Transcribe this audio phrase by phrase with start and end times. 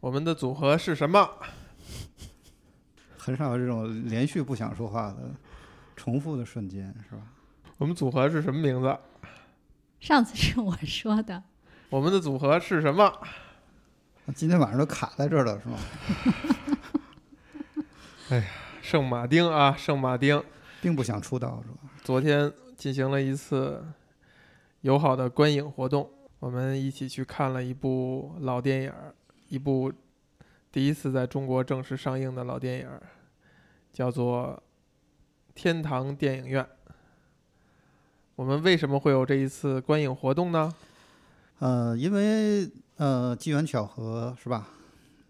[0.00, 1.28] 我们的组合是什么？
[3.16, 5.34] 很少有这种连续不想说话的
[5.96, 7.22] 重复的瞬间，是吧？
[7.78, 8.96] 我们组合是什么名字？
[10.00, 11.42] 上次是我说的，
[11.90, 13.12] 我们的组合是什么？
[14.34, 15.78] 今天晚上都卡在这儿了，是吗？
[18.30, 18.44] 哎呀
[18.80, 20.42] 圣马丁啊，圣马丁，
[20.80, 21.78] 并不想出道，是吧？
[22.04, 23.84] 昨天进行了一次
[24.82, 26.08] 友好的观影活动，
[26.38, 29.14] 我们一起去看了一部老电影儿，
[29.48, 29.92] 一部
[30.70, 32.88] 第一次在中国正式上映的老电影，
[33.92, 34.62] 叫做
[35.54, 36.62] 《天堂电影院》。
[38.36, 40.72] 我们为什么会有这一次观影活动呢？
[41.58, 44.68] 呃，因为呃机缘巧合，是吧？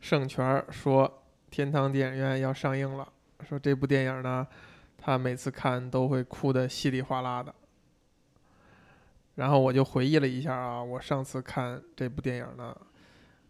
[0.01, 3.11] 盛权说天堂电影院要上映了，
[3.49, 4.47] 说这部电影呢，
[4.99, 7.55] 他每次看都会哭得稀里哗啦的。
[9.37, 12.77] 然后我就回忆了一下啊，我上次看这部电影呢，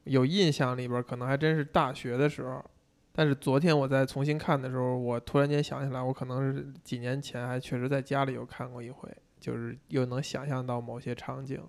[0.09, 2.65] 有印象里边可能还真是大学的时候，
[3.13, 11.63] 但是昨天我在重新看的时候，我突然间想起来，我可能是几年前还确实在家里有看过一回，就是又能想象到某些场景。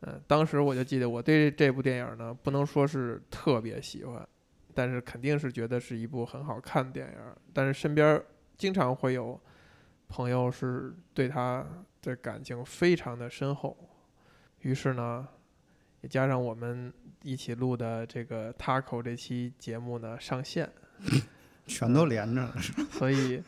[0.00, 4.26] 嗯，当时我就记得我对这部电影呢，不能说是特别喜欢，
[4.74, 7.18] 但是肯定是觉得是一部很好看的电影。
[7.52, 8.20] 但是身边
[8.56, 9.40] 经常会有
[10.08, 11.64] 朋友是对他
[12.00, 13.76] 的感情非常的深厚，
[14.62, 15.28] 于是呢，
[16.02, 20.70] 也加上我们一起录的这个 Taco 这期节目呢上线，
[21.66, 22.52] 全都连着？
[22.92, 23.42] 所以，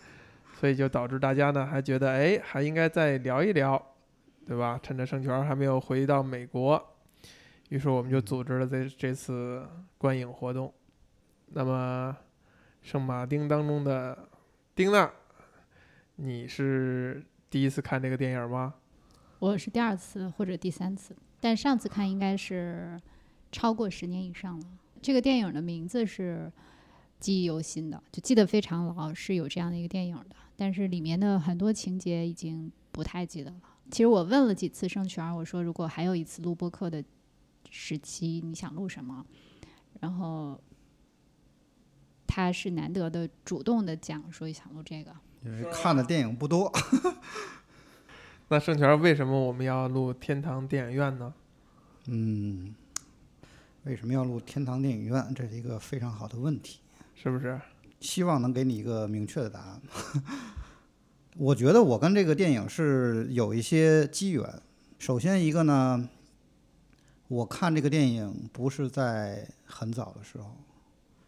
[0.58, 3.80] 所以就导致大家呢还觉得，哎，还应该再聊一聊，
[4.46, 4.80] 对吧？
[4.82, 6.82] 趁着盛权还没有回到美国，
[7.70, 9.66] 于是我们就组织了这这次
[9.98, 10.72] 观影活动。
[11.48, 12.16] 那么，
[12.82, 14.28] 圣马丁当中的
[14.74, 15.10] 丁娜，
[16.16, 18.74] 你是第一次看这个电影吗？
[19.40, 21.14] 我是第二次或者第三次，
[21.44, 22.98] 但上次看应该是
[23.52, 24.66] 超过十年以上了。
[25.02, 26.50] 这个电影的名字是
[27.20, 30.34] 记忆犹新的，就记得非常牢，是有这样的一个电影的。
[30.56, 33.56] 但是里面的很多情节已经不太记得了。
[33.90, 37.04] 其实我问了几次盛权儿，我说如果还有一次录播课的
[37.68, 39.26] 时期，你想录什么？
[40.00, 40.58] 然后
[42.26, 45.14] 他是难得的主动的讲说想录这个。
[45.42, 46.72] 因为看的电影不多，
[48.48, 51.32] 那盛权为什么我们要录天堂电影院呢？
[52.06, 52.74] 嗯，
[53.84, 55.34] 为什么要录天堂电影院？
[55.34, 56.80] 这是一个非常好的问题，
[57.14, 57.58] 是不是？
[58.00, 59.82] 希望能给你一个明确的答案。
[61.36, 64.46] 我觉得我跟这个电影是有一些机缘。
[64.98, 66.06] 首先一个呢，
[67.28, 70.54] 我看这个电影不是在很早的时候，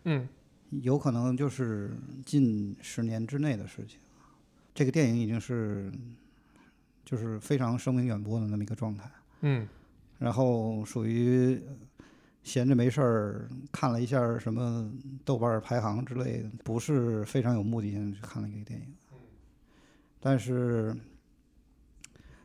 [0.04, 0.28] 嗯，
[0.70, 3.98] 有可能就是近十年之内的事情。
[4.74, 5.90] 这个电影已经是
[7.06, 9.10] 就是非常声名远播的那么一个状态。
[9.40, 9.66] 嗯，
[10.18, 11.62] 然后属于
[12.42, 14.92] 闲着没事儿看了一下什么
[15.24, 18.86] 豆瓣儿排行之类的，不是非常有目的性地去看了一个电影。
[20.20, 20.96] 但是，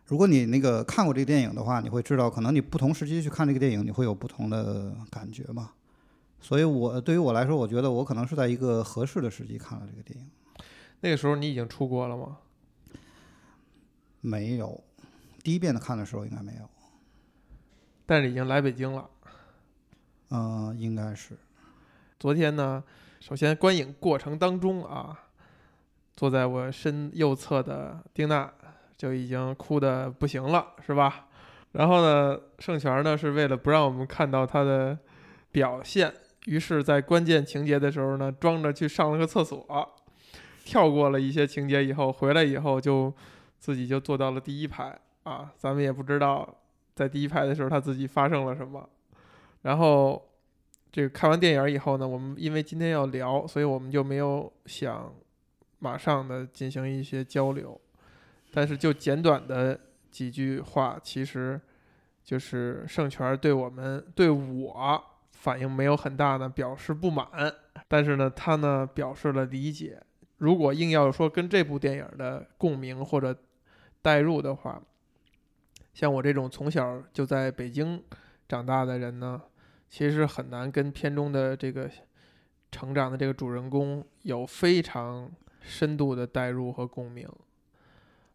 [0.05, 5.71] 如果你那个看过这个电影的话，你会知道，可能你不同时期去看这个电影，你会有不同的感觉嘛。
[6.39, 10.29] 所以我对于我来说，我觉得我可能是在一个合适的时机看了这个电影。
[10.99, 12.37] 那个时候你已经出国了吗？
[14.21, 14.81] 没有，
[15.43, 16.69] 第一遍的看的时候应该没有，
[18.05, 19.09] 但是已经来北京了。
[20.29, 21.35] 嗯、应该是。
[22.19, 22.81] 昨天呢，
[23.19, 25.19] 首先观影过程当中啊，
[26.15, 28.49] 坐在我身右侧的丁娜
[28.95, 31.27] 就已经哭得不行了，是吧？
[31.73, 34.97] 然后呢，盛权呢是为了不让我们看到他的
[35.51, 36.13] 表现，
[36.45, 39.65] 于是，在关键情节的时候呢，装着去上了个厕所，
[40.63, 43.13] 跳过了一些情节以后，回来以后就
[43.61, 46.57] 自己就坐到了第一排啊，咱们也不知道
[46.95, 48.89] 在第一排的时候他自己发生了什么。
[49.61, 50.19] 然后
[50.91, 55.13] 这个看完电影以后呢，我们因为今天要聊，所以我们就没有想
[55.77, 57.79] 马上的进行一些交流，
[58.51, 59.79] 但是就简短的
[60.09, 61.61] 几句话，其实
[62.23, 67.27] 就是盛权对我们对我反应没有很大的表示不满，
[67.87, 70.01] 但是呢，他呢表示了理解。
[70.37, 73.35] 如果硬要说跟这部电影的共鸣或者
[74.01, 74.81] 代入的话，
[75.93, 78.01] 像我这种从小就在北京
[78.47, 79.41] 长大的人呢，
[79.89, 81.89] 其实很难跟片中的这个
[82.71, 85.31] 成长的这个主人公有非常
[85.61, 87.27] 深度的代入和共鸣。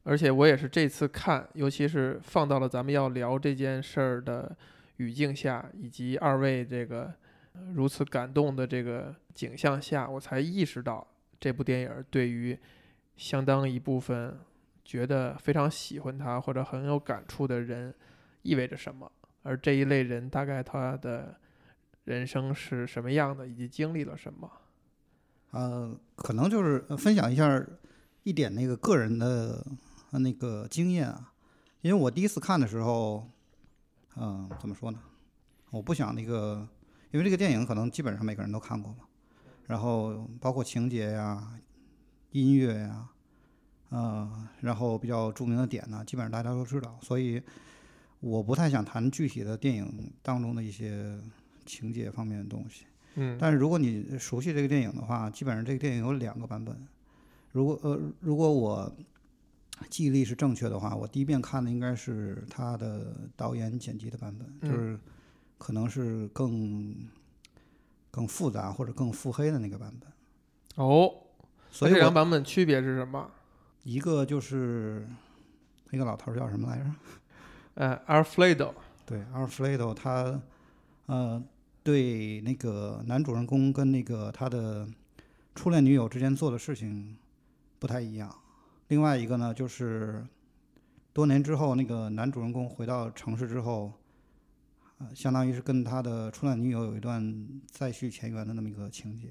[0.05, 4.57] 而且我也是这次看，尤其是放到了咱们要聊这件事儿的
[4.99, 7.13] 语境下，以及二位这个
[7.75, 11.05] 如此感动的这个景象下，我才意识到
[11.41, 12.57] 这部电影对于
[13.17, 14.39] 相当一部分
[14.87, 17.93] 觉得非常喜欢他或者很有感触的人
[18.43, 19.11] 意味着什么。
[19.43, 21.37] 而这一类人大概他的
[22.05, 24.51] 人生是什么样的，以及经历了什么。
[25.51, 27.65] 呃，可能就是分享一下
[28.23, 29.65] 一点那个个人的
[30.13, 31.33] 那个经验啊，
[31.81, 33.29] 因为我第一次看的时候，
[34.17, 34.99] 嗯、怎么说呢？
[35.71, 36.67] 我不想那个，
[37.11, 39.05] 因为这个电影可能基本上每个人都看过嘛，
[39.67, 41.53] 然后包括情节呀、
[42.31, 43.09] 音乐呀，
[43.91, 47.41] 呃，然后比较著名的点呢，基本上大家都知道，所以
[48.21, 51.19] 我不太想谈具体的电影当中的一些
[51.65, 52.87] 情节方面的东西。
[53.19, 56.77] 嗯但是如果你熟悉这个电影的话，基本上这个电影有两个版本。
[57.53, 58.95] 如果呃，如果我
[59.89, 64.99] 记忆力是正确的话，我第一遍看的应该是他的导演剪辑的版本，嗯就是
[65.57, 66.95] 可能是更
[68.11, 70.11] 更复杂或者更腹黑的那个版本。
[70.85, 71.11] 哦，
[71.71, 73.31] 所以两版本区别是什么？
[73.87, 75.07] 一个就是
[75.91, 76.91] 那个老头儿叫什么来着？
[77.75, 78.75] 呃，Alfredo，
[79.07, 80.43] 对，阿尔弗雷多他
[81.07, 81.41] 呃
[81.85, 84.89] 对那个男主人公跟那个他的
[85.55, 87.17] 初恋女友之间做的事情
[87.79, 88.29] 不太一样。
[88.89, 90.27] 另外一个呢，就是
[91.13, 93.93] 多年之后，那个男主人公回到城市之后，
[94.99, 99.29] 呃，相当于是跟他的初恋女友有一段再续前缘的那么一个情节，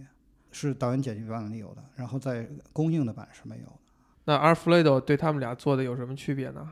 [0.54, 3.80] 是导演剪辑版里有的，然后在公映的版是没有的。
[4.26, 6.72] 那 Alfredo 对他们俩做的有什么区别呢？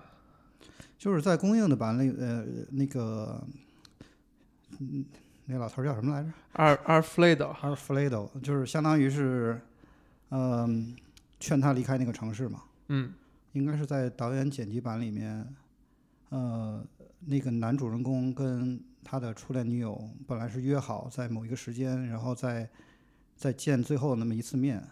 [0.98, 3.44] 就是在公映的版里，呃，那个，
[4.80, 5.06] 嗯，
[5.46, 6.30] 那老头儿叫什么来着？
[6.54, 9.60] 阿 Alfredo，阿尔弗雷多，就是相当于是，
[10.30, 10.96] 嗯、
[11.40, 12.62] 劝他离开那个城市嘛。
[12.88, 13.14] 嗯
[13.52, 15.48] 应该是在导演剪辑版里面，
[16.30, 16.84] 呃，
[17.28, 22.68] 那个男主人公跟他的初恋女友本来是约好在某一个时间，然后再
[23.36, 24.84] 再见最后那么一次面，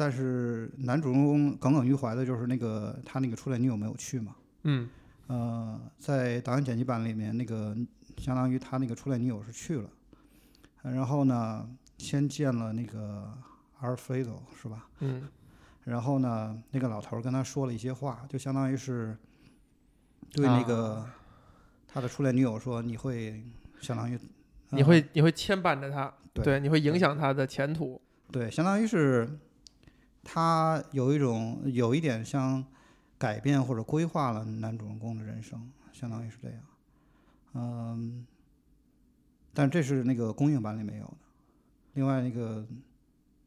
[0.00, 4.34] 但是男主人公耿耿于怀的就是那个他那个初恋女友没有去嘛。
[4.62, 4.88] 嗯
[5.26, 7.76] 呃，在导演剪辑版里面，那个
[8.16, 9.90] 相当于他那个初恋女友是去了，
[10.84, 11.68] 呃然后呢，
[11.98, 13.30] 先见了那个
[13.80, 14.88] 阿尔弗雷多，是吧？
[15.00, 15.28] 嗯
[15.84, 19.14] 然后呢，那个老头儿跟他说了一些话，就相当于是
[20.32, 21.04] 对那个、
[21.86, 23.44] 他的初恋女友说：“你会
[23.80, 24.18] 相当于
[24.70, 28.00] 你会你会牵绊着他，对你会影响他的前途。
[28.32, 29.28] 对，相当于是
[30.22, 32.64] 他有一种有一点像
[33.18, 36.60] 改变或者规划了男主人公的人生，相当于是这样。
[37.54, 38.26] 嗯，
[39.52, 41.16] 但这是那个公映版里没有的。
[41.94, 42.66] 另外那个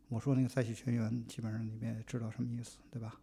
[0.09, 3.15] 我说那个《再续前缘》，基本上你们也知道什么意思，对吧？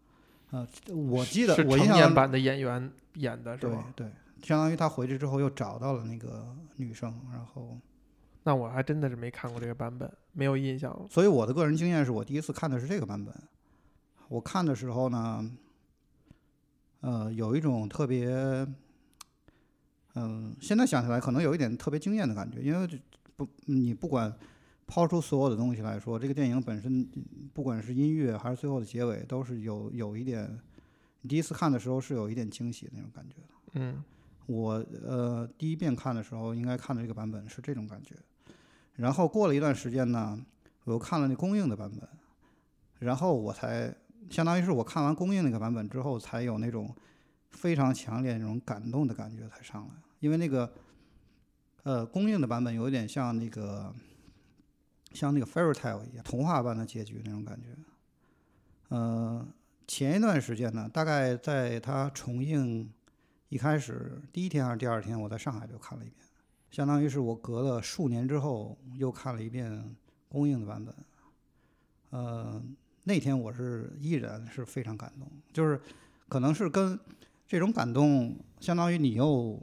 [0.49, 3.77] 呃、我记得我印象版的演员演的是对？
[3.95, 4.11] 对，
[4.41, 7.77] 相当于他回去之后又找到了那个女生，然后，
[8.43, 11.05] 那我还真的是没看过这个版本，没有印象了。
[11.09, 13.33] 所以我的个人经验是我第一次看的是这个版本。
[14.27, 15.51] 我看的时候呢，
[17.01, 18.27] 呃，有一种特别，
[20.15, 22.97] 嗯、现在想起来可能有一点特别惊艳的感觉，因为这
[23.35, 24.33] 不，你不管
[24.87, 27.07] 抛出所有的东西来说，这个电影本身，
[27.53, 30.59] 不管是音乐还是最后的结尾，都是有有一点，
[31.21, 33.47] 你第一次看的时候是有一点惊喜的那种感觉的。
[33.73, 34.03] 嗯
[34.47, 38.15] 我呃第一遍看的时候，应该看的这个版本是这种感觉，
[39.01, 40.39] 然后过了一段时间呢，
[40.83, 42.07] 我又看了那公映的版本，
[42.99, 43.93] 然后我才
[44.29, 46.95] 相当于是我看完公映那个版本之后，才有那种
[47.49, 50.71] 非常强烈那种感动的感觉才上来，因为那个
[51.83, 53.93] 呃公映的版本有点像那个
[55.13, 57.67] 像那个 fairy tale 一样童话般的结局那种感觉，
[58.89, 59.45] 呃
[59.87, 62.91] 前一段时间呢，大概在它重映。
[63.49, 66.25] 一开始第一天还是第二天，我在上海就看了一遍，
[66.71, 69.95] 相当于是我隔了数年之后又看了一遍
[70.27, 70.95] 公映的版本。
[72.09, 72.61] 呃，
[73.03, 75.79] 那天我是依然是非常感动，就是
[76.27, 76.99] 可能是跟
[77.45, 79.61] 这种感动，相当于你又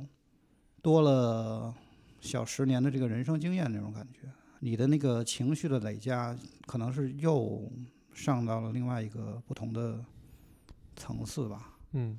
[0.82, 1.74] 多了
[2.20, 4.28] 小十年的这个人生经验那种感觉，
[4.60, 6.36] 你的那个情绪的累加，
[6.66, 7.70] 可能是又
[8.12, 10.04] 上到了另外一个不同的
[10.96, 11.76] 层次吧。
[11.92, 12.18] 嗯，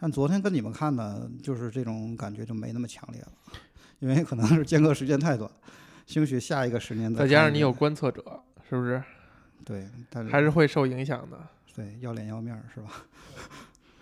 [0.00, 3.32] 但昨天跟你们看呢，就是这种感觉就没那么强烈了，
[3.98, 5.50] 因为可能是间隔时间太短，
[6.06, 9.02] 兴许下一个十年再再加上你有观测者，是不是？
[9.64, 11.38] 对，但是还是会受影响的。
[11.72, 12.90] 对要脸要面儿是吧？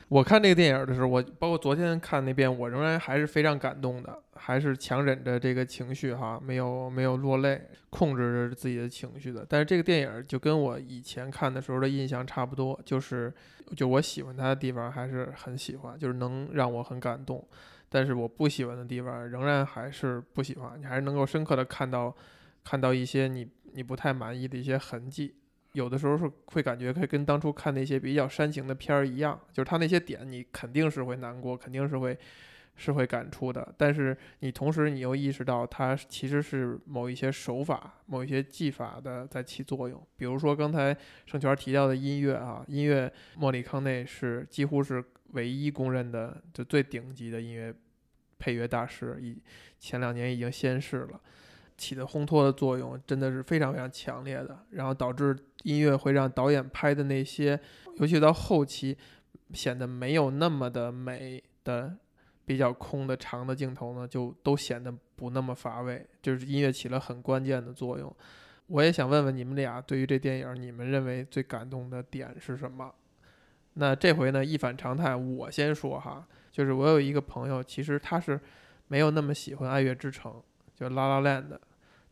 [0.09, 7.61] 我看这个电影的时候，我包括昨天看那遍，我仍然还是非常感动的，还是强忍着这个情绪哈，没有没有落泪，
[7.91, 9.45] 控制着自己的情绪的。
[9.47, 13.31] 但是这个电影就跟我以前看的时候的印象差不多，就是
[13.77, 17.47] 就我喜欢它的地方还是很喜欢，就是能让我很感动。
[17.91, 22.15] 但是我不喜欢的地方仍然还是不喜欢，你还是能够深刻的看到
[22.65, 25.35] 看到一些你你不太满意的一些痕迹。
[25.73, 32.19] 有的时候是会感觉可以跟当初看那些比较煽情的片儿一样，就是他那些点你肯定是会难过，肯定是会
[32.75, 33.75] 是会感触的。
[33.77, 40.01] 但是你同时你又意识到它其实是某一些手法、某一些技法的在起作用。
[40.17, 40.97] 比如说刚才
[41.27, 47.75] 盛权提到的音乐啊，音乐莫里康内是几乎是唯一公认的就最顶级的音乐
[48.39, 49.43] 配乐大师，以
[49.79, 51.21] 前两年已经仙逝了。
[51.79, 57.59] 起的烘托的作用真的是非常非常强烈的，然后导致音乐会让导演拍的那些，
[57.97, 58.99] 尤其到后期
[59.55, 61.97] 显得没有那么的美的
[62.45, 66.05] 比较空的长的镜头呢，就都显得不那么乏味。
[66.21, 68.15] 就是音乐起了很关键的作用。
[68.67, 72.93] 我也想问问你们俩，对于这电影，你们认为最感动的点是什么？
[73.75, 78.39] 那这回呢，一反常态，我先说哈，就是我有一个朋友，其实他是
[78.89, 80.33] 没有那么喜欢《爱乐之城》，
[80.75, 81.49] 就《La La Land》。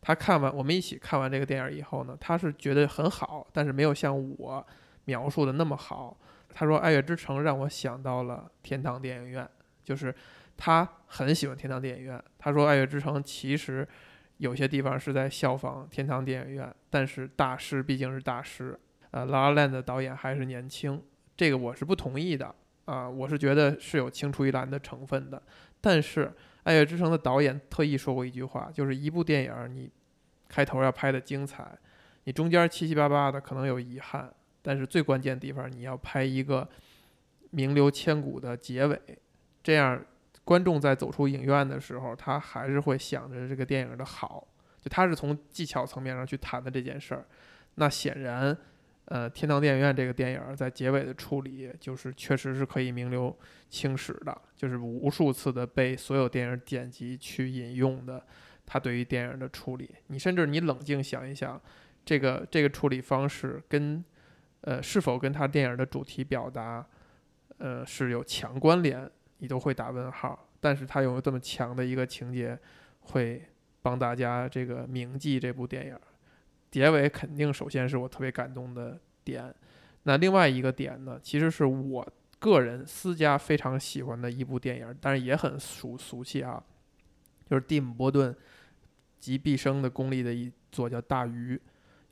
[0.06, 4.64] 他看完我们一起看完这个电影以后呢，他是觉得很好，但是没有像我
[5.06, 6.16] 描述的那么好。
[6.54, 9.50] 他说《爱乐之城》让我想到了天堂电影院，
[9.82, 10.14] 就是
[10.56, 12.22] 他很喜欢天堂电影院。
[12.38, 13.84] 他说《爱乐之城》其实
[14.36, 18.78] 有些地方是在效仿天堂电影院，但是大师毕竟是大师。
[19.10, 21.02] 呃，《La La Land》的导演还是年轻，
[21.36, 25.42] 这个我是不同意的啊，我是觉得是有青出于蓝的成分的，
[25.80, 26.26] 但是。
[26.68, 29.88] 《爱乐之城》的导演特意说过一句话，就是一部电影，你
[30.48, 31.66] 开头要拍的精彩，
[32.24, 36.68] 你中间七七八八的可能有遗憾，但是最关键的地方你要拍一个
[37.50, 39.00] 名留千古的结尾，
[39.62, 40.02] 这样
[40.44, 44.46] 观众在走出影院的时候，他还是会想着这个电影的好，
[44.80, 47.24] 就他是从技巧层面上去谈的这件事儿，
[47.76, 48.56] 那显然。
[49.08, 53.32] 呃，天堂电影院这个电影在结尾的处理，就是确实是可以名留
[53.70, 58.20] 青史的，就是无数次的被所有电影剪辑去引用的。
[58.66, 61.58] 他对于电影的处理，你甚至你冷静想一想，
[62.04, 64.04] 这个这个处理方式跟
[64.62, 66.84] 呃是否跟他电影的主题表达，
[67.58, 69.08] 呃是有强关联，
[69.38, 70.48] 你都会打问号。
[70.58, 72.58] 但是他有这么强的一个情节，
[73.00, 73.40] 会
[73.82, 75.98] 帮大家这个铭记这部电影。
[76.70, 79.54] 结尾肯定首先是我特别感动的点，
[80.02, 82.06] 那另外一个点呢，其实是我
[82.38, 86.62] 个人私家非常喜欢的一部电影，但是也很俗俗气啊，
[87.48, 88.34] 就是蒂姆·波顿
[89.18, 91.56] 集毕生的功力的一作叫《大鱼》，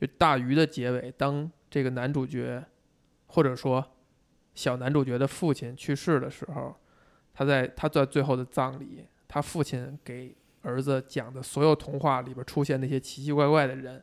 [0.00, 2.64] 就《大鱼》的结尾，当这个男主角
[3.26, 3.84] 或者说
[4.54, 6.74] 小男主角的父亲去世的时候，
[7.32, 14.02] 他在他在最后的葬礼，他父亲给儿子讲的所有童话里边出现那些奇奇怪怪的人。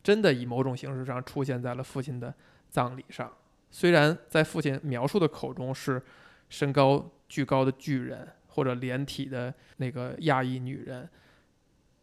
[0.00, 2.32] 真的以某种形式上出现在了父亲的
[2.70, 3.30] 葬礼上，
[3.70, 6.00] 虽然在父亲描述的口中是
[6.48, 11.06] 身高巨高的巨人或者连体的那个亚裔女人，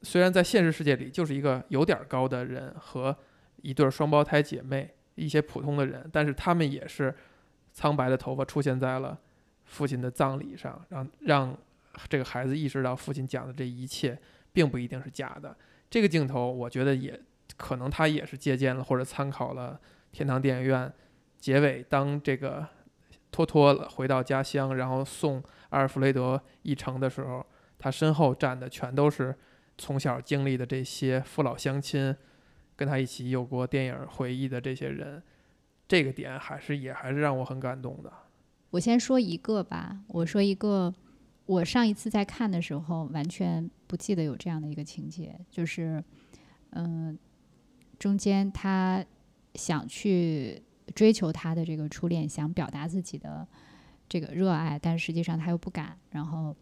[0.01, 3.15] 虽然在现实世界里就是一个有点高的人和
[3.61, 7.13] 一对双胞胎姐妹一些普通的人，但是他们也是
[7.71, 9.19] 苍白的头发出现在了
[9.65, 11.57] 父亲的葬礼上，让让
[12.07, 14.19] 这个孩子意识到父亲讲的这一切
[14.53, 15.55] 并不一定是假的。
[15.89, 17.19] 这个镜头，我觉得也。
[17.57, 19.79] 可能他也是借鉴了或者参考了
[20.11, 20.91] 天堂电影院
[21.39, 22.67] 结尾，当这个
[23.31, 27.45] 托托回到家乡，然后送阿尔弗雷德一程的时候，
[27.77, 29.33] 他身后站的全都是
[29.77, 32.15] 从小经历的这些父老乡亲，
[32.75, 35.21] 跟他一起有过电影回忆的这些人，
[35.87, 38.11] 这个点还是也还是让我很感动的。
[38.71, 40.93] 我先说一个吧，我说一个，
[41.45, 46.03] 我上一次在看的时候完全不记得有这样的一个情节，就是
[46.71, 47.17] 嗯。
[47.97, 49.03] 中间他
[49.53, 50.61] 想去
[50.93, 53.47] 追求他的这个初恋，想表达自己的
[54.09, 55.97] 这个热爱，但实际上他又不敢。
[56.09, 56.53] 然后，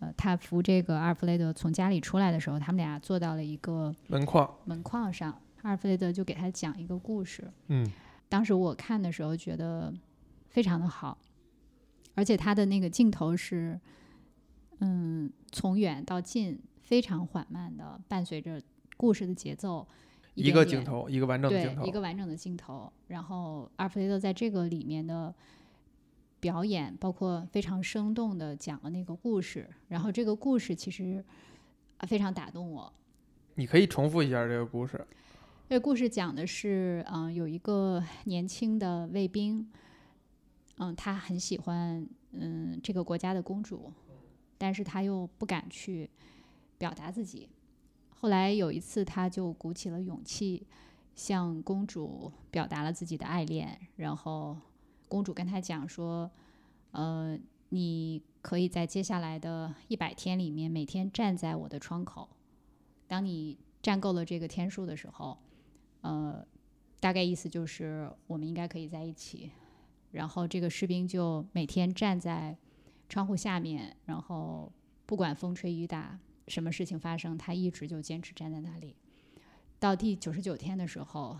[0.00, 5.38] 呃，他扶这个阿尔弗雷德从家里出来的时候，他们俩坐到了一个门框门框上。
[5.62, 7.50] 阿尔弗雷德就给他讲一个故事。
[7.68, 7.86] 嗯，
[8.28, 9.92] 当时我看的时候觉得
[10.48, 11.18] 非常的好，
[12.14, 13.78] 而且他的那个镜头是，
[14.78, 18.60] 嗯，从远到近非常缓慢的，伴随着
[18.96, 19.86] 故事的节奏。
[20.34, 22.90] 一个镜头，一个完整的镜头，一个完整的镜头。
[23.08, 25.34] 然后阿尔弗雷德在这个里面的
[26.40, 29.68] 表演，包括非常生动的讲了那个故事。
[29.88, 31.24] 然后这个故事其实
[31.98, 32.92] 啊非常打动我。
[33.54, 35.06] 你可以重复一下这个故事。
[35.68, 39.70] 这个故事讲的是，嗯，有一个年轻的卫兵，
[40.78, 43.92] 嗯，他很喜欢嗯这个国家的公主，
[44.58, 46.10] 但是他又不敢去
[46.78, 47.48] 表达自己。
[48.08, 50.66] 后来有一次，他就鼓起了勇气，
[51.14, 53.78] 向公主表达了自己的爱恋。
[53.96, 54.56] 然后，
[55.10, 56.30] 公主跟他讲说
[56.92, 57.36] ：“呃，
[57.70, 62.28] 你可以在接下来的一百天里面，每天站在我的窗口。
[63.08, 65.36] 当你站够了这个天数的时候，
[66.02, 66.46] 呃，
[67.00, 69.50] 大概意思就是我们应该可以在一起。”
[70.12, 72.56] 然后，这个士兵就每天站在
[73.08, 74.72] 窗户下面，然后
[75.06, 78.96] 不管风吹雨打，什么事情发生，他一直就坚持站在那里。
[79.78, 81.36] 到第九十九天的时候，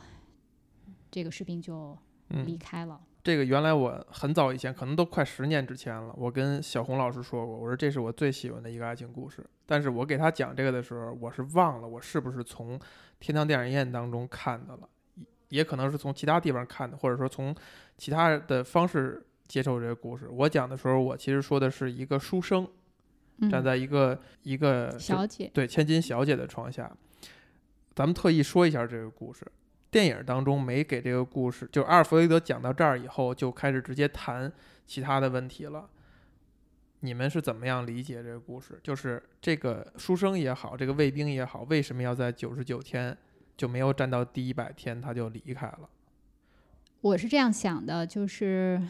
[1.11, 1.97] 这个士兵就
[2.29, 3.01] 离嗯，开了。
[3.23, 9.45] 这个原来我很早以前，可能都快十年之前了，我跟小红老师说过，我说这是我最喜欢的一个爱情故事。
[9.67, 12.81] 但是我给他讲这个的时候，我是忘了我是不是从
[13.19, 14.89] 天堂电影院当中看的了，
[15.49, 17.55] 也也可能是从其他地方看的，或者说从
[17.99, 20.27] 其他的方式接受这个故事。
[20.31, 22.67] 我讲的时候，我其实说的是一个书生
[23.39, 26.91] 嗯，站在一个、一个小姐，对千金小姐的床下。
[27.95, 29.45] 咱们特意说一下这个故事。
[29.91, 34.53] 电影当中没给这个故事，就阿尔弗雷德讲到这儿以后，就开始直接谈
[34.87, 35.89] 其他的问题了。
[37.01, 38.79] 你们是怎么样理解这个故事？
[38.83, 43.17] 就是这个书生也好，这个卫兵也好，为什么要在九十九天
[43.57, 45.89] 就没有站到第一百天他就离开了？
[47.01, 48.81] 我是这样想的，就是，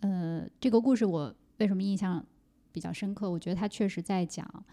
[0.00, 2.24] 呃，这个故事我为什么印象
[2.72, 3.30] 比较深刻？
[3.30, 4.64] 我觉得他确实在讲，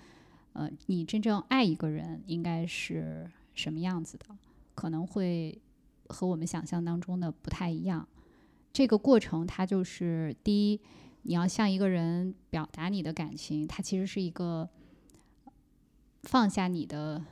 [0.54, 4.26] 呃，你真正爱一个人应该是什么样子的，
[4.80, 5.62] 可能会
[6.08, 8.08] 和我们想象当中的不太一样。
[8.72, 10.80] 这个过程，它就是第一，
[11.24, 14.70] 你要向一个人表达你的感情，它其实是一个
[16.24, 17.26] 放下你的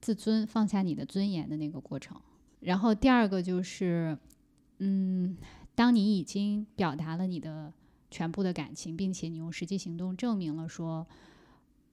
[0.00, 2.18] 自尊、放下你的尊严的那个过程。
[2.60, 4.16] 然后第二个就是。
[4.78, 5.36] 嗯，
[5.76, 7.72] 当你已经表达了你的
[8.10, 11.06] 全部的感情，并且你用实际行动证明了说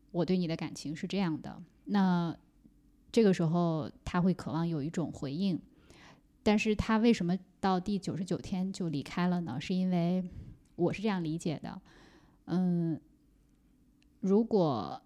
[0.10, 2.36] 我对你的感情是这样的，那
[3.12, 5.60] 这个时候他会渴望有一种回应。
[6.44, 9.60] 但是他为什么到第九十九天就离开了呢？
[9.60, 10.24] 是因为
[10.76, 11.82] 我是这样理解的，
[12.46, 13.00] 嗯，
[14.20, 15.02] 如果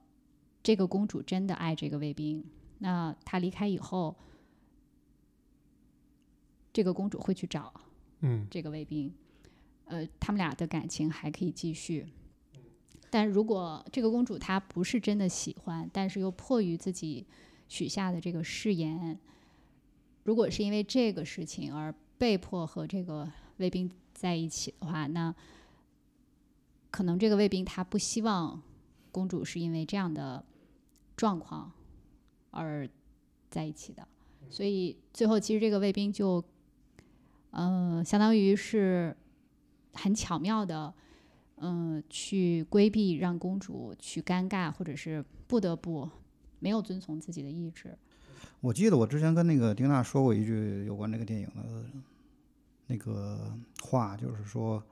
[0.63, 2.43] 这个公主真的爱这个卫兵，
[2.79, 4.15] 那她离开以后。
[6.73, 7.73] 这个公主会去找
[8.19, 9.09] 嗯这个卫兵，
[9.85, 12.05] 呃，他们俩的感情还可以继续。
[13.09, 17.25] 但如果这个公主她不是真的喜欢，但是又迫于自己
[17.67, 19.19] 许下的这个誓言，
[20.23, 25.33] 如果是因为这个事情而被迫和这个卫兵在一起的话，那
[26.91, 28.61] 可能这个卫兵他不希望
[29.11, 30.43] 公主是因为这样的
[31.15, 31.71] 状况
[32.51, 32.89] 而
[33.49, 34.07] 在一起的，
[34.49, 36.43] 所以最后其实这个卫兵就。
[37.57, 39.15] 嗯、呃，相当于是
[39.93, 40.93] 很巧妙的，
[41.61, 46.09] 嗯、去规避让公主去尴尬，或者是不得不
[46.59, 47.97] 没有遵从自己的意志。
[48.61, 51.85] 我记得我之前跟那个丁娜说过一句有关这个电影的
[52.87, 54.83] 那个话，就是说，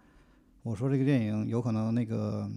[0.61, 2.49] 我说这个电影有可能那个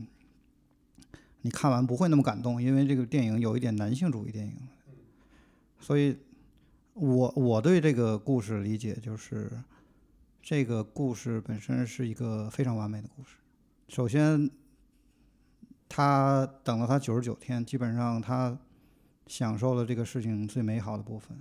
[1.43, 4.55] 你看完不会那么感动，因为这个电影有一点男性主义电影，
[5.81, 6.17] 所以
[6.95, 9.51] 我我对这个故事理解就是。
[10.49, 13.31] 这个故事本身是一个非常完美的故事。
[13.89, 14.49] 首先，
[15.89, 18.57] 他等了他九十九天，基本上他
[19.27, 21.37] 享受了这个事情最美好的部分。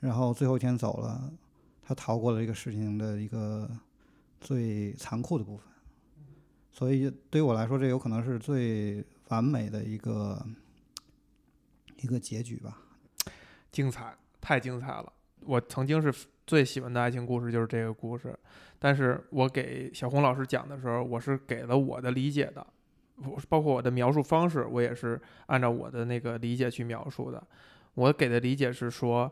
[0.00, 1.32] 然后最后一天走了，
[1.82, 3.70] 他逃过了这个事情的一个
[4.40, 5.66] 最残酷的部分。
[6.72, 10.46] 所以对于我来说，这有可能是最完美的一个
[12.02, 12.78] 一个结局吧。
[13.72, 15.12] 精彩，太精彩了！
[15.40, 16.12] 我曾经是。
[16.46, 18.32] 最喜欢的爱情故事就是这个故事，
[18.78, 22.64] 但是我给小红老师讲的时候，我是给了我的理解的，
[23.24, 27.42] 我包括我的描述方式，我也是按照我的那个理解去描述的。
[27.94, 29.30] 我给的理解是说，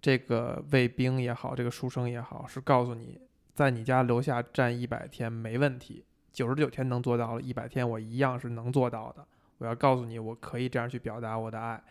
[0.00, 3.20] 这个卫兵也好，这个书生也好，是告诉你，
[3.54, 9.26] 在你家楼下站一百天没问题，九十九天能做到了，一百天我一样是能做到的。
[9.58, 11.82] 我要告诉你，我可以这样去表达我的爱，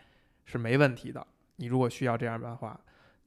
[0.44, 1.26] 是没问题的。
[1.56, 2.80] 你如果需要这样的话，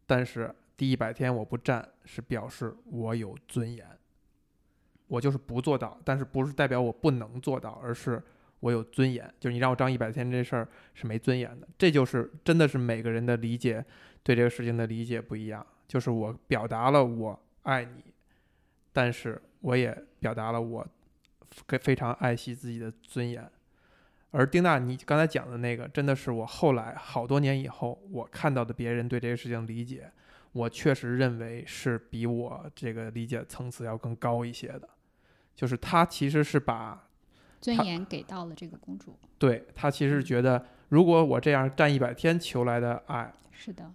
[0.06, 0.54] 但是。
[0.78, 3.96] 第一百天我不站，是表示我有尊严。
[5.08, 8.22] 我就是不做到，但是不是代表我不能做到，而是
[8.60, 9.34] 我有尊严。
[9.39, 11.67] 就是你让我张一百天这事儿是没尊严的。
[11.78, 13.84] 这就是真的是每个人的理解
[14.24, 15.65] 对这个事情的理解不一样。
[15.88, 18.04] 就是我表达了我爱你，
[18.91, 20.86] 但是我也表达了我
[21.82, 23.50] 非常爱惜自己的尊严。
[24.32, 30.12] 而丁娜，你刚才讲的那个，真的是我后来好多年以后我看到的别人对这个事情理解。
[30.54, 34.89] 我确实认为是比我这个理解层次要更高一些的，
[35.58, 37.10] 就是他其实是把
[37.60, 43.91] 尊严给到了这个公主，对他其实觉得，如果我这样站一百天求来的爱，是的，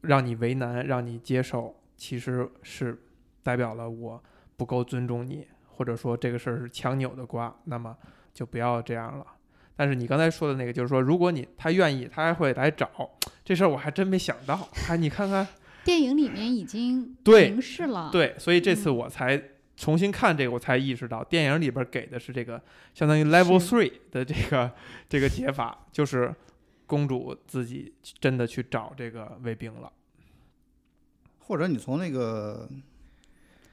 [0.00, 3.00] 让你为难，让你接受，其实是
[3.44, 4.20] 代表了我
[4.56, 7.96] 不够尊重你，或者说这个事儿是强扭的瓜，那么
[8.34, 9.24] 就不要这样了。
[9.76, 12.90] 但是你刚才说的那个，就是说，如果你他愿意，他还会来找
[13.44, 14.68] 这事儿，我还真没想到。
[14.88, 15.46] 哎，你看看。
[15.84, 19.40] 电影里面已经对明示了，对，所以这次嗯我才
[19.76, 22.60] 重新看这个，我才意识到电影里边给的是这个
[22.94, 24.72] 相当于 level three 的这个
[25.08, 26.34] 这个解法，就是
[26.86, 29.92] 公主自己真的去找这个卫兵了。
[31.40, 32.68] 或者你从那个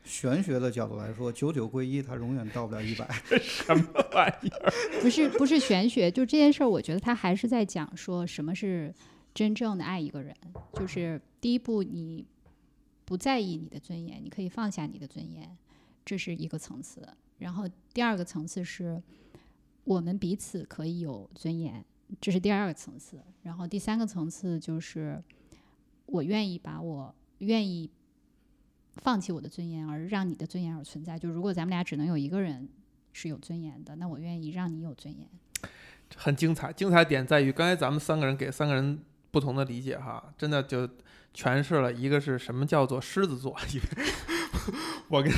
[0.03, 3.07] 玄学的角度来说，九九归一，它永远到不了一百。
[3.41, 4.73] 什么玩意儿？
[5.01, 8.93] 不是不是玄学，就这件事儿，我觉得他还是在讲说什么是
[9.33, 10.35] 真正的爱一个人。
[10.73, 12.25] 就是第一步，你
[13.05, 15.57] 不在意你的尊严，你可以放下你的尊严，
[16.05, 17.07] 这是一个层次。
[17.39, 19.01] 然后第二个层次是，
[19.83, 21.83] 我们彼此可以有尊严，
[22.21, 23.21] 这是第二个层次。
[23.41, 25.21] 然后第三个层次就是，
[26.05, 27.89] 我愿意把我愿意
[28.97, 31.19] 放弃我的尊严，而让你的尊严而存在。
[31.19, 32.69] 就如果咱们俩只能有一个人
[33.11, 35.27] 是有尊严的，那我愿意让你有尊严。
[36.15, 40.87] 很精彩，精彩点在于刚才咱们三个人给三个人不同的理解哈，真的就
[41.33, 43.57] 诠释了一个是什么叫做狮子座，
[45.09, 45.31] 我跟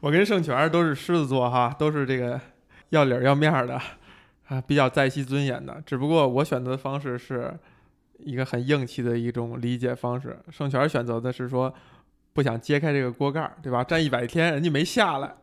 [0.00, 2.40] 我跟盛泉都是狮子座哈，都是这个
[2.90, 3.80] 要理儿要面儿的
[4.48, 5.82] 啊，比较在惜尊严的。
[5.86, 7.58] 只不过我选择的方式是
[8.18, 11.72] 一个很硬气的一种理解方式，盛泉选择的是说
[12.32, 13.82] 不想揭开这个锅盖儿，对吧？
[13.82, 15.34] 站一百天人家没下来。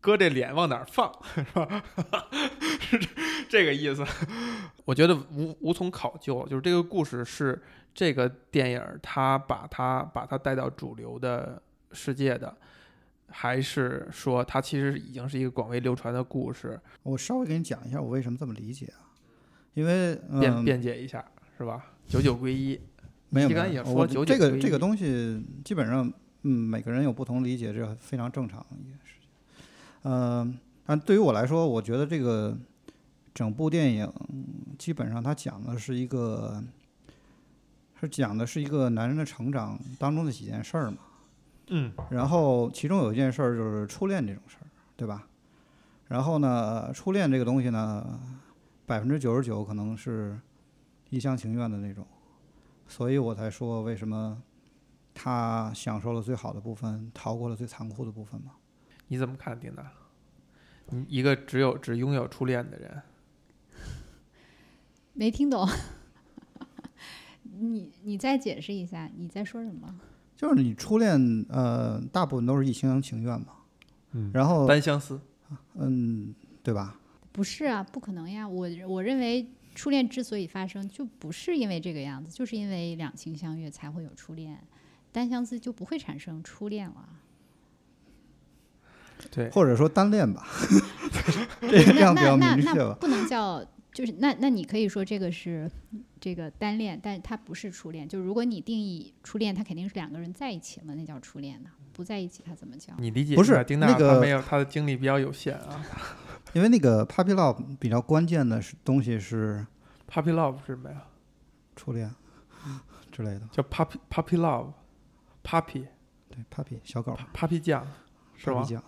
[0.00, 1.82] 搁这脸往哪儿放， 是吧？
[2.78, 3.08] 是这
[3.48, 4.04] 这个意思。
[4.84, 7.62] 我觉得无无从考究，就是这个故事是
[7.94, 11.62] 这个电影儿它把它把它带到主流的
[11.94, 12.54] 世界的，
[13.28, 16.78] 还是说它其实已经是一个广为流传的故事？
[17.02, 19.14] 我稍微给你讲一下我为什么这么理解啊，
[19.74, 21.24] 因为辩嗯，辩解一下，
[21.56, 21.92] 是吧？
[22.06, 22.78] 九九归一，
[23.30, 29.30] 没有我也说九九这个这个东西基本上，嗯，每个人有不同理解，这非常正常的一件事情。
[30.02, 32.56] 嗯、但对于我来说，我觉得这个
[33.32, 34.12] 整部电影
[34.78, 36.62] 基本上它讲的是一个，
[37.98, 40.98] 是讲的是一个男人的成长当中的几件事儿嘛。
[41.68, 45.26] 嗯，然后其中有一件事儿就是初恋这种事儿，对吧？
[46.08, 48.20] 然后呢，初恋这个东西呢，
[48.86, 50.38] 百分之九十九可能是
[51.08, 52.06] 一厢情愿的那种，
[52.86, 54.42] 所以我才说为什么
[55.14, 58.52] 他享受了最好的部分，逃过了最残酷的部分嘛。
[59.08, 59.90] 你怎么看，丁娜？
[60.88, 63.02] 你一个只有只拥有初恋的人，
[65.14, 65.66] 没听懂，
[67.42, 69.98] 你你再解释一下，你在说什么？
[70.36, 73.48] 就是你初恋，呃，大部分都是一厢情愿嘛。
[74.12, 75.20] 嗯然后，单相思。
[75.74, 76.96] 嗯，对吧？
[77.32, 78.48] 不是啊，不可能呀！
[78.48, 84.58] 我我认为初恋之所以发生，就不是因为这个样子，就是因为两情相悦才会有初恋，
[85.12, 87.08] 单相思就不会产生初恋了。
[89.30, 90.46] 对，或者说单恋吧，
[91.60, 92.90] 这这样比较那那明确吧。
[92.90, 95.70] 那不能叫，就是那那你可以说这个是
[96.20, 98.06] 这个单恋，但它不是初恋。
[98.08, 101.70] 就如果你定义初恋，它肯定是两个人在一起了，那叫初恋呢。
[101.92, 102.92] 不在一起，它怎么叫？
[102.98, 105.80] 你理解不是一下丁娜那个她没有他的精力比较有限啊。
[106.52, 109.64] 因为那个 puppy love 比较关键的是东西是
[110.10, 111.04] Puppy love 是什么呀？
[111.76, 112.12] 初恋
[113.12, 113.42] 之类的。
[113.52, 115.86] 叫 puppy puppy love，puppy
[116.28, 117.86] 对，puppy 小狗 puppy 酱
[118.36, 118.84] 是吗 puppy 酱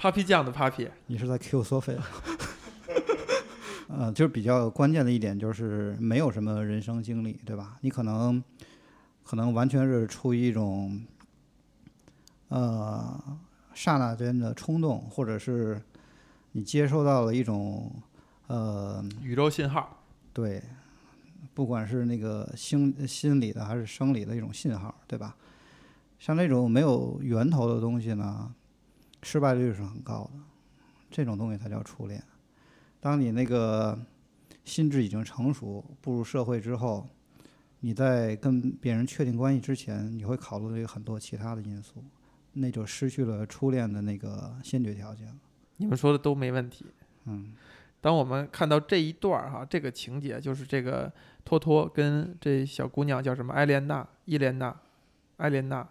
[0.00, 1.98] ，？puppy 酱的 puppy，你是在 Q 索菲？
[3.98, 7.78] 呃，就是比较关键的一点就是没有什么人生经历，对吧？
[7.80, 8.42] 你可能
[9.22, 11.04] 可能完全是出于一种
[12.48, 13.38] 呃
[13.72, 15.80] 刹那间的冲动，或者是
[16.52, 17.90] 你接收到了一种
[18.46, 20.04] 呃宇宙信号。
[20.32, 20.62] 对，
[21.54, 25.36] 不管是那个心心理的还是生理的一种信号，对吧？
[26.18, 28.52] 像这种没有源头的东西呢，
[29.22, 30.40] 失败率是很高的。
[31.10, 32.22] 这种东西才叫初恋。
[33.04, 33.98] 当你那个
[34.64, 37.06] 心智已经成熟，步入社会之后，
[37.80, 42.02] 你在跟别人确定关系之前，你会考虑很多其他的因素，
[42.54, 45.34] 那就失去了初恋的那个先决条件了。
[45.76, 46.86] 你们说的都没问题。
[47.26, 47.52] 嗯，
[48.00, 51.12] 当我们看到这一段儿哈，这个情节就是这个
[51.44, 54.74] 托托跟这小姑娘叫什么艾莲娜、伊莲娜、
[55.36, 55.86] 艾莲娜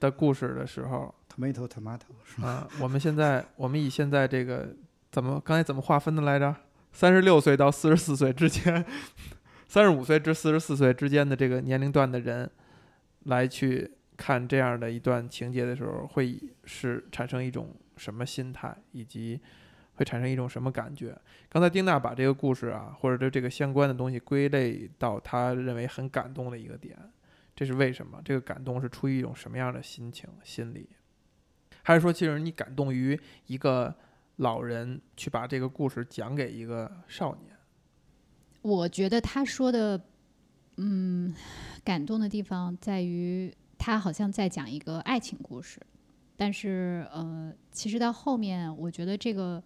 [0.00, 2.48] 的故事的时候 tomato tomato 是吧？
[2.48, 4.74] 啊，我们现在我们以现在这个
[5.14, 6.52] 怎么刚才怎么划分的来着？
[6.90, 8.84] 三十六岁到四十四岁之间，
[9.68, 12.50] 三十五岁至四十四岁之间的这个年龄段的人
[13.22, 19.40] 来去看这样的一段情节的时候，会是产生一种什么心态，以及
[19.94, 21.16] 会产生一种什么感觉？
[21.48, 26.98] 刚才丁娜把这个故事啊，或者这这个相关的东西归类到他认为很感动的一个点，
[27.54, 28.20] 这是为什么？
[28.24, 30.88] 这个感动是出于一种什么样的心情、心理？
[31.84, 33.94] 还是说，其实你感动于一个
[34.36, 37.56] 老人去把这个故事讲给一个少年？
[38.62, 40.00] 我觉得他说的，
[40.76, 41.34] 嗯，
[41.84, 45.78] 感动的地方在于他好像在讲一个爱情故事，
[46.36, 49.62] 但是呃，其实到后面，我觉得这个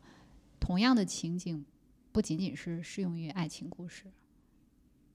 [0.59, 1.65] 同样的情景
[2.13, 4.05] 不仅仅是适用于爱情故事，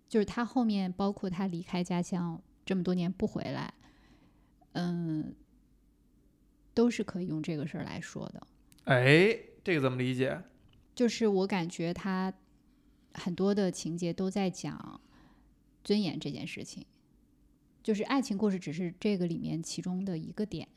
[0.08, 3.74] 就是他后面包括他离开家乡这么多年不回来，
[4.72, 5.36] 嗯，
[6.74, 8.48] 都是可以用这个事儿来说的。
[8.86, 10.42] 哎，这个怎么理解？
[10.96, 12.34] 就是我感觉他
[13.14, 15.00] 很多的情节都在讲
[15.84, 16.86] 尊严这件事情，
[17.82, 20.68] 就是爱情故事只是这个里面其中的一个点。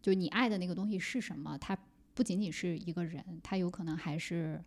[0.00, 1.58] 就你爱的那个东西是什么？
[1.58, 1.76] 它
[2.14, 4.62] 不仅仅是一个人，它有可能还是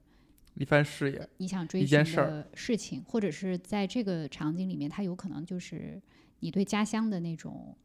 [0.55, 6.01] 一番事业，你想追一寻件事儿的事情，或者是在这个场景里面，它有可能就是
[6.41, 7.75] 你对家乡的那种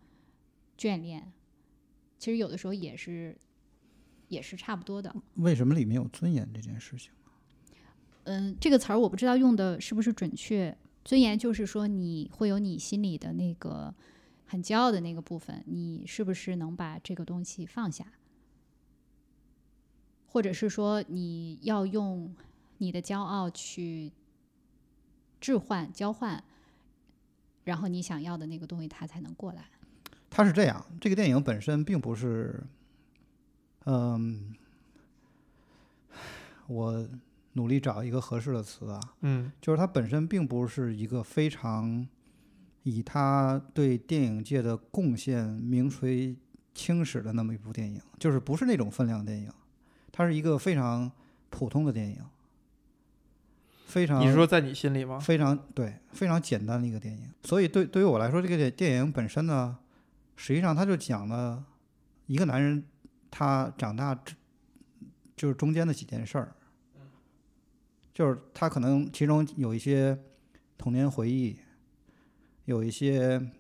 [0.77, 1.33] 眷恋。
[2.19, 3.37] 其实有的时候也是
[4.29, 5.15] 也是差不多的。
[5.37, 7.11] 为什么里面有尊严这件事情？
[8.25, 10.77] 嗯，这个词儿我不知道用的是不是准确。
[11.05, 13.95] 尊严就是说你会有你心里的那个
[14.47, 18.07] 很骄傲的那个部分，你是不是能把这个东西放下？
[20.27, 22.35] 或者是说你要用
[22.79, 24.11] 你的骄傲去
[25.41, 26.43] 置换、交换，
[27.65, 29.67] 然后你想要的那个东西它才能过来。
[30.31, 32.65] 它是这样，这个电影本身并不是，
[33.87, 34.55] 嗯，
[36.67, 37.09] 我
[37.53, 42.07] 努力找一个合适的词啊，嗯就是它本身并不是一个非常
[42.83, 46.35] 以他对电影界的贡献名垂
[46.75, 49.51] 青史的那么一部电影，就是不是那种分量电影，
[50.11, 51.11] 它是一个非常
[51.51, 52.19] 普通的电影，
[53.87, 55.19] 非常你是说在你心里吗？
[55.21, 57.31] 非常对非常简单的一个电影。
[57.43, 59.79] 所以对对于我来说，这个电电影本身呢，
[60.35, 61.65] 实际上它就讲了
[62.27, 62.83] 一个男人
[63.37, 64.33] 他长大之
[65.35, 66.55] 就是中间的几件事儿，
[68.13, 70.17] 就是他可能其中有一些
[70.79, 71.57] 童年回忆，
[72.67, 73.51] 有一些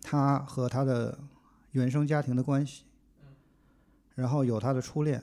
[0.00, 1.18] 他和他的
[1.72, 2.84] 原生家庭的关系，
[4.14, 5.20] 然后有他的初恋，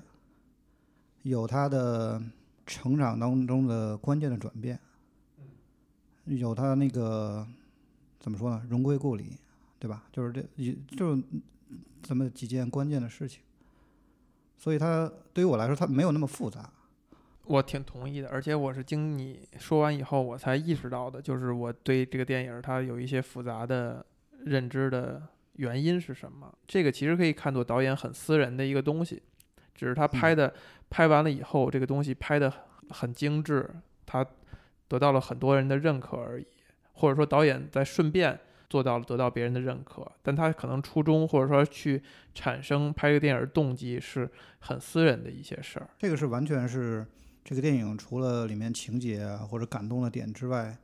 [1.22, 2.22] 有他的
[2.66, 4.78] 成长当中的关键的转变，
[6.26, 7.48] 有他那个
[8.20, 9.38] 怎么说呢，荣归故里，
[9.80, 10.04] 对吧？
[10.12, 11.24] 就是这也就是
[12.02, 13.42] 这么几件关键的事情，
[14.64, 16.72] 所以他对于我来说，他没有那么复杂。
[17.44, 24.06] 我挺同意的，而且我是经你说完以后，我才意识到的，就是我对这个电影它有一些复杂的
[24.46, 25.22] 认知的
[25.58, 26.50] 原因是什么。
[26.66, 29.22] 这个其实可以看作导演很私人的一个东西，
[29.76, 30.54] 只是他拍的、
[30.90, 32.50] 拍完了以后，这个东西拍的
[32.92, 33.70] 很精致，
[34.06, 34.26] 他
[34.88, 36.48] 得到了很多人的认可而已，
[36.94, 38.40] 或者说导演在顺便
[38.74, 42.02] 做到了得到别人的认可，但他可能初衷或者说去
[42.34, 45.88] 产生拍这个电影的动机是很私人的一些事儿。
[46.00, 47.06] 这个是完全是
[47.44, 50.76] 这个电影除了里面情节啊或者感动的点之外，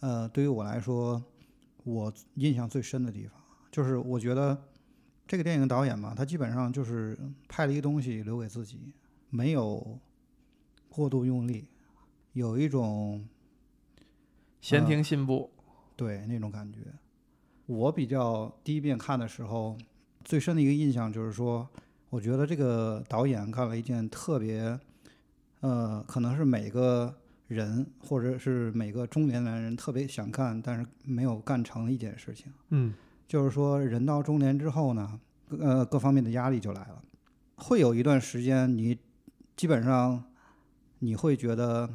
[0.00, 1.22] 呃，对于我来说，
[1.84, 4.60] 我印象最深的地方就是我觉得
[5.24, 8.92] 这个电影导演嘛，他基本上就是拍了一个东西留给自己，
[9.30, 9.96] 没有
[10.88, 11.68] 过度用力，
[12.32, 13.24] 有一种
[14.60, 15.52] 闲庭信步，
[15.94, 16.80] 对那种感觉。
[17.68, 19.76] 我比较第一遍看的时候，
[20.24, 21.68] 最深的一个印象就是说，
[22.08, 24.80] 我觉得这个导演干了一件特别，
[25.60, 27.14] 呃，可能是每个
[27.48, 32.50] 人或者是每个中年男人特别想干但是没有干成的一件事情。
[32.70, 32.94] 嗯
[33.26, 35.20] 就是说，人到中年之后呢，
[35.60, 37.02] 呃，各方面的压力就来了，
[37.56, 38.98] 会有一段时间，你
[39.54, 40.24] 基本上
[41.00, 41.90] 你会觉得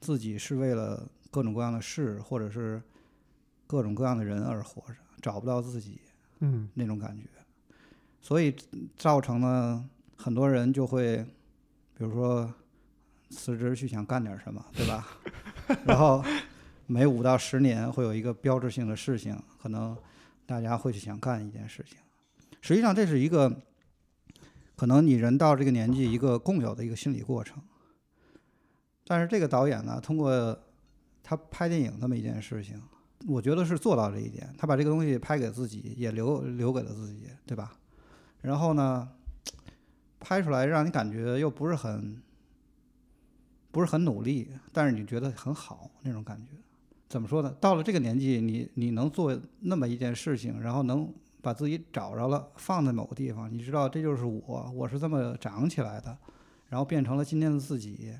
[0.00, 2.82] 自己是为了各种各样的事，或者是
[3.66, 6.00] 各种各样的人而活着，找不到自己
[6.40, 7.24] 嗯那种感觉，
[8.20, 8.54] 所以
[8.96, 9.84] 造成了
[10.16, 11.16] 很多人就会，
[11.96, 12.52] 比如说
[13.30, 15.06] 辞职去想干点什么，对吧？
[15.86, 16.22] 然后
[16.86, 19.96] 每五到十年会有一个标志性的事情，可能
[20.46, 21.98] 大家会去想干一件事情。
[22.60, 23.62] 实际上，这是一个
[24.76, 27.62] 可能你人到这个年纪一个共有的一个心理过程。
[29.06, 30.58] 但是这个导演呢，通过
[31.22, 32.80] 他拍电影这么一件事情，
[33.26, 34.54] 我觉得是做到这一点。
[34.58, 37.76] 他把这个东西拍给自己，也留留给了自己，对吧？
[38.42, 39.08] 然后呢，
[40.20, 42.22] 拍出来让你感觉又不是很
[43.70, 46.50] 不是很努力，但是你觉得很好那种感觉。
[47.08, 47.54] 怎么说呢？
[47.60, 56.16] 到了这个年纪，你你能做那么一件事情，然后能把自己找着了，放在某个地方，你知道这就是我，我是这么长起来的，
[56.68, 58.14] 然后变成了今天的自己，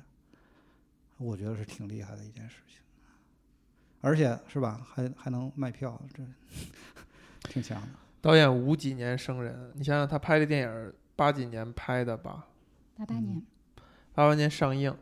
[1.17, 2.79] 我觉得是挺厉害的一件事情。
[4.05, 6.23] 而且是吧，还还能卖票，这
[7.49, 7.87] 挺强的。
[8.21, 12.45] 导演五几年生人，你想想他拍的电影八几年拍的吧，
[12.95, 13.41] 八八年，
[14.13, 14.95] 八八年上映，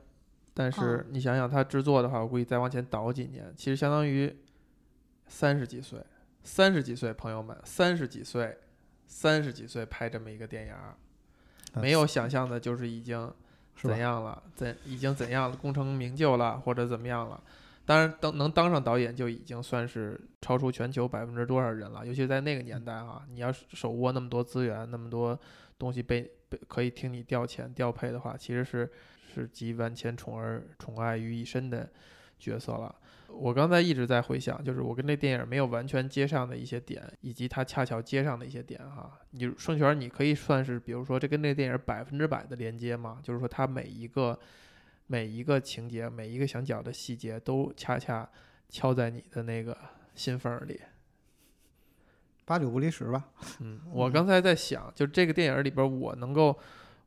[0.54, 4.34] 但哦是你想想他制作的话，我估计再往前倒几年，其实相当于
[5.28, 6.02] 三十几岁，
[6.42, 8.58] 三十几岁，朋友们，三十几岁，
[9.06, 10.74] 三十几岁拍这么一个电影
[11.74, 13.30] 没有想象的就是已经
[13.76, 17.44] 怎样了，怎已经怎样了，功成名就了，或者怎么样了。
[17.86, 22.06] 当然，当能当上导演就已经算是超出全球百分之多少人了。
[22.06, 25.38] 尤其在那个年代啊，你要是手握那么多资源，那么多
[25.78, 28.90] 东西被被可以听你调遣调配的话，其实是
[29.34, 31.90] 是集万千宠儿宠爱于一身的
[32.40, 32.96] 角色了。
[33.28, 39.12] 我刚才一直在回想，就是我跟这电影没有完全接上的一些点，以及它恰巧接上的一些点哈。
[39.32, 44.40] 你顺权，你可以算是，比如说这跟这电影百分之百的连接嘛，就是说它每一个
[45.08, 48.30] 每一个情节、每一个想讲的细节，都恰恰
[48.70, 49.78] 敲在你的那个
[50.16, 50.80] 心缝儿里。
[52.46, 53.30] 八九不离十吧。
[53.60, 56.58] 嗯， 我刚才在想，就这个电影里边儿，我能够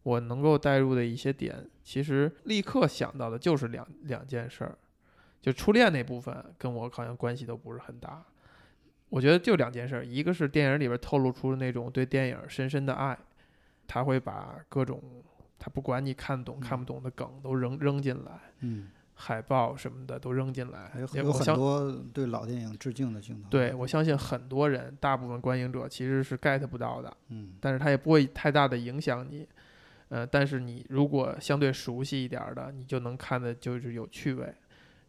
[0.03, 4.79] 我能够带入的一些点，其实立刻想到的就是两两件事儿，
[5.43, 8.25] 就初恋那部分跟我好像关系都不是很大。
[9.09, 13.19] 我觉得就两件事儿，一个是电影里边透露出那种对电影深深的爱，
[13.87, 15.03] 他会把各种
[15.59, 23.49] 他不管你看懂看不懂的梗都扔扔进来，嗯，海报什么的都扔进来还有，有很多对老电影致敬的镜头。
[23.49, 27.17] 对我相信很多人，大部分观影者其实是 get 不到的。
[27.29, 29.49] 嗯，但是他也不会太大的影响你。
[30.09, 34.55] 呃，但是你如果相对熟悉一点的，你就能看的就是有趣味。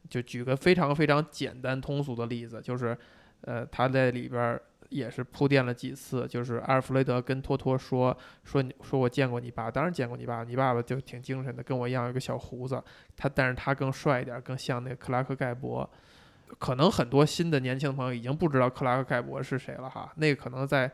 [0.09, 2.97] 就举个非常非常简单通俗的例子，就是，
[3.41, 12.81] 呃，他在里边儿也是铺垫了几次，就是阿尔弗雷德跟托托说说你说我见过你爸，当然见过你爸，你爸爸就挺精神的，跟我一样有个小胡子，
[13.15, 15.89] 他但是他更帅一点，更像那个克拉克盖博。
[16.57, 20.89] 可能很多新的年轻朋友已经不知道克拉克盖博是谁了哈，那个可能在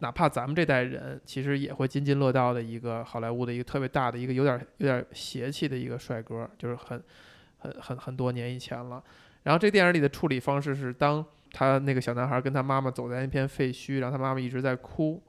[0.00, 7.02] 哪怕咱们这代人，其实也会津津乐道的一个好莱坞的一个特别大的一个有点有点邪气的一个帅哥，就是很
[7.58, 9.02] 很很很多年以前了。
[9.44, 15.22] 然后这电影里的处理方式是，当他那个小男孩跟他妈妈走在那片废墟，然后他妈妈一直在哭，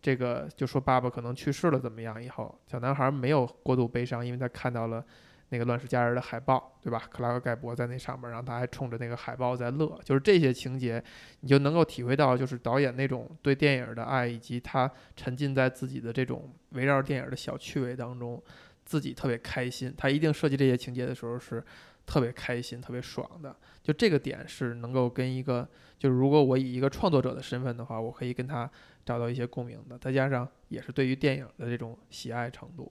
[0.00, 5.04] 这个就说爸爸可能去世了怎么样以后，小男孩没有过度悲伤，因为他看到了。
[5.50, 7.00] 那个《乱世佳人》的海报，对吧？
[7.08, 11.00] 克拉克盖博在那上面，然后他还冲着那个海报在乐，就是这些情节，
[11.38, 18.42] 你就能够体会到，就是导演那种对电影的爱，以及他沉浸在自己的这种围绕电影的小趣味当中，
[18.84, 19.94] 自己特别开心。
[19.96, 21.64] 他一定设计这些情节的时候是
[22.04, 23.54] 特别开心、特别爽的。
[23.86, 28.68] 就这个点是能够跟一个，就是如果我以一个创作者的身份的话，我可以跟他
[29.04, 29.96] 找到一些共鸣的。
[29.96, 32.90] 再加上也是对于电影的这种喜爱程度。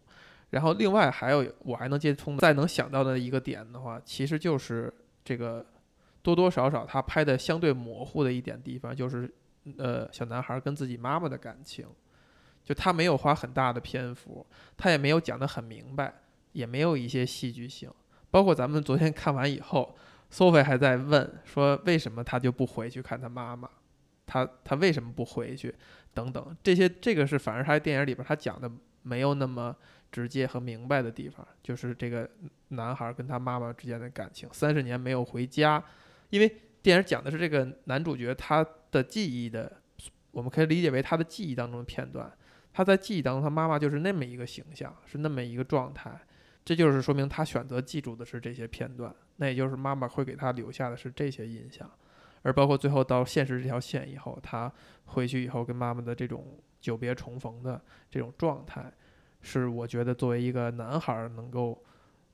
[0.52, 4.94] 然后另外还有我还能接通再能想到的一个点的话，其实就是
[5.26, 5.66] 这个
[6.22, 9.30] 多多少少他拍的相对模糊的一点地方，就是
[9.78, 11.86] 呃小男孩跟自己妈妈的感情，
[12.64, 14.46] 就他没有花很大的篇幅，
[14.78, 16.22] 他也没有讲得很明白，
[16.54, 17.92] 也没有一些戏剧性。
[18.32, 19.96] 包括咱们昨天看完以后
[20.36, 23.70] ，Sophie 还在问说为什么他就不回去看他妈妈，
[24.26, 25.74] 他他为什么不回去
[26.14, 28.70] 等等这些，这个是反而他电影里边他讲的
[29.04, 29.76] 没有那么。
[30.12, 32.30] 直接和明白的地方，就是这个
[32.70, 34.48] 男孩跟他妈妈之间的感情。
[34.54, 35.84] 三十年没有回家，
[36.30, 36.50] 因为
[36.82, 39.70] 电影讲的是这个男主角他的记忆的，
[40.32, 42.32] 我们可以理解为他的记忆当中的片段。
[42.72, 46.18] 他在记忆当中，他妈妈就是那么一个形象，是那么一个状态。
[46.66, 51.90] 这就是说明他选择记住的是这些片段，那也就是妈妈会给他留下的是这些印象。
[52.42, 54.72] 而包括最后到现实这条线以后，他
[55.06, 58.92] 回去以后跟妈妈的这种久别重逢的这种状态。
[59.42, 61.84] 是我觉得作为一个男孩能够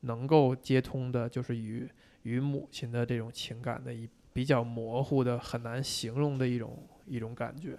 [0.01, 1.85] 能够接通的，就是与
[2.23, 7.77] 与母亲的这种情感的一比较模糊的、很难形容的一种一种感觉。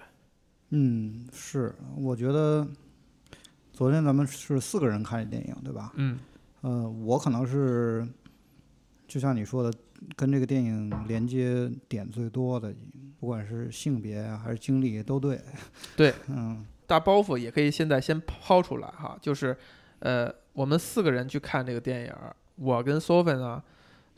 [0.68, 2.66] 嗯，是，我觉得
[3.72, 5.92] 昨天咱们是四个人看的电影，对吧？
[5.96, 6.18] 嗯，
[6.62, 8.04] 呃，我可能是
[9.06, 9.72] 就像你说的，
[10.16, 12.74] 跟这个电影连接点最多的，
[13.20, 15.40] 不管是性别啊还是经历都对。
[15.96, 16.66] 对，嗯。
[16.84, 19.56] 大包袱也可以现在先抛出来哈，就是，
[20.00, 22.12] 呃，我们四个人去看这个电影，
[22.56, 23.62] 我跟 Sophie 呢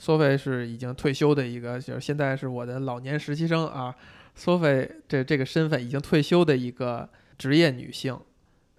[0.00, 3.94] ，Sophie 是已经退休的一个，就是现在是我的老年实习生啊
[4.36, 8.18] ，Sophie 这这个身份已经退休的一个职业女性，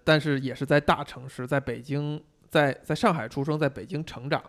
[0.04, 4.42] 但是也是在大城市，在北京，在在上海出生，在北京成长，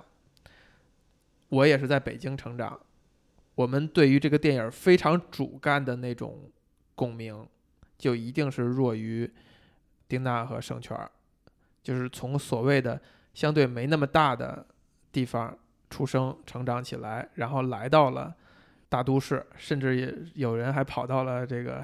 [1.50, 2.80] 我也是在北京成长，
[3.56, 6.52] 我们对于这个电影非常主干的那种
[6.96, 7.48] 共鸣。
[7.98, 9.28] 就一定是弱于
[10.08, 11.10] 丁娜和圣泉儿，
[11.82, 13.02] 就是从所谓的
[13.34, 14.64] 相对没那么大的
[15.12, 15.58] 地方
[15.90, 18.32] 出生、成长起来，然后来到了
[18.88, 21.84] 大都市，甚至也有人还跑到了这个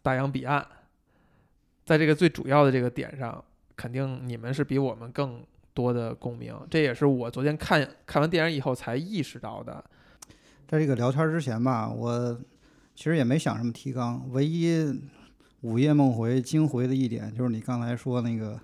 [0.00, 0.66] 大洋彼岸。
[1.84, 3.44] 在这个最主要的这个点上，
[3.82, 5.42] 肯定你们是比我们更
[5.74, 6.54] 多的共鸣。
[6.70, 9.84] 这也是我昨天看看完电影以后才意识到的。
[10.68, 12.40] 在这个聊天之前吧，我。
[12.94, 14.84] 其实也没想什么提纲，唯一
[15.62, 18.60] 午夜梦回惊回的一点，就是你刚才说那个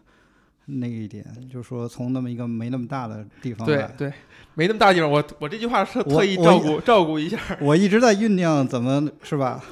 [0.66, 4.12] 那一点，就是说从那么一个没那么大的地方来，对对，
[4.52, 7.38] 没那么大地方，我我这句话是特意照顾照顾一下。
[7.62, 9.64] 我一直在酝酿怎么是吧，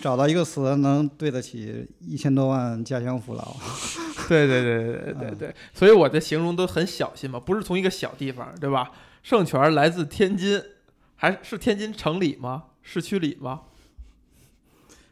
[0.00, 3.56] 找到一个词能对得起一千多万家乡父老。
[4.32, 8.92] 对对对对对对所以我的形容都很小心嘛，不是从一个小地方，对吧？
[9.22, 10.62] 圣泉来自天津，
[11.16, 12.64] 还是天津城里吗？
[12.82, 13.62] 市区里吗？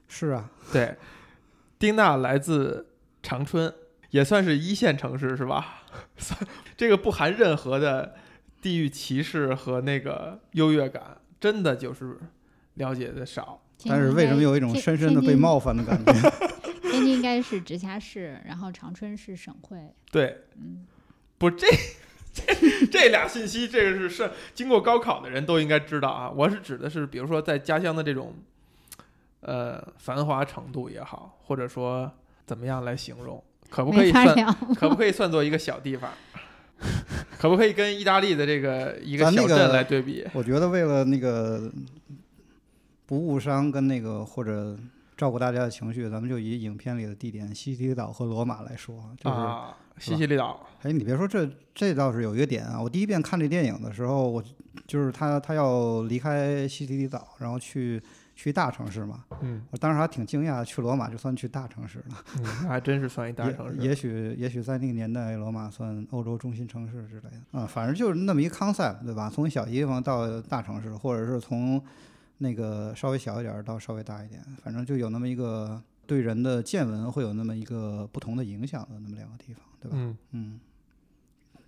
[0.08, 0.96] 是啊，对，
[1.78, 2.88] 丁娜来自
[3.22, 3.72] 长春，
[4.10, 5.84] 也算是一线城市是吧？
[6.76, 8.16] 这个不含任何的
[8.60, 12.18] 地域歧视和那个优越感，真的就是
[12.74, 13.62] 了解的少。
[13.80, 16.12] 天但是为什么有一种深深的被冒犯的感觉？
[16.90, 19.78] 天津应该是直辖市，然后长春是省会。
[20.10, 20.84] 对，嗯，
[21.38, 21.66] 不，这
[22.32, 26.30] 这这俩信息，这个是是经过高考的人都应该知道啊。
[26.30, 28.34] 我是指的是，比如说在家乡的这种，
[29.40, 32.10] 呃，繁华程度也好，或者说
[32.44, 34.54] 怎么样来形容，可不可以算。
[34.74, 36.10] 可不可以算作一个小地方？
[37.38, 40.26] 可不可以跟意大利的这个一个小镇来对比？
[40.32, 41.70] 我觉得为了那个
[43.10, 44.78] 不误伤跟那个或者
[45.16, 49.36] 照顾大家的情绪，咱们就以影片里的地点西西里岛和罗马来说，就是。
[49.36, 52.80] 啊，西西里岛，哎，你别说这这倒是有一个点啊！
[52.80, 54.40] 我第一遍看这电影的时候，我
[54.86, 58.00] 就是他他要离开西西里岛，然后去
[58.36, 59.24] 去大城市嘛。
[59.40, 62.24] 嗯我当时还挺惊讶，去罗马就算去大城市了。
[62.38, 63.76] 嗯，还真是算一大城市。
[63.84, 69.28] 也许也许在那个年代，罗马算欧洲中心城市之类的啊，反正就是那么一个 concept，对吧？
[69.28, 71.82] 从小地方到大城市，或者是从
[72.42, 79.96] 那个稍微小一点到稍微大一点，反正就有那么一个对人的见闻会有那么一个不同的影响的那么两个地方，对吧？
[79.98, 80.60] 嗯，嗯，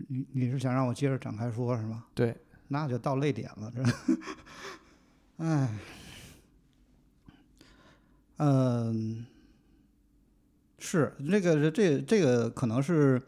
[0.09, 2.05] 你你是想让我接着展开说是吗？
[2.15, 2.35] 对，
[2.69, 3.83] 那就到泪点了，这，
[5.45, 5.79] 哎，
[8.39, 9.27] 嗯，
[10.79, 13.21] 是这个这这个可能是，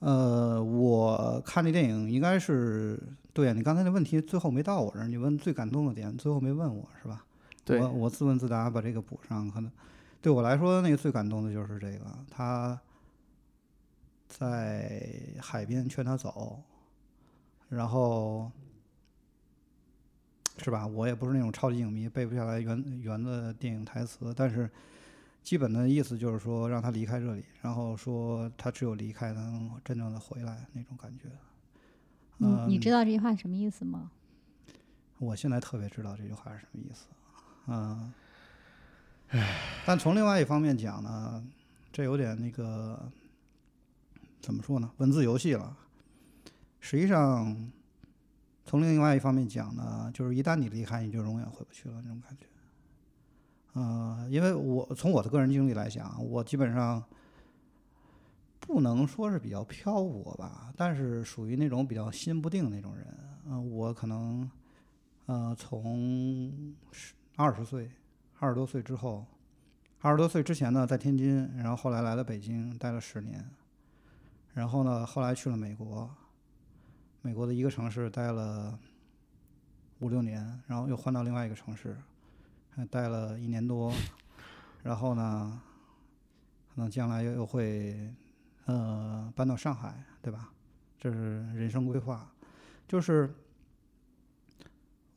[0.00, 3.00] 呃，我看这电影应该是
[3.32, 7.24] 对呀、你刚才那问题最后没到我这儿，你问最感动的点，最后没问我是吧？
[7.64, 9.70] 对我我自问自答把这个补上，可能
[10.20, 12.78] 对我来说那个最感动的就是这个，他
[14.26, 15.08] 在
[15.38, 16.60] 海边劝他走，
[17.68, 18.50] 然后
[20.58, 20.86] 是吧？
[20.86, 24.68] 我也不是那种超级影迷，背不下来原原的电影台词，但是
[25.42, 31.28] 基本的意思就是说让他离开这里，然后说他只有离开才能真正的回来那种感觉。
[32.40, 34.10] 你你嗯知道这句话什么意思吗？
[35.18, 37.06] 我现在特别知道这句话是什么意思，
[37.66, 38.12] 嗯，
[39.84, 41.44] 但从另外一方面讲呢，
[41.92, 42.98] 这有点那个
[44.40, 44.90] 怎么说呢？
[44.96, 45.76] 文字游戏了。
[46.80, 47.70] 实际上，
[48.64, 52.46] 从另外一方面讲呢，就是一旦你离开，你就永远回不去了那种感觉。
[53.74, 57.04] 呃，因为我从我的个人经历来讲，我基本上
[58.72, 63.04] 不能说是比较漂泊吧，但是属于那种比较心不定那种人。
[63.46, 64.48] 嗯、我可能
[65.26, 67.90] 呃，从十二十岁、
[68.38, 69.26] 二十多岁之后，
[70.00, 73.44] 二十多岁之前呢，在天津，然后后来来了北京，待了十年，
[74.54, 76.08] 然后呢，后来去了美国，
[77.22, 78.78] 美国的一个城市待了
[79.98, 81.96] 五六年，然后又换到另外一个城市，
[82.70, 83.92] 还待了一年多，
[84.84, 85.60] 然后呢，
[86.72, 88.14] 可能将来又又会
[88.70, 90.52] 呃搬到上海，对吧？
[90.98, 92.30] 这是人生规划，
[92.86, 93.34] 就是。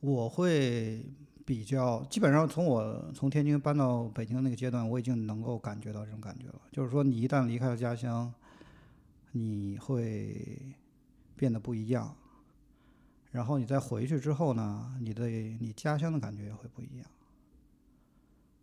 [0.00, 1.02] 我会
[1.46, 6.60] 比较，基本上从我从天津搬到北京那个阶段，我已经能够感觉到这种感觉了。
[6.70, 8.30] 就是说，你一旦离开了家乡，
[9.32, 10.76] 你会
[11.36, 12.14] 变得不一样。
[13.30, 17.06] 然后你再回去之后呢，你对你家乡的感觉也会不一样。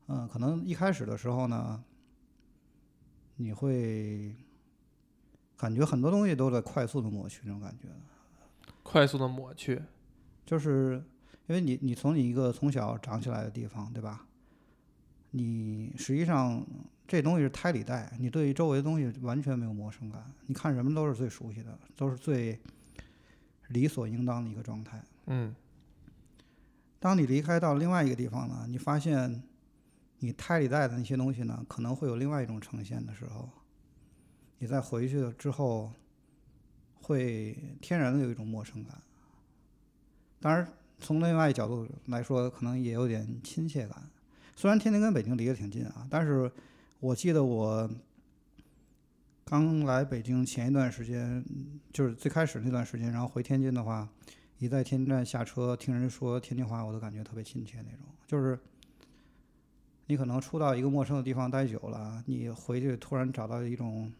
[0.09, 1.83] 嗯，可能一开始的时候呢，
[3.37, 4.35] 你会
[5.62, 7.88] 感觉很多东西都在快速的抹去，那种感觉。
[8.82, 9.80] 快速的抹去。
[10.43, 11.03] 就是
[11.45, 14.26] 因为你你从你一个从小长起来的地方，对吧？
[15.30, 16.66] 你实际上
[17.07, 22.59] 这东西是胎里带，你对于周围的东西完全没有陌生感，你看什么都是最熟悉的，都是最
[23.68, 24.99] 理所应当的一个状态。
[25.28, 25.55] 嗯
[26.99, 29.43] 当你离开到另外一个地方呢，你发现
[30.20, 33.47] 你胎里带的那些东西呢，可能会有另外一种呈现的时候，
[34.62, 35.91] 你再回去了之后，
[37.01, 39.01] 会天然的有一种陌生感。
[40.39, 44.03] 当然，从另外一角度来说，可能也有点亲切感。
[44.55, 46.51] 虽然天津跟北京离得挺近啊，但是
[46.99, 47.89] 我记得我
[49.43, 51.43] 刚来北京前一段时间，
[51.91, 54.07] 就是最开始那段时间，然后回天津的话，
[54.59, 58.05] 一在天津站下车，听人说天津话，我都感觉特别亲切那种。
[58.28, 58.59] 就是
[60.05, 64.14] 你可能出到一个陌生的地方待久了，你回去突然找到一种，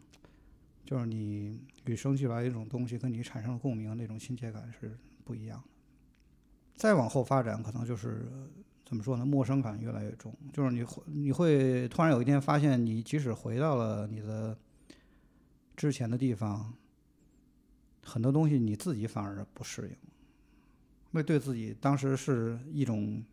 [0.92, 5.70] 就是你与生俱来的一种东西，跟你产生了共鸣，那种亲切感是不一样的。
[6.76, 8.28] 再往后发展，可能就是
[8.84, 9.26] 怎么说呢？
[9.26, 14.58] 陌生感越来越重，就是你会你会突然有一天发现，你即使回到了你的
[15.78, 16.74] 之前的地方，
[18.04, 19.96] 很多东西你自己反而不适应，
[21.14, 23.24] 会对自己当时是一种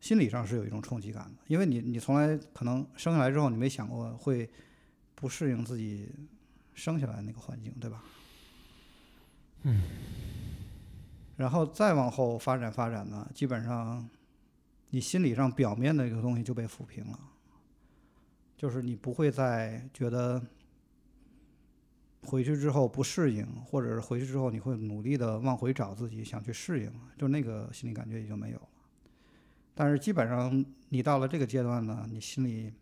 [0.00, 4.46] 心理上是有一种冲击感的，因为你你从来可能生下来之后，你没想过会
[5.14, 6.08] 不适应自己
[6.74, 8.02] 生下来那个环境，对吧？
[9.62, 9.82] 嗯。
[11.36, 14.08] 然后再往后发展发展呢，基本上
[14.90, 17.18] 你心理上表面的一个东西就被抚平了，
[18.56, 20.40] 就是你不会再觉得
[22.22, 28.68] 回去之后不适应，或者是回去之后你会努力的往回找自己想去适应，就那个心理感觉也就没有了。
[29.74, 32.72] 但是基本上你到了这个阶段呢，你心里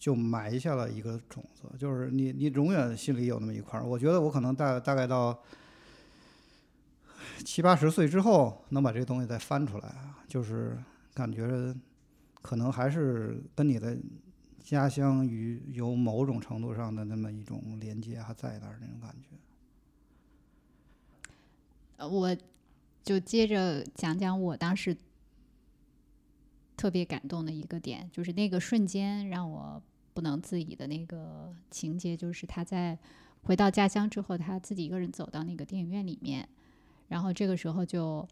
[0.00, 3.86] 就埋下了一个种子，就是你你永远心里有那么一块儿。
[3.86, 5.40] 我觉得我可能大大概到
[7.44, 10.76] 七八十岁之后，能把这个东西再翻出来啊，就是
[11.14, 11.72] 感觉
[12.42, 13.96] 可能还是跟你的
[14.64, 19.28] 家乡与有某种程度上的那么一种连接还在那儿那种感觉。
[22.08, 22.36] 我。
[23.02, 24.94] 就接着讲讲我当时
[26.76, 29.82] 特别感动的一个点，就是那个瞬间让我
[30.14, 32.98] 不能自已的那个情节，就是他在
[33.42, 36.48] 回到家乡之后，他自己一个人走到那个电影院里面，
[37.08, 38.26] 然后这个时候就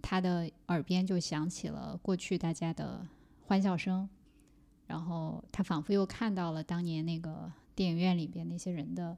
[0.00, 3.06] 他的耳边就响起了过去大家的
[3.46, 4.08] 欢笑声，
[4.86, 9.16] 然后他仿佛又看到了当年那个电影院里边那些人的。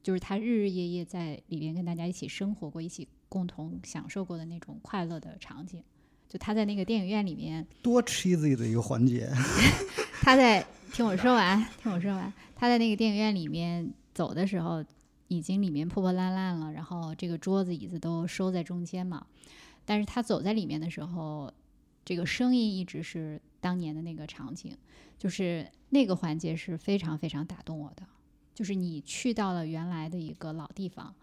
[0.00, 5.84] 就是他日日夜夜在里边跟大家一起生活过，一起共同享受过的那种快乐的场景。
[6.28, 9.30] 就他在那个电影院里面，多 cheesy 的一个环节。
[10.20, 12.32] 他在听我说完，听我说完。
[12.54, 14.84] 他在那个电影院里面走的时候，
[15.28, 19.26] 已经里面破破烂烂了，然后这个桌子椅子都收在中间嘛。
[19.84, 21.50] 但是他走在里面的时候，
[22.04, 24.76] 这个声音一直是当年的那个场景，
[25.16, 28.02] 就是那个环节是非常非常打动我的。
[28.54, 31.14] 就是你去到了原来的一个老地方，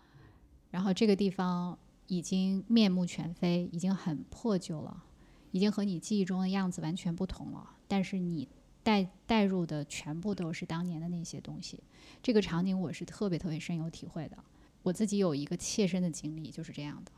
[0.71, 1.77] 然后这个地方
[2.07, 5.03] 已经面目全非，已经很破旧了，
[5.51, 7.71] 已经和你记忆中的样子完全不同了。
[7.87, 8.47] 但是你
[8.83, 11.79] 带带入的全部都是当年的那些东西。
[12.21, 14.37] 这个场景我是特别特别深有体会的。
[14.83, 17.11] 我自己有一个切身的经历，就是这样的。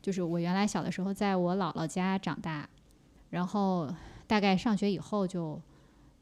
[0.00, 2.68] 就是我原来小的时候在我姥姥家长大，
[3.30, 3.92] 然后
[4.26, 5.60] 大概上学以后就。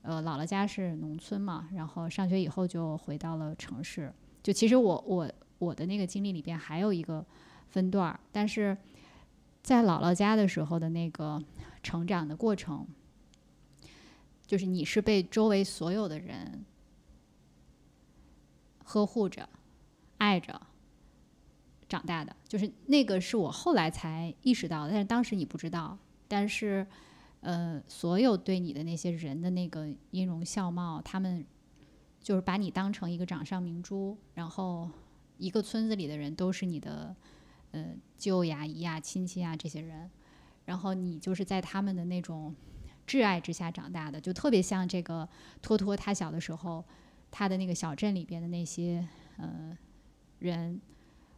[0.06, 4.12] 呃，姥姥家是农村嘛，然后上学以后就回到了城市。
[4.42, 7.24] 就其实我我我的那个经历里边还有一个
[7.74, 8.76] 分段儿，但是
[9.60, 11.42] 在姥姥家的时候的那个
[11.82, 12.86] 成长的过程，
[14.46, 16.64] 就是你是被周围所有的人
[18.84, 19.48] 呵护着、
[20.18, 20.60] 爱着
[21.88, 25.98] 长大的，就是那个是我后来才意识到，但是当时你不知道，
[26.28, 26.86] 但是。
[27.46, 31.44] 呃，所有对你的那些人的那个音容笑貌，他们
[32.18, 34.88] 就是把你当成一个掌上明珠，然后
[35.36, 37.14] 一个村子里的人都是你的
[37.74, 40.10] 呃舅呀、姨呀、亲戚啊这些人，
[40.64, 42.54] 然后你就是在他们的那种
[43.06, 45.28] 挚爱之下长大的，就特别像这个
[45.60, 46.84] 托托他小的时候，
[47.30, 49.06] 他的那个小镇里边的那些
[49.36, 49.76] 呃
[50.38, 50.80] 人，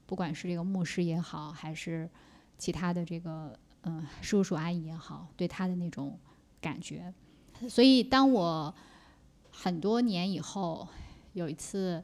[0.06, 2.08] 不管是这个牧师也好，还是
[2.56, 3.58] 其他的这个。
[3.88, 6.18] 嗯，叔叔阿姨也好，对他的那种
[6.60, 7.14] 感觉，
[7.70, 8.74] 所以当我
[9.52, 10.88] 很多年以后
[11.34, 12.02] 有一次，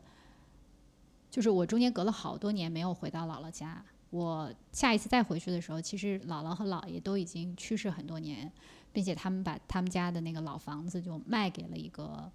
[1.28, 8.48] 就是我中间隔了好多年没有回到姥姥家，我下一次再回去的时候，其实姥姥和姥爷都已经去世很多年，
[8.92, 12.30] 并且他们把他们家的那个老房子就卖给了一个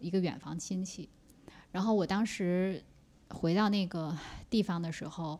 [0.00, 1.08] 一个远房亲戚，
[1.70, 2.82] 然后我当时
[3.28, 4.18] 回到那个
[4.50, 5.38] 地方的时候，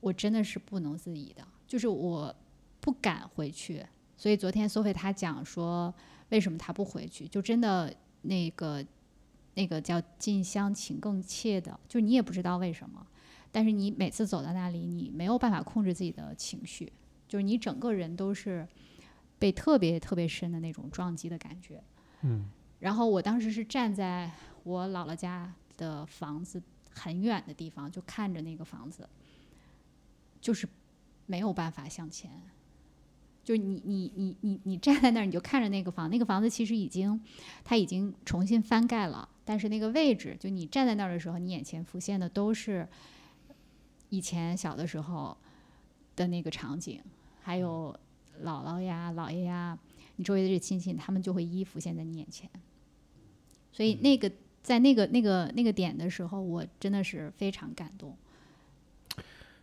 [0.00, 2.34] 我真的是不能自已的，就是我。
[2.80, 3.84] 不敢回去，
[4.16, 5.92] 所以昨天苏菲她讲说，
[6.28, 7.26] 为什么她不回去？
[7.26, 8.82] 就真的那个
[9.54, 13.04] 那个叫近乡情更怯的，就你也不知道为什么，
[13.50, 16.92] 但是你每次走到那里，你没有办法控制自己的情绪，
[17.26, 18.66] 就是你整个人都是
[19.38, 21.82] 被特别特别深的那种撞击的感觉。
[22.22, 22.48] 嗯。
[22.80, 24.30] 然后我当时是站在
[24.62, 29.08] 我姥姥家的房子很远的地方，就看着那个房子，
[30.40, 30.68] 就是
[31.26, 32.30] 没有办法向前。
[33.42, 37.18] 就是你你你你你站在那儿，你就看着那个房，那个房子其实已经，
[37.64, 42.86] 它已经重新翻盖了，但是那个位置，就你站在那儿的时候，你眼前浮现的都是
[44.10, 45.36] 以前小的时候
[46.16, 47.00] 的那个场景，
[47.42, 47.94] 还有
[48.44, 49.78] 姥姥呀、姥爷呀，
[50.16, 52.48] 你周围的这些亲戚，他们就会一一浮现在你眼前。
[53.72, 54.30] 所以那个
[54.62, 58.16] 在那个那个那个点的时候，我真的是非常感动。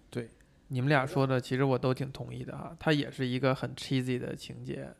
[0.09, 0.29] 对
[0.69, 2.75] 你们俩说的，其实我都挺同意的哈。
[2.79, 4.93] 它也是一个很 cheesy 的情节，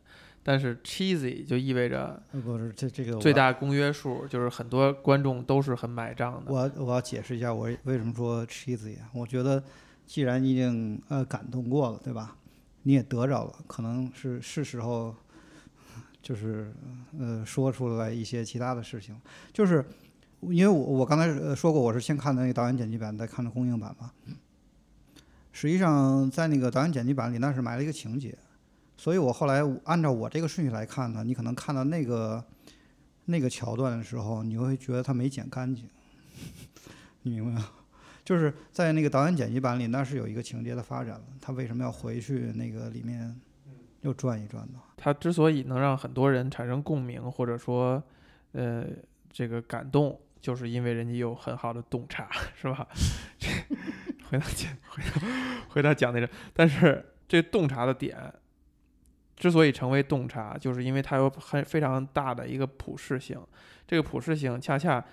[0.47, 6.53] 但是 cheesy 就意味着呃不是这这个最大公约数，就是很多观众都是很买账的。
[6.53, 9.09] 我我要解释一下我为什么说 cheesy 啊？
[9.11, 9.63] 我觉得
[10.05, 12.35] 既然你已经呃感动过了，对吧？
[12.83, 15.15] 你也得着了，可能是是时候，
[16.21, 16.71] 就是
[17.17, 19.19] 呃说出来一些其他的事情。
[19.51, 19.83] 就是
[20.41, 24.11] 因为我我刚才呃说过，我是先看的那个导演剪辑版，再看的公映版嘛。
[25.51, 28.37] 实际上在那个导演剪辑版里，那是埋了一个情节，
[28.97, 32.43] 所以我后来按照我这个顺序来看呢，你可能看到那个
[33.25, 35.89] 那个桥段的时候，你会觉得它没剪干净。
[37.23, 37.69] 你明白吗？
[38.23, 41.23] 就是在那个导演剪辑版里，那是有一个情节的发展了。
[41.39, 43.39] 他为什么要回去那个里面
[44.01, 44.79] 又转一转呢？
[44.97, 48.01] 他之所以能让很多人产生共鸣，或者说，
[48.53, 48.85] 呃，
[49.31, 52.29] 这个感动，就是因为人家有很好的洞察，
[52.59, 52.87] 是吧？
[53.37, 53.49] 这
[54.29, 55.27] 回到讲，回到
[55.69, 58.17] 回到讲那个，但是这洞察的点，
[59.35, 63.39] 之所以成为洞察，就是因为它有很非常大的一个普适性。
[63.87, 65.03] 这个普适性恰恰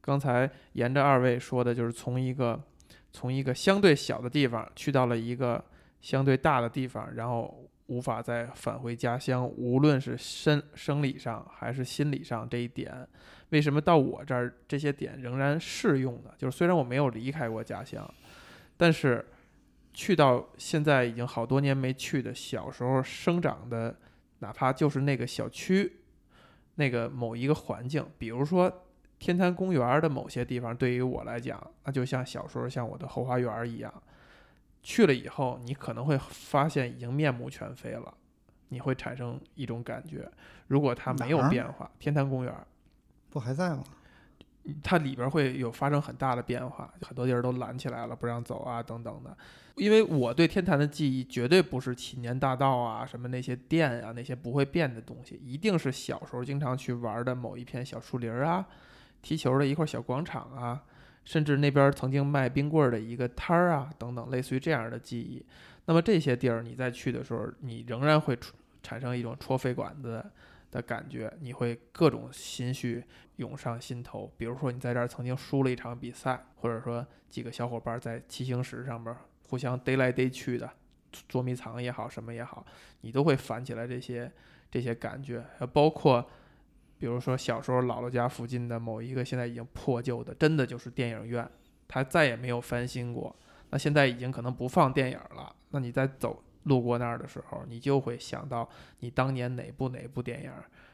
[0.00, 2.62] 刚才沿着二位说的，就是从一个
[3.12, 5.64] 从一个相对小的地方去到了一个
[6.00, 13.06] 相对大的地方，然后无法再返回家乡，无论是生生理上还是心理上这一点，
[13.48, 16.30] 为什么到我这儿这些点仍然适用呢？
[16.38, 18.08] 就是虽然我没有离开过家乡，
[18.76, 19.24] 但是
[19.92, 23.96] 去到现在已经好多年没去的小时候生长的，
[24.38, 26.00] 哪怕就是那个小区，
[26.76, 28.84] 那个某一个环境，比如说
[29.18, 33.92] 天坛公园的某些地方，对于我来讲，那就像小时候像我的后花园一样。
[34.82, 38.14] 去了以后，你可能会发现已经面目全非了，
[38.68, 40.26] 你会产生一种感觉，
[40.68, 42.54] 如果它没有变化，天坛公园
[43.28, 43.84] 不还在吗？
[44.82, 49.36] 它里边会有发生很大的变化，很多地儿都拦起来了，不让走啊，等等的。
[49.80, 58.66] 因为我对天坛的记忆绝对不是祈年大道啊，什么那些店啊，那些不会变的东西，一定是小时候经常去玩的某一片小树林啊，
[59.22, 60.84] 踢球的一块小广场啊，
[61.24, 65.42] 甚至那边曾经卖冰棍的一个摊儿啊，等等，类似于这样的记忆。
[65.86, 70.22] 那么这些地儿你再去的时候，你仍然会出产生一种戳肺管子
[70.70, 73.02] 的感觉，你会各种心绪
[73.36, 74.30] 涌上心头。
[74.36, 79.16] 比如说你在这儿曾经输了一场比赛，或者说几个小伙伴在骑行石上面
[79.50, 80.70] 互相逮来逮去的，
[81.26, 82.64] 捉迷藏也好，什么也好，
[83.00, 84.30] 你都会烦起来这些
[84.70, 86.24] 这些感觉，还包括。
[87.00, 91.50] 比如说小时候姥姥家附近的某一个现在已经破旧的，真的就是电影院，
[91.88, 93.34] 它再也没有翻新过。
[93.70, 95.56] 那现在已经可能不放电影了。
[95.70, 100.52] 那你在走路过那儿的时候，你就会想到你当年哪部哪部电影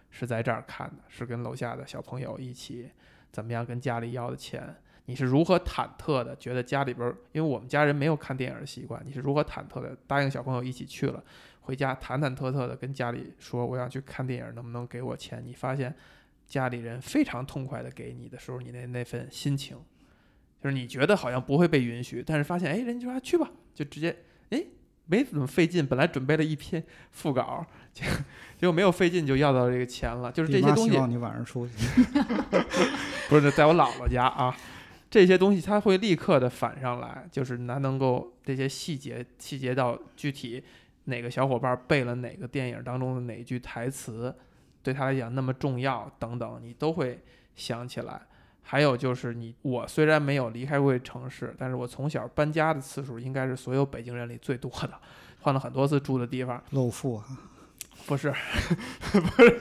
[0.09, 2.89] 是在这儿看的，是跟楼下的小朋友一起
[3.33, 4.77] 怎么样跟家里要的钱，
[5.07, 11.23] 你是如何忐忑的觉得家里边儿，因为我们家人没有看电影的习惯，你是如何忐忑的答应小朋友一起去了，
[11.61, 15.43] 回家忐忐忑忑的跟家里说我想去看电影，能不能给我钱？
[15.45, 15.95] 你发现
[16.47, 19.77] 家里人非常痛快的给你的时候，你那那份心情，
[20.63, 24.17] 就是你觉得好像不会被允许，但是发现哎，人家说啊去吧，就直接
[24.51, 24.65] 哎
[25.07, 26.83] 没怎么费劲，本来准备了一篇
[27.13, 28.05] 副稿，结
[28.59, 31.73] 结果没有费劲就要到这个钱了，就是这些东西希望你晚上出去，
[33.29, 34.57] 不是在我姥姥家啊，
[35.09, 40.63] 这些东西它会立刻的反上来，就是难能够这些细节细节到具体
[41.05, 44.35] 哪个小伙伴背了哪个电影当中的哪句台词，
[44.83, 47.23] 对他来讲那么重要等等，你都会
[47.55, 48.21] 想起来。
[48.69, 54.91] 还有就是你我虽然没有离开过城市，但是我从小搬家的次数应该是所有北京人里最多的，
[55.41, 56.61] 换了很多次住的地方。
[56.71, 57.25] 露富啊，
[58.07, 58.35] 不是
[59.03, 59.61] 不是，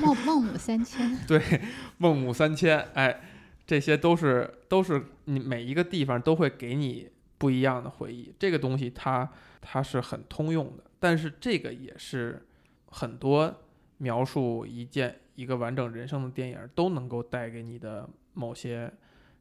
[0.00, 1.60] 孟孟母三迁，对，
[1.98, 3.20] 孟母三迁，哎，
[3.66, 7.08] 这些都是都是你每一个地方都会给你
[7.38, 8.32] 不一样的回忆。
[8.38, 12.46] 这个东西它它是很通用的，但是这个也是
[12.86, 13.62] 很多
[13.98, 18.92] 描述一件一个完整人生的电影都能够带给你的某些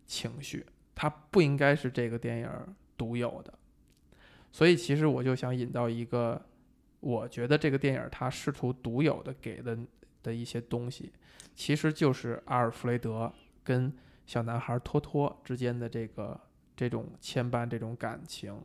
[0.06, 0.66] 情绪，
[0.96, 2.50] 它不应该是这个电影
[2.98, 3.54] 独有的。
[4.52, 6.42] 所以其实我就想引到一个，
[7.00, 9.78] 我觉得这个电影它试图独有的给的
[10.22, 11.12] 的一些东西，
[11.56, 13.32] 其实就是阿尔弗雷德
[13.64, 13.92] 跟
[14.26, 16.40] 小男孩托托之间的这个
[16.76, 18.62] 这种牵绊、这种感情。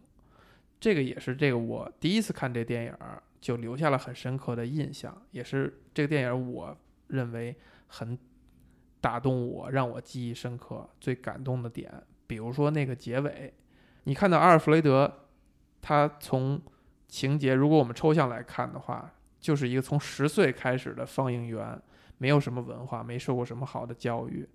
[0.80, 2.94] 这个也是这个我第一次看这电影
[3.40, 6.76] 就留下了很深刻的印象，也是这个电影我
[7.08, 7.56] 认为
[7.88, 8.16] 很
[9.00, 11.92] 打动我、让我记忆深刻、最感动的点。
[12.26, 13.52] 比如说那个结尾，
[14.04, 15.26] 你看到阿尔弗雷德
[15.80, 16.60] 他从
[17.08, 21.80] 情节，如果我们抽象来看的话，就是一个从十岁开始的放映员，
[22.18, 24.48] 没有什么文化，没受过什么好的教育，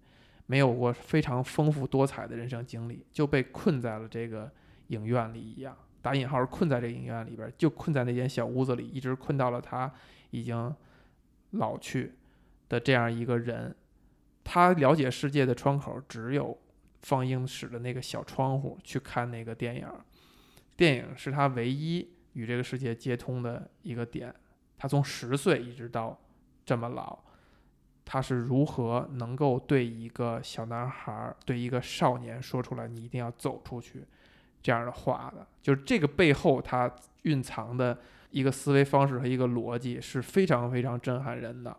[0.45, 4.51] 没有过非常丰富多彩的人生经历，就被困在了这个
[4.87, 5.77] 影院里一样。
[6.01, 9.89] 打引号困在这影院里边，就困在那间小屋子里，一直困到了他
[10.31, 10.75] 已经
[11.51, 12.13] 老去
[12.67, 13.73] 的这样一个人。
[14.43, 16.59] 他了解世界的窗口只有
[17.03, 19.87] 放映室的那个小窗户，去看那个电影。
[20.75, 24.33] 电影是他唯一与这个世界接通的一个点。
[24.77, 26.19] 他从十岁一直到
[26.65, 27.17] 这么老，
[28.05, 34.03] 他是如何能够对一个小男孩、对一个少年说出来“你一定要走出去”
[34.61, 35.45] 这样的话的？
[35.61, 36.91] 就是这个背后他
[37.23, 37.97] 蕴藏的
[38.31, 41.75] 一个思维方式和一个逻辑是非常非常震撼人的。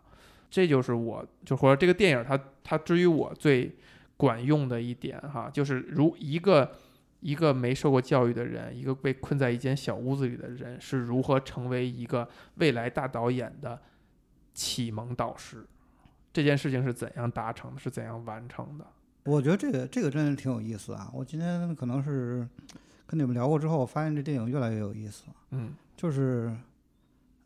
[0.49, 3.75] 这就是我就或者这个电影它它至于我最
[4.15, 6.71] 管用的一点哈，就是如一个
[7.19, 13.81] 一个没受过教育的人，一个被困在一间小屋子里的人是如何成为一个未来大导演的
[14.53, 15.65] 启蒙导师，
[16.35, 18.85] 这件事情是怎样达成的，是怎样完成的？
[19.23, 21.09] 我觉得这个这个真的挺有意思啊！
[21.13, 22.45] 我今天可能是
[23.07, 25.23] 跟你们聊过之后，我发现这电影越来越有意思。
[25.51, 26.53] 嗯，就是。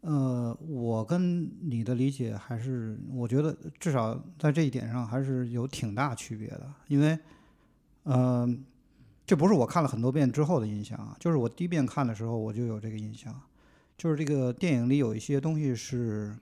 [0.01, 6.65] 呃，我跟你的理解还是，我觉得至少在这一点上还是有挺大区别的。
[6.87, 7.19] 因为，
[8.03, 8.47] 呃，
[9.25, 13.37] 这不是我看了很多遍之后的印象啊，就是我第一遍看的时候我就有这个印象，
[13.97, 16.33] 就是这个电影里有一些东西是，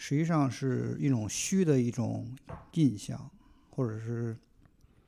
[0.00, 2.26] 实际上是一种虚的一种
[2.72, 3.30] 印象，
[3.68, 4.34] 或者是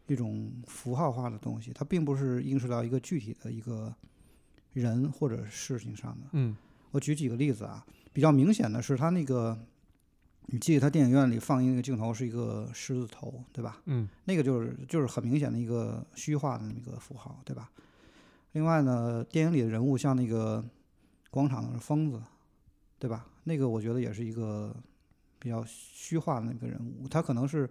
[0.07, 3.93] 一种符号化的东西，它并不是映射到一个具体的一个。
[4.75, 6.57] 人或者事情上的，嗯，
[6.93, 9.55] 我举几个例子啊，比较明显的是他那个，
[10.47, 13.83] 你记得他电影院里放映那个镜头是一个狮子头，对吧？
[13.85, 17.71] 嗯，那个就是就是很明显的一个虚化的那么一个符号，对吧？
[18.53, 20.65] 另外呢，电影里的人物像那个
[21.31, 22.23] 广场的疯子，
[22.99, 23.27] 对吧？
[23.45, 24.75] 那个我觉得也是一个
[25.39, 27.69] 比较虚化的那个人物，他可能是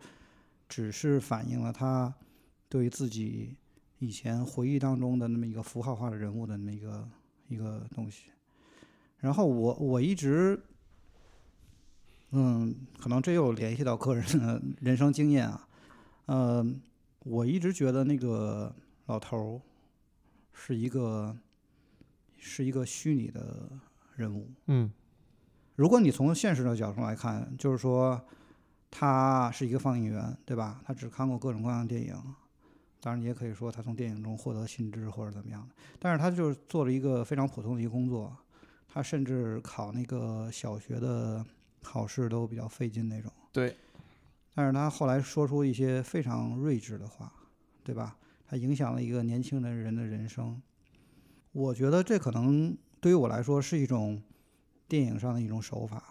[0.68, 2.14] 只是反映了他
[2.70, 3.56] 对于自己。
[4.04, 7.08] 以前回忆当中的那么一个符号化的人物的那个
[7.48, 8.32] 一个东西，
[9.20, 10.60] 然后我我一直，
[12.32, 15.68] 嗯，可能这又联系到个人的 人生经验啊，
[16.26, 16.82] 嗯，
[17.20, 19.62] 我一直觉得那个老头儿
[20.52, 21.38] 是一个
[22.40, 23.70] 是一个虚拟的
[24.16, 24.92] 人物，嗯，
[25.76, 28.22] 如果你从现实的角度来看，就是说
[28.90, 30.82] 他是一个放映员，对吧？
[30.86, 32.16] 他只看过各种各样的电影。
[33.00, 38.36] 当然，你也可以说他从电影中获得新知或者怎么样的，但是他就是做了一个非常普通的一个工作，
[38.88, 41.44] 他甚至考那个小学的
[41.82, 43.32] 考试都比较费劲那种。
[43.52, 43.76] 对。
[44.54, 47.32] 但是他后来说出一些非常睿智的话，
[47.84, 48.18] 对吧？
[48.46, 50.62] 他影响了一个年轻人人的人生。
[51.54, 54.22] 我觉得这可能对于我来说是一种
[54.92, 56.04] 电影上的一种手法。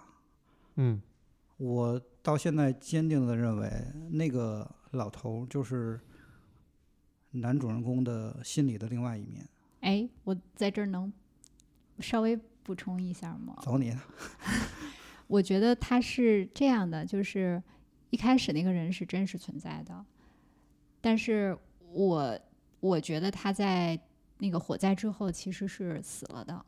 [0.77, 1.03] 嗯。
[1.59, 3.71] 我到现在坚定的认为，
[4.11, 6.01] 那个老头就是。
[7.33, 9.49] 男主人公的心理的另外一面。
[9.83, 11.13] 哎，我在这儿能
[12.01, 13.57] 稍微补充一下吗？
[13.63, 13.97] 走你！
[15.29, 17.63] 我觉得他是这样的，就是
[18.11, 20.05] 一开始那个人是真实存在的，
[21.01, 21.57] 但是
[21.93, 22.37] 我
[22.81, 23.97] 我觉得他在
[24.39, 26.67] 那个火灾之后其实是死了的。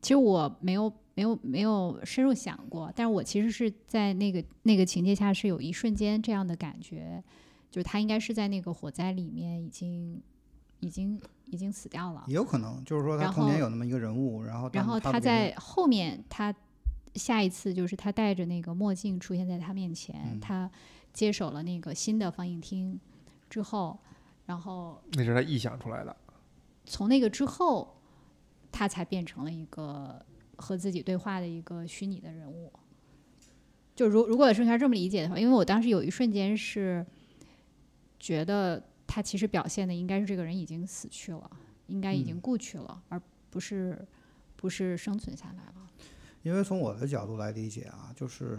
[0.00, 7.22] 其实我没有没有没有深入想过，但是我其实是在那个那个情节下是有一瞬间这样的感觉。
[7.70, 10.22] 就是他应该是在那个火灾里面已经
[10.78, 16.54] 已经已经死掉了，也有可能就是说他童年有那么一个人物，然后然后他在后面他
[17.16, 20.70] 下一次就是他戴着那个墨镜出现在他面前，他
[21.12, 23.00] 接手了那个新的放映厅
[23.50, 23.98] 之后，
[24.46, 26.16] 然后那是他臆想出来的，
[26.84, 27.96] 从那个之后
[28.70, 30.24] 他才变成了一个
[30.64, 32.72] 和自己对话的一个虚拟的人物。
[33.94, 37.04] 就如如果是他这么理解的话，因为我当时有一瞬间是。
[38.16, 41.50] 觉得他其实表现的应该是这个人已经死去了，
[41.88, 44.02] 应该已经故去了，而不是
[44.56, 45.90] 不是生存下来了。
[46.42, 48.58] 因为从我的角度来理解啊，就是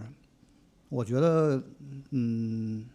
[0.88, 1.64] 我觉得，
[2.12, 2.88] 嗯，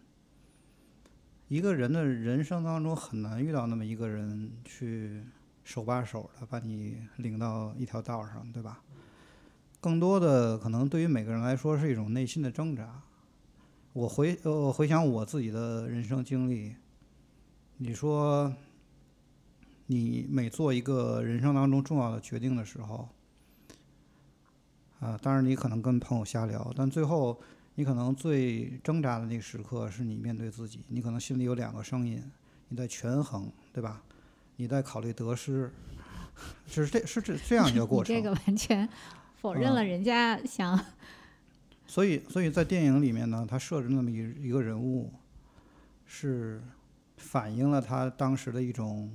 [1.49, 5.21] 一个人的人生当中很难遇到那么一个人去
[5.65, 8.81] 手把手的把你领到一条道上，对吧？
[9.81, 13.01] 更多的可能对于每个人来说是一种内心的挣扎。
[13.93, 16.73] 我回呃回想我自己的人生经历，
[17.77, 18.53] 你说，
[19.87, 23.09] 你每做一个人生当中重要的决定的时候，
[24.99, 27.41] 啊，当然你可能跟朋友瞎聊，但最后
[27.75, 32.23] 你可能最挣扎的那个时刻是你面对自己，你可能心里有两个声音，
[32.69, 34.01] 你在权衡，对吧？
[34.55, 35.69] 你在考虑得失，
[36.67, 38.13] 是这是这这样一个过程。
[38.15, 38.87] 这个完全
[39.41, 40.79] 否认嗯了人家想，
[41.87, 44.17] 所以，所以在电影里面呢，他设置那么一
[44.47, 45.11] 一个人物，
[46.05, 46.61] 是
[47.17, 49.11] 反映了他当时的一种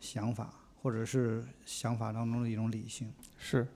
[0.00, 3.12] 想法，或者是想法当中的一种理性。
[3.38, 3.68] 是，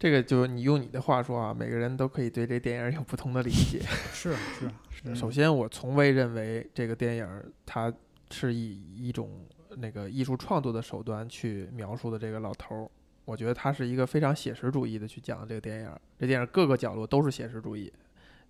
[0.00, 3.80] 这个就是你用你的话说啊，每个人都可以对这电影有不同的理解。
[4.12, 7.92] 是是是，首先，我从未认为这个电影儿它
[8.32, 9.46] 是以一种
[9.76, 12.90] 那个艺术创作的手段去描述的这个老头儿。
[13.28, 15.90] 我觉得他是一个非常写实主义的去讲的这个电影。
[16.18, 17.92] 这电影各个角落都是写实主义，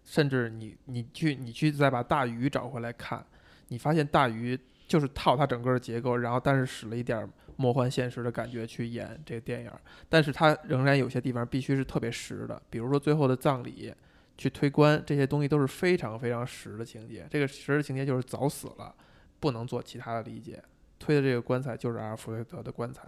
[0.05, 3.27] 甚至你你去你去再把大鱼找回来看，
[3.69, 4.57] 你发现大鱼
[4.87, 9.73] 就是套它整个的结构，然后但是使了一点魔幻现实的感觉去演这个电影，
[10.09, 13.93] 但是它仍然有些地方必须是特别实的，比如说最后的葬礼。
[14.41, 17.27] 去推棺这些东西都是非常非常实的情节。
[17.29, 18.95] 这个实的情节就是早死了，
[19.41, 20.63] 不能做其他的理解。
[20.97, 23.03] 推的这个棺材就是阿尔弗雷德的棺材，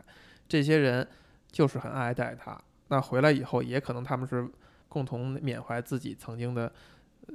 [0.48, 1.06] 这些人
[1.50, 2.58] 就是很爱戴他。
[2.88, 4.48] 那回来以后，也可能他们是
[4.88, 6.72] 共同缅怀自己曾经的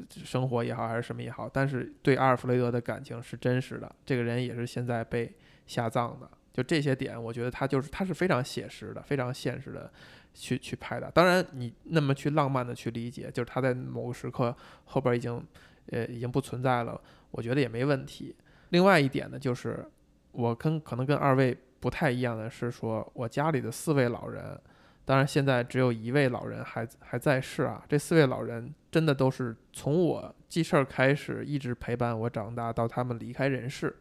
[0.09, 3.95] 生活也好，还是什么也好，但是对阿尔弗雷德的感情是真实的。
[4.05, 5.33] 这个人也是现在被
[5.65, 6.29] 下葬的。
[6.51, 9.91] 就这些点，我觉得他就是他是非常写实的，非常现实的
[10.33, 11.11] 去去拍的。
[11.11, 14.55] 当然，你那么去浪漫的去理解，就是他在某个时刻
[14.85, 15.45] 后边已经
[15.87, 16.99] 呃已经不存在了，
[17.31, 18.33] 我觉得也没问题。
[18.69, 19.85] 另外一点呢，就是
[20.31, 24.59] 我跟可能跟二位不太一样的是说，我家里的四位老人，
[25.05, 27.85] 当然现在只有一位老人还还在世啊。
[27.87, 33.95] 这四位老人真的都是从我记事儿开始一直陪伴我长大，到他们离开人世，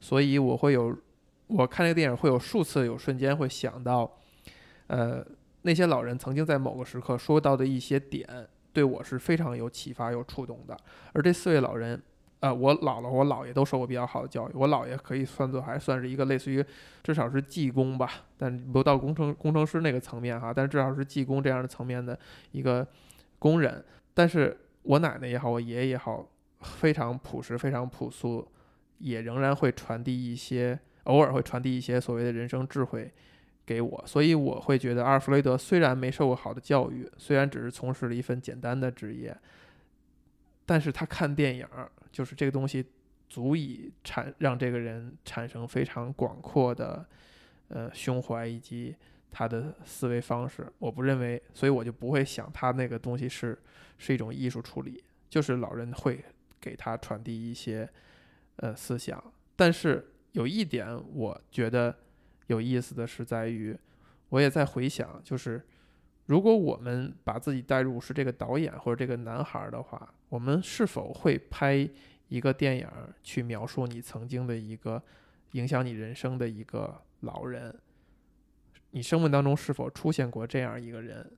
[0.00, 0.94] 所以我会有
[1.46, 4.18] 我看这个电影会有数次有瞬间会想到，
[4.88, 5.24] 呃，
[5.62, 8.28] 那些老人曾经在某个时刻说到的一些点，
[8.70, 10.76] 对我是非常有启发、有触动的。
[11.14, 12.02] 而这四位老人，
[12.44, 14.52] 呃，我姥姥、我姥爷都受过比较好的教育。
[14.52, 16.62] 我姥爷可以算作还算是一个类似于，
[17.02, 22.18] 至少是技工吧，但不到工程工程师那个层面哈，但至少是技工这样的层面的
[22.52, 22.86] 一个
[23.38, 23.82] 工人。
[24.12, 26.28] 但是我奶奶也好，我爷爷也好，
[26.60, 28.46] 非常朴实、非常朴素，
[28.98, 33.10] 也仍然会传递一些，偶尔会传递一些所谓的人生智慧。
[33.64, 39.34] 给我，所以我会觉得阿尔弗雷德虽然没受过好的教育，虽然只是从事了一份简单的职业，
[40.66, 41.66] 但是他看电影，
[42.14, 42.86] 就是这个东西
[43.28, 47.04] 足以产让这个人产生非常广阔的
[47.68, 48.94] 呃胸怀以及
[49.32, 50.72] 他的思维方式。
[50.78, 53.58] 我不认为，所以我就不会想他那个东西是
[53.98, 56.24] 是一种艺术处理，就是老人会
[56.60, 57.88] 给他传递一些
[58.58, 59.20] 呃思想。
[59.56, 61.96] 但是有一点，我觉得。
[62.48, 63.74] 有意思的是在于，
[64.28, 65.66] 我也在回想，就是
[66.26, 71.88] 如果我们把自己带入是这个导演或者这个男孩的话，我们是否会拍
[72.28, 72.88] 一个电影
[73.22, 75.02] 去描述你曾经的一个
[75.52, 77.74] 影响你人生的一个老人？
[78.90, 81.30] 你生命当中是否出现过这样一个人？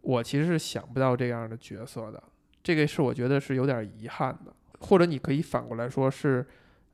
[0.00, 2.22] 我其实是想不到这样的角色的，
[2.62, 6.46] 这个是我觉得是有点遗憾的，或者你可以反过来说是。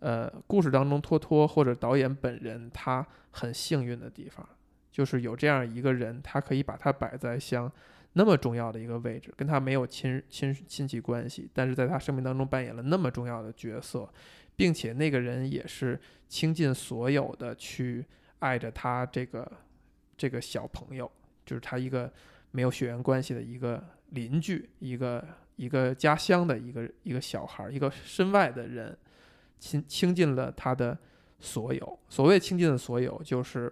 [0.03, 4.49] 呃，故事当中托托或者导演本人他很幸运的地方，
[4.91, 7.71] 就是有这样一个人，他可以把他摆在像
[8.13, 14.09] 那么重要的一个位置，跟他没有亲亲亲戚关系，但是在他生命当中扮演了那么重要的角色，
[14.57, 18.05] 并且那个人也是倾尽所有的去
[18.41, 19.51] 爱着他这个
[20.17, 21.11] 这个小朋友，
[21.47, 22.13] 就是他一个
[22.51, 25.27] 没有血缘关系的一个邻居，一个
[25.57, 28.97] 一个家乡的一个一个小孩，一个身外的人。
[29.63, 30.99] 倾倾尽了他的
[31.39, 31.99] 所有。
[32.09, 33.71] 所谓倾尽的所有，就是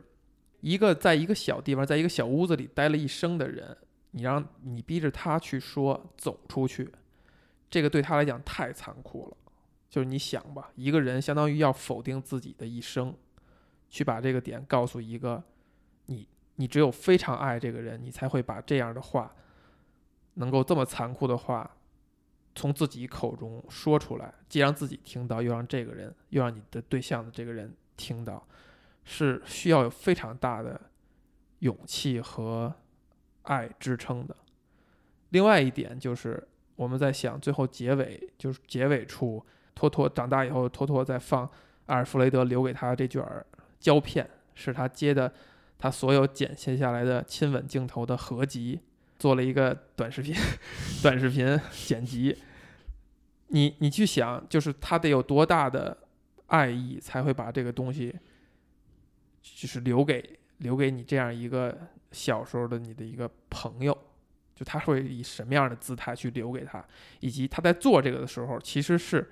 [0.61, 3.77] 一个在一个小地方，在一个小屋子里待了一生的人，
[4.13, 6.93] 你让你逼着他去说走出去，
[7.71, 9.37] 这个对他来讲太残酷了。
[9.89, 13.15] 就是你想吧，一个人相当于要否定自己的一生，
[13.89, 15.43] 去把这个点告诉一个
[16.07, 19.35] 你，你只有非常爱这个人，你才会把这样的话，
[20.35, 21.71] 能够这么残酷的话。
[22.55, 28.45] 从自己口中说出来，既让自己听到，又让这个人，又让你的对象的这个人听到，
[29.11, 30.79] 是需要有非常大的
[31.61, 32.75] 勇气和
[33.45, 34.37] 爱支撑的。
[35.31, 36.47] 另外一点就是，
[36.77, 39.43] 我们在想最后结尾，就是结尾处，
[39.75, 41.51] 托托长大以后，托托在放
[41.87, 43.25] 阿尔弗雷德留给他这卷
[43.81, 45.33] 胶片，是他接的
[45.79, 48.79] 他所有剪切下来的亲吻镜头的合集，
[49.19, 50.35] 做了一个短视频，
[51.03, 52.37] 短视频剪辑。
[53.49, 55.97] 你你去想，就是他得有多大的
[56.49, 58.15] 爱意，才会把这个东西，
[59.43, 61.77] 就是留给留给你这样一个
[62.13, 63.97] 小时候的你的一个朋友，
[64.55, 66.85] 就他会以什么样的姿态去留给他，
[67.21, 69.31] 以及他在做这个的时候，其实是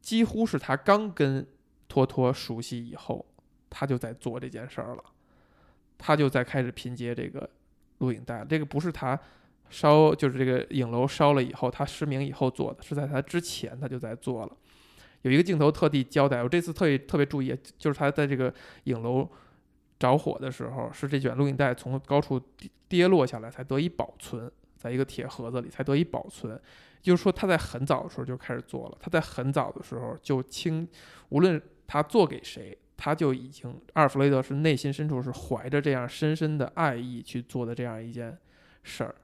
[0.00, 1.46] 几乎是他刚跟
[1.88, 3.26] 托托熟悉以后，
[3.68, 5.04] 他就在做这件事儿了。
[6.02, 7.48] 他就在开始拼接这个
[7.98, 8.42] 录影带。
[8.44, 9.18] 这个不是他
[9.68, 14.56] 烧，就是这个影楼烧了以后，他失明以后做的，是在他之前他就在做了。
[15.22, 18.52] 有一个镜头特地交代，我这次特意特别注意，就是他在这个
[18.84, 19.28] 影楼
[19.98, 22.40] 着火的时候，是这卷录影带从高处
[22.88, 26.58] 跌落下来才得以保存，在一个铁盒子里才得以保存。
[27.02, 30.86] 就是说他在很早的时候就开始做了，他在很早的时候就清，
[31.30, 38.36] 无论他做给谁，他就已经阿尔弗雷德是内心深处是怀着这样深深的爱意去做的这样一件
[38.82, 39.14] 事儿，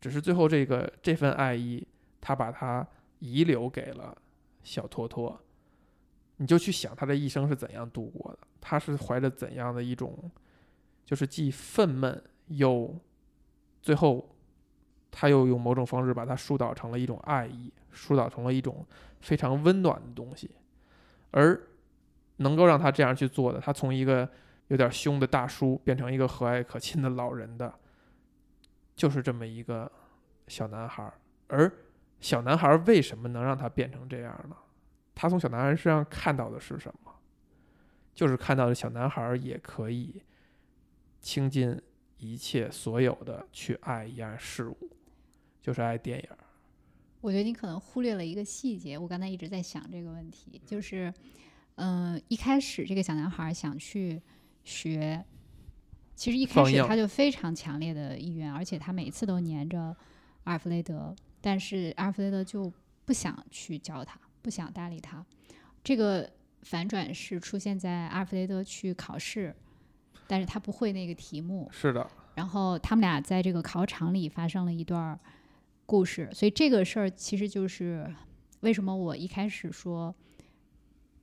[0.00, 1.84] 只是最后这个这份爱意，
[2.20, 2.86] 他把它
[3.18, 4.16] 遗留给了
[4.66, 5.40] 小托托。
[6.36, 10.30] 你就去想他的一生是怎样度过的，他是怀着怎样的一种，
[11.04, 12.94] 就是既愤懑又
[13.80, 14.28] 最后。
[15.18, 18.84] 他又用某种方式把它疏导成了一种爱意，疏导成了一种
[19.22, 20.50] 非常温暖的东西，
[21.30, 21.58] 而
[22.36, 24.28] 能够让他这样去做的，他从一个
[24.66, 27.72] 有点凶的大叔变成一个和蔼可亲的老人的，
[28.94, 29.90] 就是这么一个
[30.48, 31.10] 小男孩。
[31.46, 31.72] 而
[32.20, 34.56] 小男孩为什么能让他变成这样呢？
[35.14, 37.12] 他从小男孩身上看到的是什么？
[38.14, 40.22] 就是看到的小男孩也可以
[41.20, 41.80] 倾尽
[42.18, 44.76] 一切所有的去爱一样事物。
[45.60, 46.28] 就是爱电影。
[47.20, 51.12] 我觉得你可能忽略了一个细节，我刚才一直在想这个问题，就是，
[51.74, 54.22] 嗯，一开始这个小男孩想去
[54.62, 55.24] 学，
[56.14, 59.96] 其实一开始他就非常强烈的意愿，而且他每次都黏着
[60.44, 61.12] 阿尔弗雷德，
[61.46, 62.72] 但是阿尔弗雷德就
[63.04, 65.24] 不想去教他，不想搭理他。
[65.84, 66.28] 这个
[66.62, 69.54] 反转是出现在阿尔弗雷德去考试，
[70.26, 71.68] 但是他不会那个题目。
[71.70, 72.04] 是的。
[72.34, 75.16] 然后他们俩在这个考场里发生了一段。
[75.88, 78.12] 故事，所以这个事儿其实就是
[78.58, 80.12] 为什么我一开始说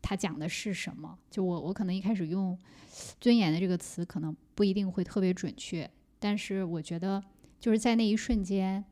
[0.02, 1.20] 他讲的是什么？
[1.30, 2.58] 就我我可能一开始用
[3.20, 7.22] “尊严”的这个词，可能不一定会特别准确，但是我觉得
[7.60, 8.86] 就是在那一瞬间，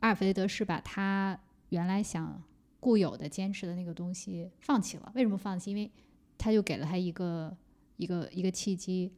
[0.00, 1.38] 阿尔弗雷德是把他
[1.70, 2.42] 原来想
[2.78, 5.12] 固有的坚持的那个东西放弃了。
[5.14, 5.70] 为什么放弃？
[5.70, 5.90] 因为
[6.36, 7.56] 他就给了他一个
[7.96, 9.12] 一个一个契机，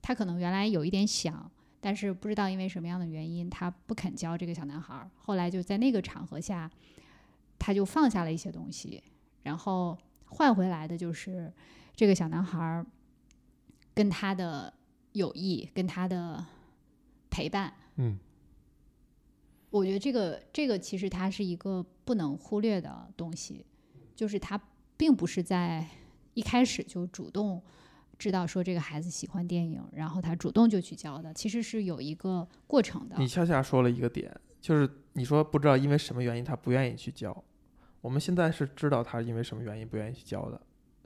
[0.00, 1.50] 他可能原来有一点想。
[1.80, 5.08] 但是不知道因为什么样的原因，他不肯教这个小男孩。
[5.16, 6.68] 后来就在那个场合下，
[7.56, 9.00] 他就放下了一些东西，
[9.44, 11.52] 然后换回来的就是
[11.94, 12.84] 这个小男孩
[13.94, 14.74] 跟他的
[15.12, 16.44] 友谊，跟他的
[17.30, 17.72] 陪伴。
[17.94, 18.18] 嗯，
[19.70, 23.64] 我觉得这个这个其实它是一个不能忽略的东西，
[24.14, 24.60] 就是他
[24.96, 25.86] 并不是在
[26.34, 27.62] 一开始就主动。
[28.18, 33.14] 知道说这个孩子喜欢电影，然后他主动就去教的，其实是有一个过程的。
[33.16, 34.28] 你恰恰说了一个点，
[34.60, 37.44] 就是你说不知道因为什么原因他不愿意去教，
[38.00, 40.60] 我们现在是知道他因为什么原因不愿意去教的，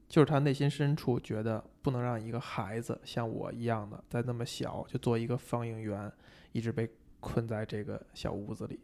[0.08, 6.10] 就是他内心深处觉得不能让一个孩子像我一样的在那么小就做一个放映员，
[6.52, 6.88] 一直被
[7.22, 8.78] 困在这个小屋子里。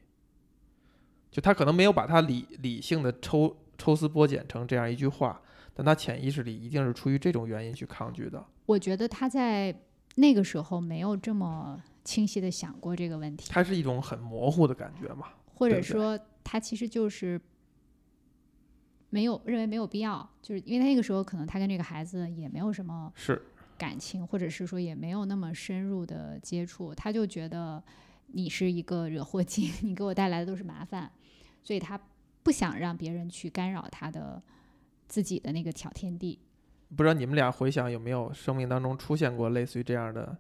[1.31, 5.43] 就他可能没有把他理理性的抽抽丝剥茧成这样一句话。
[5.75, 8.45] 但他潜意识里一定是出于这种原因去抗拒的。
[8.67, 9.73] 我觉得他在
[10.17, 13.49] 那个时候没有这么清晰的想过这个问题。
[13.53, 15.29] 他是一种很模糊的感觉嘛？
[15.55, 17.41] 或者说，他其实就是
[19.11, 23.41] 没有认为没有必要，就是因为他那个时候可能他跟这个孩子也没有什么是
[23.77, 27.81] 感情，或者是说也没有那么深入的接触，他就觉得
[28.29, 31.11] 你是一个惹祸精， 你给我带来的都是麻烦，
[31.63, 32.01] 所以他
[32.43, 34.43] 不想让别人去干扰他的。
[35.09, 36.39] 自己的那个小天地，
[36.95, 40.37] 不知道你们俩回想有没有生命当中出现过类似于这样的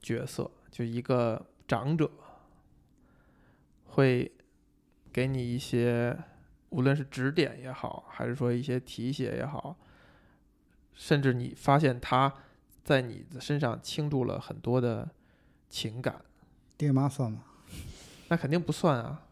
[0.00, 0.48] 角色？
[0.70, 2.08] 就一个长者
[3.86, 4.30] 会
[5.12, 6.16] 给你一些，
[6.68, 9.76] 无论是指点也好，还是说一些提携也好，
[10.94, 12.32] 甚至你发现他
[12.84, 15.10] 在你的身上倾注了很多的
[15.68, 16.24] 情感。
[16.76, 17.42] 爹妈算吗？
[18.28, 19.22] 那肯定不算啊，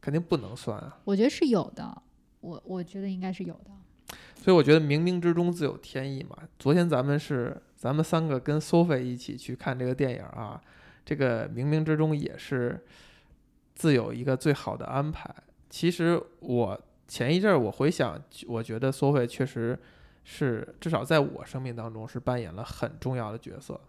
[0.00, 0.98] 肯定不能算啊。
[1.04, 2.02] 我觉得是有的，
[2.40, 4.16] 我我觉得应该是有的。
[4.36, 6.36] 所以我觉得冥冥之中自有天意嘛。
[6.58, 10.60] 昨天咱们是咱们三个跟 Sophie 一起去看这个电影啊，
[11.04, 12.84] 这个冥冥之中也是
[13.74, 15.34] 自有一个最好的安排。
[15.70, 19.78] 其实我前一阵儿我回想，我觉得 Sophie 确实
[20.24, 23.80] 是至少在我生命当中是扮演了很重要的角色。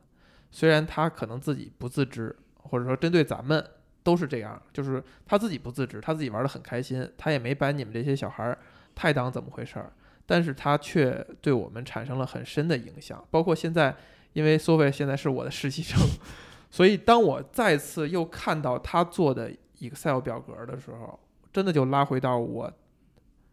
[0.52, 2.34] 虽然他可能自己不自知，
[2.70, 3.66] 或者说针对咱们
[4.04, 8.58] 都是这样，就是他自己不自知，他自己玩的很开心，他也没把你们这些小孩儿
[8.94, 9.92] 太当怎么回事儿。
[10.28, 13.96] 但是他却对我们产生了很深的影响，包括现在，
[14.34, 16.00] 因为苏菲现在是我的实习生，
[16.72, 21.20] 所以当我再次又看到他做的 Excel 表格的时候，
[21.54, 22.74] 真的就拉回到我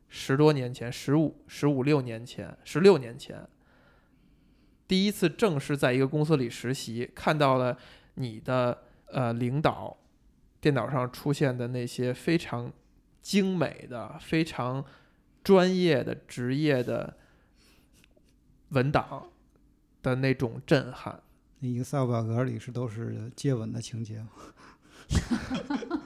[0.08, 3.46] 十多年前、十五、十五六年前、十六年前
[4.88, 7.76] 第一次正式在一个公司里实习，看到了
[8.14, 8.78] 你的
[9.12, 9.96] 呃领导
[10.60, 12.72] 电脑上出现的那些非常
[13.20, 14.84] 精美的、非常
[15.44, 17.16] 专业的、职业的
[18.70, 19.30] 文档
[20.02, 21.22] 的那种震撼。
[21.60, 24.30] 那 Excel 表格里是都是接吻的情节吗？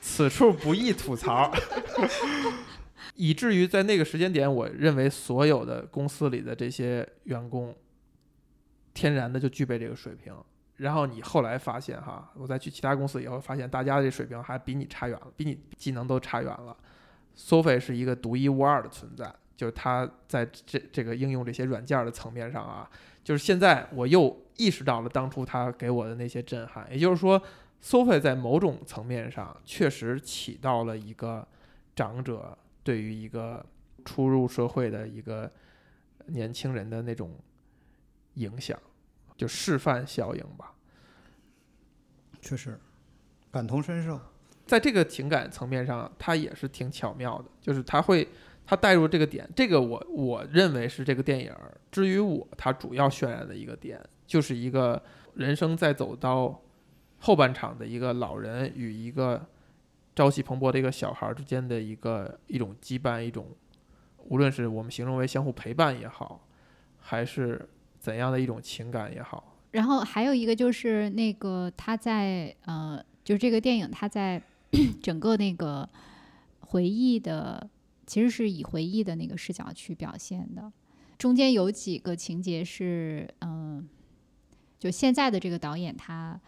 [0.00, 1.52] 此处不宜吐槽，
[3.14, 7.76] 以至于在那个时间点，我认为所有的公司里的这些员工，
[8.94, 10.34] 天然的就具备这个水平。
[10.76, 16.76] 然后你后来发现，哈，我再去其他公司以后，发现大家这水平还比你差远了，比你技能都差远了。
[17.36, 22.88] Sophie 是一个独一无二的存在，就是它在这这个应用这些软件的层面上啊，
[23.24, 27.42] 就是现在我又意识到了当初他给我的那些震撼，也就是说。
[27.82, 31.46] Sophie 在某种层面上确实起到了一个
[31.94, 33.64] 长者对于一个
[34.04, 35.48] 初入社会的一个
[36.28, 37.38] 年轻人的那种
[38.34, 38.76] 影响，
[39.36, 40.72] 就示范效应吧。
[42.40, 42.78] 确实，
[43.50, 44.20] 感同身受。
[44.64, 48.28] 在这个情感层面上，他也是挺巧妙的，就是他会
[48.64, 51.52] 他带入这个点，这个我我认为是这个电影
[51.90, 55.02] 至于我他主要渲染的一个点，就是一个
[55.34, 56.62] 人生在走到。
[57.18, 59.48] 后半场的一个老人与一个
[60.14, 63.48] 朝气蓬勃的一个小孩之间的一个一种羁绊，一种
[64.18, 66.46] 无论是我们形容为相互陪伴也好，
[66.98, 67.66] 还是
[68.06, 69.58] 怎样的一种情感也好。
[69.72, 74.40] 然后还有一个就是那个他在呃，就这个电影他在
[75.02, 75.88] 整个那个
[76.60, 77.68] 回忆的，
[78.06, 80.72] 其实是以回忆的那个视角去表现的。
[81.18, 83.88] 中间有几个情节是嗯，
[84.78, 86.40] 就现在的这个导演他。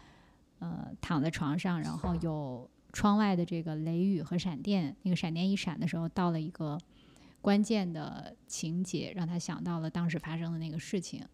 [0.61, 4.93] 呃，躺在床上，然后有窗外的这个雷雨和闪电。
[5.03, 6.77] 那个闪电一闪的时候，到了一个
[7.39, 11.25] 关键的情节，让他想到了当时发生的那个事情。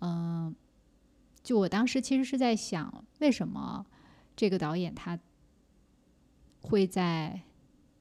[0.00, 0.54] 嗯，
[1.42, 3.86] 就我当时其实是在想，为什么
[4.36, 5.18] 这个导演他
[6.60, 7.40] 会在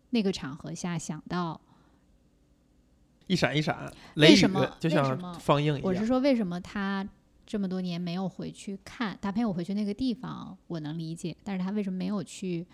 [0.10, 1.60] 那个场合下想到
[3.28, 4.48] 一闪一闪雷雨，
[4.80, 5.82] 就像放映一样。
[5.84, 7.08] 我是说，为什么他？
[7.50, 11.34] 这么多年没有回去看，他陪我回去那个地方，我能理解。
[11.46, 12.68] 但是他为什么没有去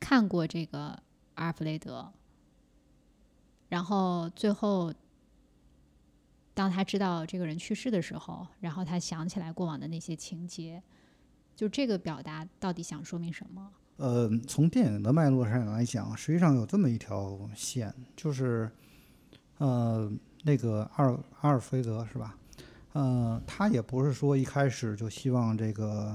[0.00, 1.00] 看过这个
[1.34, 2.12] 阿尔弗雷德？
[3.68, 4.92] 然后最后，
[6.60, 10.82] 当他知道这个人去世的时候，然后他想起来过往的那些情节，
[11.56, 13.72] 就这个表达到底想说明什么？
[13.96, 18.70] 呃，从电影的脉络上来讲，实际上有这么一条线，就是
[19.56, 22.36] 呃，那个阿尔阿尔弗雷德是吧？
[22.92, 26.14] 嗯，他也不是说一开始就希望这个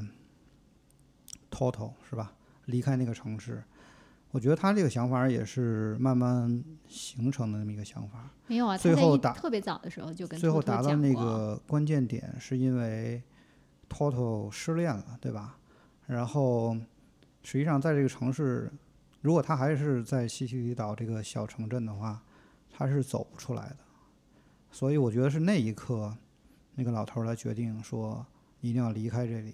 [1.49, 2.31] Toto 是吧
[2.65, 3.63] 离开那个城市。
[4.36, 8.29] 我觉得他这个想法也是慢慢形成的那么一个想法。
[8.47, 13.23] 没有啊，最后达特别早的时候就跟最后达到那个关键点，是因为
[13.89, 15.55] Toto 失恋了，对吧？
[16.07, 16.75] 然后
[17.43, 18.69] 实际上在这个城市，
[19.21, 22.21] 如果他还是在西西里岛这个小城镇的话，
[22.69, 23.77] 他是走不出来的。
[24.69, 26.13] 所以我觉得是那一刻。
[26.77, 28.25] 那个老头儿来决定说，
[28.59, 29.53] 一定要离开这里，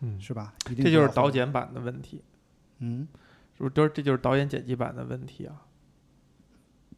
[0.00, 0.54] 嗯，是吧？
[0.64, 2.22] 这就是导剪版的问题，
[2.78, 3.06] 嗯，
[3.56, 3.70] 是不是？
[3.70, 5.62] 都是这就是导演剪辑版的问题啊？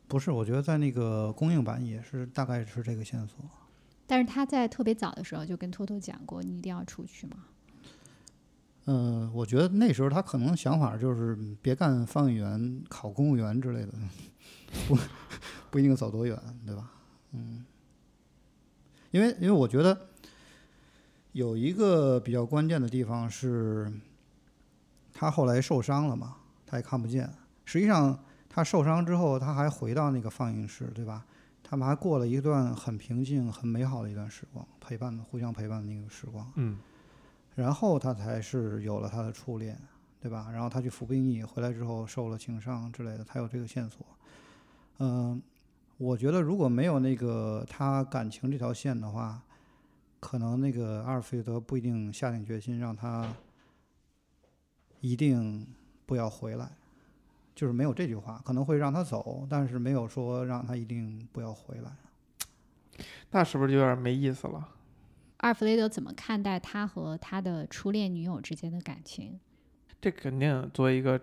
[0.08, 3.38] 不是，我觉得在那个公映版也是大概是这个线索。
[4.06, 7.36] 但是他在特别早的时候就跟托托讲过，你一定要出去嘛？
[8.84, 13.92] 嗯，我觉得那时候他可能想法就是别干放映员，考公务员之类的，
[14.86, 14.96] 不
[15.72, 16.92] 不一定走多远，对吧？
[17.32, 17.64] 嗯。
[19.10, 20.08] 因为，因为我觉得
[21.32, 23.90] 有一个比较关键的地方是，
[25.12, 26.36] 他后来受伤了嘛，
[26.66, 27.32] 他也看不见。
[27.64, 28.18] 实际上，
[28.48, 31.24] 他受伤之后，他还回到那个放映室，对吧？
[31.62, 36.50] 他们还过了一段很平静、很美好的一段时光，陪伴的、互相陪伴的那个时光。
[36.56, 36.78] 嗯。
[37.54, 39.80] 然后他才是有了他的初恋，
[40.20, 40.48] 对吧？
[40.52, 44.04] 然后他去服兵役，回来之后受了轻伤之类的，他有这个线索。
[44.98, 45.40] 嗯。
[45.98, 49.42] 我觉得如果没有那个他感情这条线的话，
[50.20, 53.26] 可能那个阿尔弗雷德不一定下定决心让他
[55.00, 55.66] 一定
[56.06, 56.70] 不要回来，
[57.54, 61.90] 就是没有这句话，可能会让他走，但是没有说让他一定不要回来。
[63.32, 64.68] 那是不是有点没意思了？
[65.38, 69.38] 阿尔弗雷德怎么看待他和他的初恋女友之间的感情？
[70.00, 71.20] 这肯定作为一个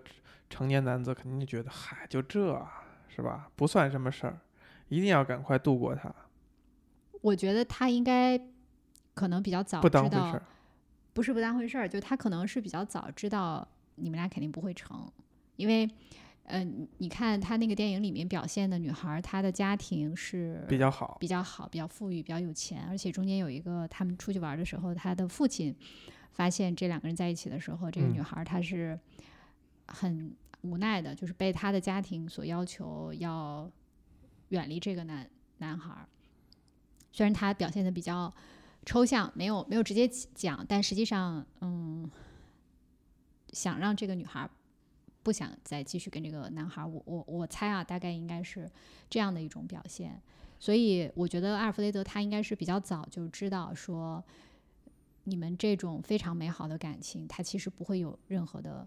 [0.48, 2.64] 成年男子，肯定觉得嗨，就这
[3.08, 3.50] 是吧？
[3.56, 4.38] 不算什么事儿。
[4.88, 6.14] 一定要赶快度过它。
[7.22, 8.38] 我觉得他应该
[9.14, 10.38] 可能比较早知道，
[11.14, 13.66] 不是不当回事儿，就他可能是比较早知道
[13.96, 15.10] 你们俩肯定不会成，
[15.56, 15.88] 因为
[16.46, 21.16] 嗯、你看他那个电影里面表现的女孩儿，她的家庭是比较好。
[21.18, 25.74] 比较好、比较富裕、比较有钱，而且中间有一个他们出去玩的时候，他的父亲
[26.32, 28.98] 发现这两个人在一起的时候，这个嗯女孩儿她是
[29.86, 33.70] 很无奈的，就是被她的家庭所要求要
[34.50, 35.26] 远离这个男
[35.58, 36.06] 男孩儿。
[37.10, 38.30] 虽然他表现的比较
[38.84, 42.10] 抽象，没有没有直接讲，但实际上，嗯，
[43.54, 44.50] 想让这个女孩
[45.22, 48.70] 不想再继续跟这个男孩，我我我猜啊，大概应该是
[49.08, 50.20] 这样的一种表现。
[50.58, 54.22] 所以我觉得阿尔弗雷德他应该是比较早就知道说，
[55.24, 58.86] 你们这种非常美好的感情，它其实不会有任何的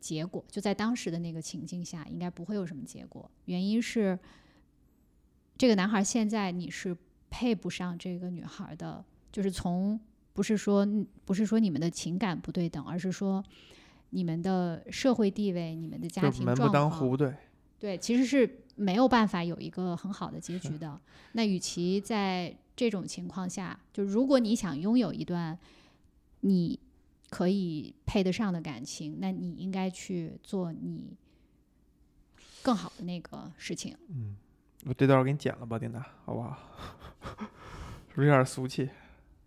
[0.00, 0.44] 结果。
[0.48, 3.30] 就在当时的那个情境下，应该不会有什么结果。
[3.44, 4.18] 原因是，
[5.56, 6.96] 这个男孩现在你是
[7.28, 9.98] 配不上这个女孩的，就是从
[10.32, 10.86] 不是说
[11.24, 13.44] 不是说你们的情感不对等，而是说
[14.10, 17.34] 你们的社会地位、你们的家就庭门不当户不对，
[17.78, 21.00] 对，其实是没有办法有一个很好的结局的。
[21.32, 25.58] 那与其在这种情况下，就如果你想拥有一段
[26.40, 26.78] 你
[27.28, 31.16] 可以配得上的感情，那你应该去做你
[32.62, 33.96] 更好的那个事情。
[34.08, 34.36] 嗯
[34.86, 36.56] 我这段给你剪了吧，丁达，好不好？
[38.08, 38.88] 是不是有点俗气？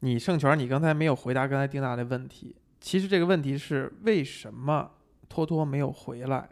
[0.02, 2.56] 你盛权，你刚才没有回答刚才丁达的问题。
[2.84, 4.92] 其实这个问题是为什么
[5.30, 6.50] 托托没有回来？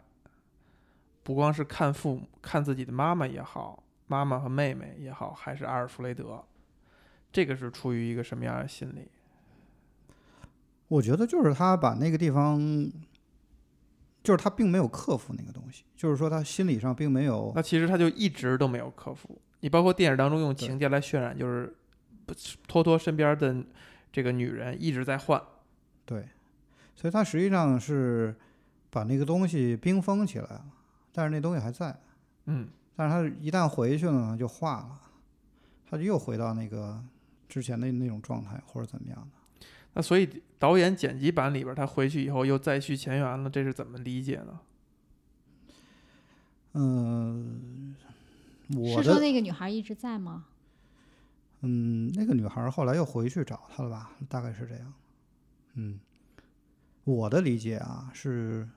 [1.22, 6.42] 不光是看父母，看自己的妈妈也好，妈妈和妹妹也好，还是阿尔弗雷德，
[7.30, 9.10] 这个是出于一个什么样的心理？
[10.88, 12.58] 我觉得就是他把那个地方，
[14.22, 19.38] 就是他并没有克服那个东西，就是说他心理上并没有那其实他就一直都没有克服。
[19.60, 21.76] 你包括电影当中用情节来渲染，就是
[22.24, 22.34] 不
[22.66, 23.54] 托托身边的
[24.10, 25.38] 这个女人一直在换。
[26.04, 26.28] 对，
[26.94, 28.34] 所以他实际上是
[28.90, 30.64] 把那个东西冰封起来了，
[31.12, 31.98] 但是那东西还在，
[32.46, 35.00] 嗯，但是他一旦回去了呢，就化了，
[35.88, 37.02] 他就又回到那个
[37.48, 39.66] 之前的那种状态或者怎么样的。
[39.94, 44.60] 那所以导演剪辑版里边，他回去以后又再续前缘了，这是怎么理解呢？
[46.74, 47.94] 嗯，
[48.74, 50.46] 我是说那个女孩一直在吗？
[51.60, 54.10] 嗯，那个女孩后来又回去找他了吧？
[54.28, 54.92] 大概是这样。
[55.74, 55.98] 嗯，
[57.04, 58.68] 我的理解啊是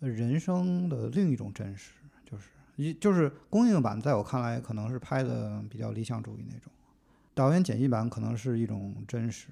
[0.00, 1.92] 人生的另一种真实，
[2.24, 6.72] 就是一就是公映版，在我看来可能是拍的比较理想主义那种，
[7.34, 9.48] 导演剪辑版可能是一种真实，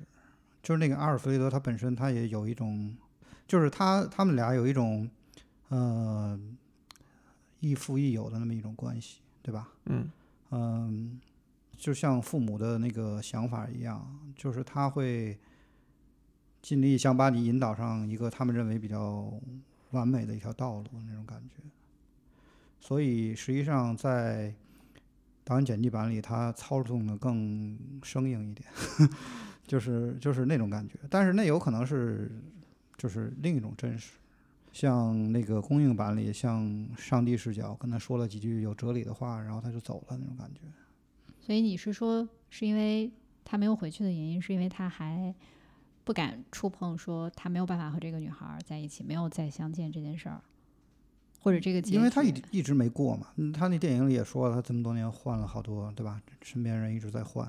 [0.62, 2.96] 就是那个阿尔弗雷德他本身他也有一种，
[3.46, 5.08] 就是他他们俩有一种
[5.68, 6.38] 呃
[7.60, 9.68] 亦父亦友的那么一种关系，对吧？
[9.84, 10.10] 嗯
[10.50, 11.20] 嗯，
[11.76, 15.38] 就像父母的那个想法一样，就是他会
[16.62, 19.32] 尽力想把你引导上一个他们认为比较
[19.90, 21.56] 完美的一条道路那种感觉。
[22.80, 24.54] 所以实际上在
[25.44, 28.68] 导演剪辑版里，他操纵的更生硬一点，
[29.66, 30.94] 就是就是那种感觉。
[31.08, 32.30] 但是那有可能是
[32.96, 34.12] 就是另一种真实。
[34.72, 40.60] 像那个公映版里，像上帝视角跟他说了几句有哲理的话，然后他就走了那种感觉。
[41.40, 43.10] 所以你是说，是因为
[43.44, 45.34] 他没有回去的原因，是因为他还
[46.10, 50.40] 不敢触碰，说他没有办法和这个女孩儿在一起，没有再相见这件事儿，
[51.38, 51.96] 或者这个结局？
[51.96, 56.20] 因为他一直一直没过嘛，嗯他那电影里也说了，他这么多年换了好多，对吧？
[56.42, 57.48] 身边人一直在换，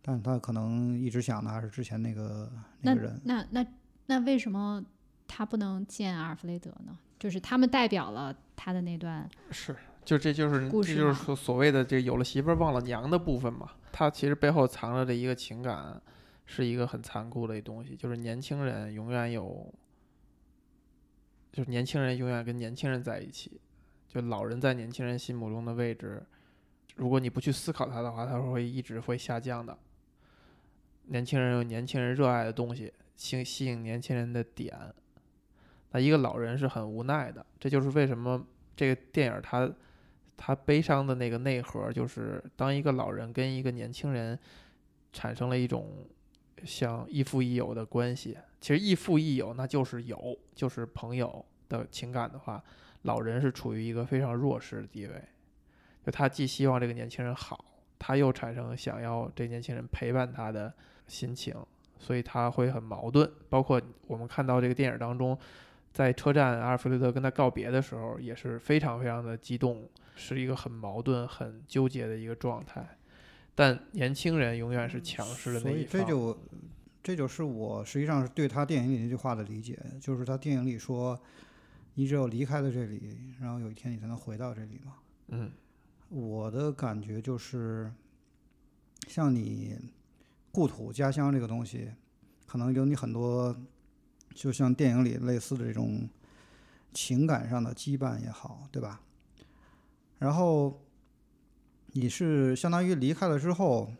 [0.00, 2.48] 但是他可能一直想的还是之前那个
[2.82, 3.20] 那个人。
[3.24, 3.66] 那那
[4.06, 4.80] 那为什么
[5.26, 6.96] 他不能见阿尔弗雷德呢？
[7.18, 13.70] 就是他们代表了他的那段，是，就这就是故事这就是所所谓的这有了媳妇儿忘了娘的部分嘛。
[13.90, 16.00] 他其实背后藏着的一个情感，
[16.50, 19.70] 是一个很残酷的一东西，就是年轻人永远有，
[21.52, 23.60] 就是年轻人永远跟年轻人在一起，
[24.08, 26.22] 就老人在年轻人心目中的位置，
[26.96, 29.76] 如果你不去思考它的话，它会一直会下降的。
[31.08, 34.74] 年轻人有年轻人热爱的东西，吸吸引年轻人的点。
[35.90, 38.42] 那一个老人是很无奈的，这就是为什么
[38.74, 39.70] 这个电影它
[40.34, 44.38] 它悲伤的那个内核，就是当一个老人跟一个年轻人
[45.12, 46.06] 产生了一种
[46.64, 48.36] 像亦父亦友的关系。
[48.60, 52.62] 其实亦父亦友那就是友，就是朋友的情感的话，
[53.02, 55.22] 老人是处于一个非常弱势的地位，
[56.04, 57.64] 就他既希望这个年轻人好，
[57.98, 60.72] 他又产生想要这年轻人陪伴他的
[61.06, 61.54] 心情，
[61.98, 63.30] 所以他会很矛盾。
[63.48, 65.38] 包括我们看到这个电影当中。
[65.90, 72.97] 在车站，阿尔弗雷德跟他告别的时候，也是非常非常的激动，是一个很矛盾、很纠结的一个状态。
[73.58, 76.00] 但年轻人永远是强势的所以那一方。
[76.00, 76.38] 这就
[77.02, 81.20] 这就是我实际上是对他电影里那句话的理解，就是他电影里说，
[81.94, 84.94] 你只有离开了这里，然后有一天你才能回到这里嘛。
[85.26, 85.50] 嗯
[86.08, 87.92] 我的感觉就是，
[89.08, 89.76] 像你
[90.52, 91.90] 故土家乡这个东西，
[92.46, 93.54] 可能有你很多，
[94.34, 96.08] 就像电影里类似的这种
[96.94, 99.00] 情感上的羁绊也好，对吧？
[100.18, 100.80] 然后
[101.92, 103.92] 你是相当于离开了之后，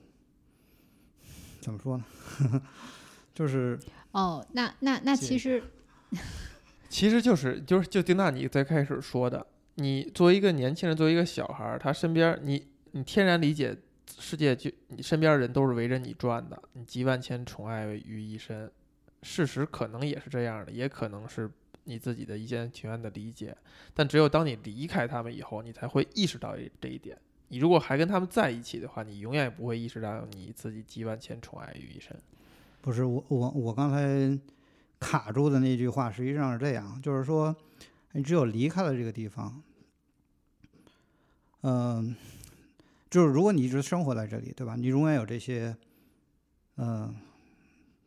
[1.60, 2.04] 怎么说呢？
[3.34, 3.78] 就是
[4.12, 5.62] 哦，那那那其实
[6.88, 9.46] 其实就是就是就丁娜你最开始说的，
[9.76, 13.76] 你作为一个年轻人，作为一个小孩儿，他身边你你天然理解
[14.18, 18.70] 世界就你身边儿人都是围着你转的，你集万千宠爱于一身，
[19.22, 21.50] 事实可能也是这样的，也可能是
[21.84, 23.56] 你自己的一厢情愿的理解，
[23.94, 27.16] 但只有当你离开他们以后，你才会意识到这这一点。
[27.48, 32.16] 你如果还跟他们在一起的话，你永远也不会意识到你自己集万千宠爱于一身。
[32.80, 34.38] 不是我我我刚才
[35.00, 37.54] 卡住的那句话，实际上是这样，就是说，
[38.12, 39.62] 你只有离开了这个地方，
[41.62, 42.14] 嗯、
[43.10, 44.76] 就是如果你一直生活在这里，对吧？
[44.76, 45.76] 你永远有这些，
[46.76, 47.14] 嗯、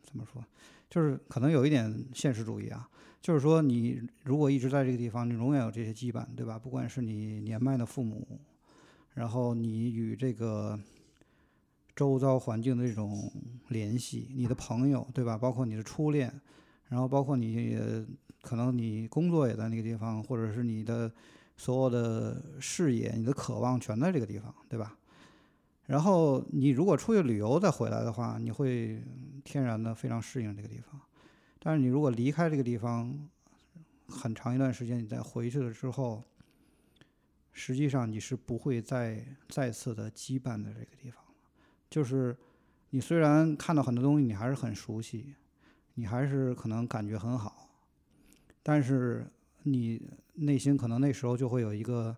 [0.04, 0.44] 怎么说？
[0.90, 2.88] 就是可能有一点现实主义啊，
[3.22, 6.60] 就是说，你如果一直在这个地方，你永远有这些羁绊，对吧？
[6.60, 8.28] 不管是你年迈的父母，
[9.14, 10.80] 然后你与这个
[11.96, 13.32] 周遭环境的这种
[13.68, 15.38] 联系，你的朋友，对吧？
[15.38, 16.34] 包括你的初恋，
[16.88, 17.78] 然后包括你
[18.42, 21.12] 可能你工作也在那个地方，或者是你的
[21.58, 24.98] 所有的视野、你的渴望全在这个地方，对吧？
[25.88, 29.04] 然后你如果出去旅游再回来的话，你会
[29.44, 31.00] 天然的非常适应这个地方。
[31.60, 33.14] 但是你如果离开这个地方
[34.08, 36.24] 很长一段时间，你再回去了之后，
[37.54, 41.32] 实际上你是不会再再次的羁绊在这个地方了。
[41.90, 42.36] 就是
[42.92, 45.36] 你虽然看到很多东西，你还是很熟悉，
[45.96, 47.70] 你还是可能感觉很好，
[48.64, 49.26] 但是
[49.64, 50.02] 你
[50.36, 52.16] 内心可能那时候就会有一个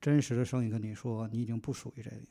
[0.00, 2.28] 真实的声音跟你说，你已经不属于这里了。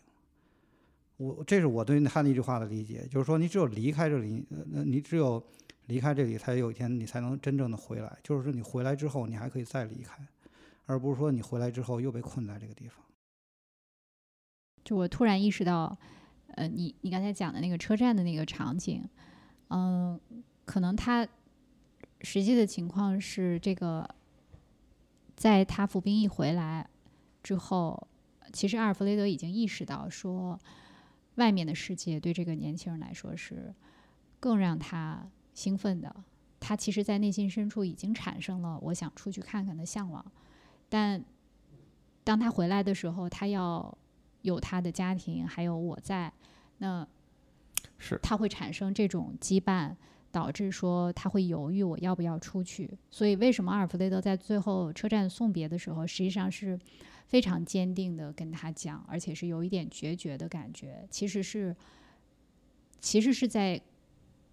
[1.17, 5.41] 我这是我对他那句话的理解，就是说你只有离开这里，呃，你只有
[5.85, 8.17] 离开这里，才有一天你才能真正的回来。
[8.21, 10.21] 就是说你回来之后，你还可以再离开，
[10.85, 13.03] 而不是说你回来之后又被困在这个地方。
[14.83, 15.97] 就我突然意识到，
[16.49, 19.03] 呃，你你刚才讲的那个车站的那个场景，
[19.69, 20.19] 嗯、
[20.63, 21.27] 可能他
[22.21, 24.07] 实际的情况是这个，
[25.35, 26.87] 在他服兵役回来
[27.41, 28.07] 之后，
[28.53, 30.59] 其实阿尔弗雷德已经意识到说，
[31.35, 33.73] 外面的世界对这个年轻人来说是
[34.39, 36.15] 更让他兴奋的。
[36.59, 40.23] 他其实，在内心深处已经产生了我想出去看看的向往，
[40.97, 41.21] 但
[42.23, 43.97] 当他回来的时候，他要
[44.43, 46.31] 有他的家庭，还有我在，
[46.77, 47.05] 那
[47.97, 48.17] 是。
[48.23, 49.93] 他会产生这种羁绊，
[50.31, 52.97] 导致说他会犹豫我要不要出去。
[53.11, 56.79] 所以为什么阿尔弗雷德在最后车站送别的时候，实际上是
[57.27, 61.75] 非常坚定的跟他讲，而且是有一点决绝的感觉，其实是
[63.01, 63.81] 其实是在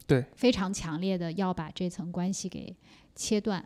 [0.09, 0.27] 对。
[0.35, 2.75] 非常强烈的要把这层关系给
[3.15, 3.65] 切断，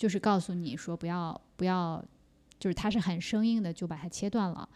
[0.00, 2.02] 就是告诉你说不要不要，
[2.58, 4.66] 就是他是很生硬的就把它切断了。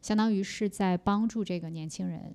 [0.00, 2.34] 相当于是在帮助这个年轻人，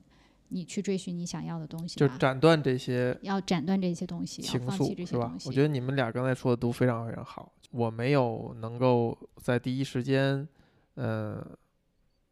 [0.49, 5.39] 你去追寻你想要的东西就吧，斩断这些要斩断这些东西，要情愫，是吧些东？
[5.39, 5.49] 西。
[5.49, 7.51] 我觉得你们俩刚才说的都非常非常好。
[7.71, 10.47] 我没有能够在第一时间，
[10.93, 11.43] 呃，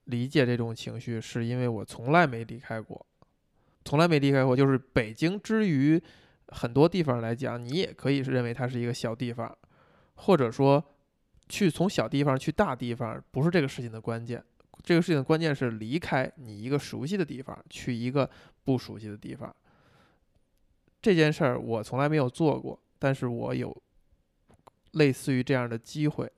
[0.03, 3.03] 理解这种情绪，是因为我从来没离开过，
[3.83, 4.55] 从来没离开过。
[4.55, 5.99] 就是北京之于
[6.49, 9.57] 很多地方来讲，你也可以是认为它是一个小地方，
[10.15, 10.83] 或者说
[11.49, 14.43] 去从小地方去大地方，不是这个事情的关键。
[14.81, 18.29] 这个事情的关键是离开你一个熟悉的地方，去一个
[18.63, 19.55] 不熟悉的地方。
[21.01, 23.75] 这件事儿我从来没有做过，但是我有
[24.91, 26.31] 类似于这样的机会。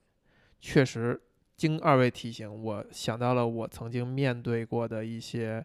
[0.60, 1.20] 确实，
[1.56, 5.64] 经二位提醒，我想到了我曾经面对过的一些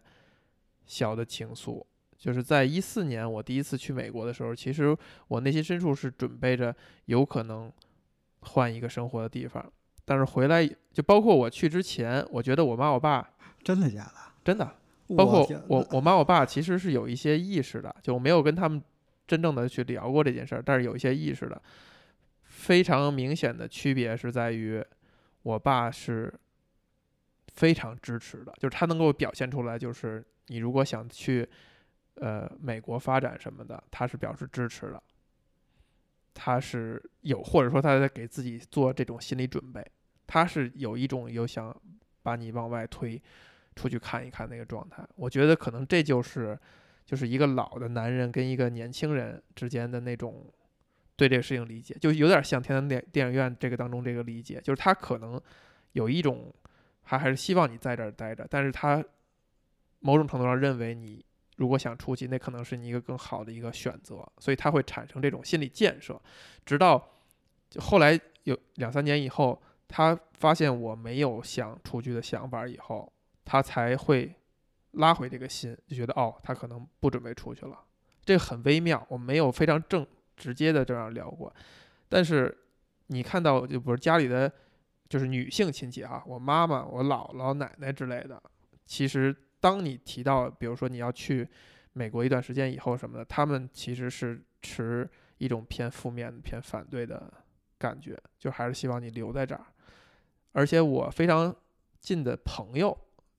[0.86, 1.84] 小的情愫。
[2.16, 6.74] 就是在一四年我第一次去美国的时候，其实我内心深处是准备着
[7.06, 7.72] 有可能
[8.42, 9.64] 换一个生活的地方，
[10.04, 13.30] 但是回来就包括我去之前，我觉得我妈我爸
[13.62, 14.14] 真的假的？
[14.44, 14.76] 真的
[15.16, 18.82] 包括我我妈我爸其实是有一些意识的，就我没有跟他们
[19.26, 21.60] 真正的去聊过这件事儿，但是有一些意识的。
[22.44, 24.84] 非常明显的区别是在于，
[25.42, 26.32] 我爸是
[27.54, 31.48] 非常支持的，就是他能够表现出来，就是你如果想去
[32.16, 35.02] 呃美国发展什么的，他是表示支持的。
[36.34, 39.84] 他是有，或者说他在给自己做这种心理准备，
[40.26, 41.74] 他是有一种有想
[42.22, 43.20] 把你往外推，
[43.76, 45.06] 出去看一看那个状态。
[45.16, 46.58] 我觉得可能这就是，
[47.04, 50.46] 就是一个老的男人跟一个年轻人之间的那种
[51.16, 55.40] 对这个事情理解，就有点像天堂电电影院这个当中这个理解，就是他可能
[55.92, 56.52] 有一种
[57.02, 59.04] 还还是希望你在这儿待着，但是他
[60.00, 61.24] 某种程度上认为你
[61.56, 66.20] 如果想出去，那可能是你一个更好的一个选择，所以他会产生这种心理建设，
[66.64, 67.10] 直到
[67.68, 73.12] 就后来有两三年以后，他发现我没有想出去的想法以后，
[73.44, 74.34] 他才会
[74.92, 77.78] 拉回这个心，就觉得哦，他可能不准备出去了。
[78.24, 80.06] 这很微妙，我没有非常正
[80.36, 81.52] 直接的这样聊过，
[82.08, 82.56] 但是
[83.08, 84.50] 你看到就比如家里的
[85.08, 88.42] 就是女性亲戚哈，我妈妈、我姥姥、奶奶之类的，
[88.86, 91.48] 其实当你提到比如说你要去
[91.94, 95.08] 美国一段时间以后什么的，他们其实是持
[95.38, 97.32] 一种偏负面、偏反对的
[97.78, 99.64] 感觉，就还是希望你留在这儿。
[100.52, 101.54] 而且我非常
[102.00, 102.94] 近的朋友。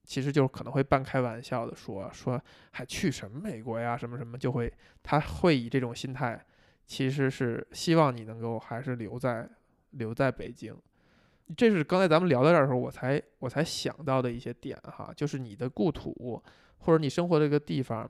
[0.05, 2.37] 其实就是可能会半开玩笑的说说
[2.71, 4.71] 还去什么美国呀什么什么，就会
[5.01, 6.45] 他会以这种心态，
[6.85, 9.49] 其实是希望你能够还是留在
[9.91, 10.75] 留在北京。
[11.55, 16.41] 这是刚才咱们聊到这儿的时候，我才我才想到的一些点哈，就是你的故土
[16.79, 18.09] 或者你生活这个地方，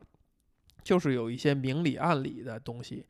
[0.84, 3.06] 就是有一些明里暗里的东西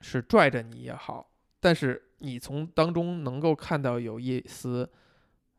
[0.00, 1.30] 是拽着你也好，
[1.60, 4.90] 但是你从当中能够看到有一丝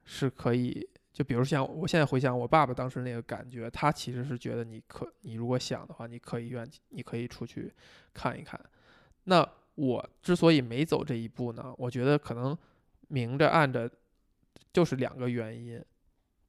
[0.03, 0.87] 是可以。
[1.13, 7.73] 就比如像我现在回想我爸爸当时那个感觉，他其实是觉得你可你如果想的话，你可以愿你可以出去
[8.13, 8.59] 看一看。
[9.23, 12.57] 那我之所以没走这一步呢，我觉得可能
[13.07, 13.89] 明着暗着
[14.73, 15.83] 就是两个原因。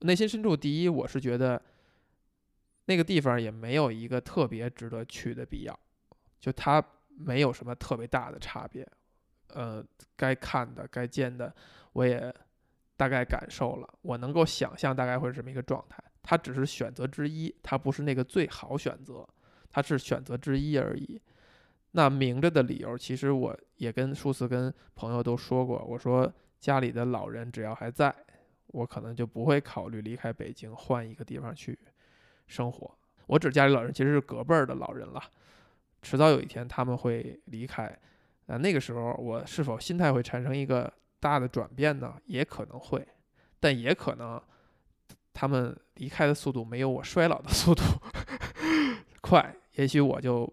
[0.00, 1.60] 内心深处，第一，我是觉得
[2.84, 5.78] 那个地方也没有一个特别值得去的必要，
[6.40, 8.86] 就它没有什么特别大的差别。
[9.48, 9.84] 呃，
[10.16, 11.54] 该看的该见的
[11.92, 12.34] 我也。
[12.98, 16.02] 大概感受了，我能够想象大概会是这么一个状态。
[16.22, 19.28] 它只是选择之一，它不是那个最好选择，
[19.68, 21.20] 它是选择之一而已。
[21.90, 28.14] 那明着的理由，其实我也跟数次跟朋友都说过，我说家里的老人只要还在，
[28.68, 31.78] 我可能就不会考虑离开北京换一个地方去
[32.46, 32.96] 生活。
[33.26, 35.22] 我指家里老人其实是隔辈儿的老人了，
[36.02, 37.96] 迟早有一天他们会离开。
[38.46, 40.92] 那那个时候我是否心态会产生一个？
[41.18, 43.04] 大的转变呢，也可能会，
[43.58, 44.40] 但也可能
[45.32, 47.82] 他们离开的速度没有我衰老的速度
[49.22, 49.56] 快。
[49.72, 50.48] 也许我就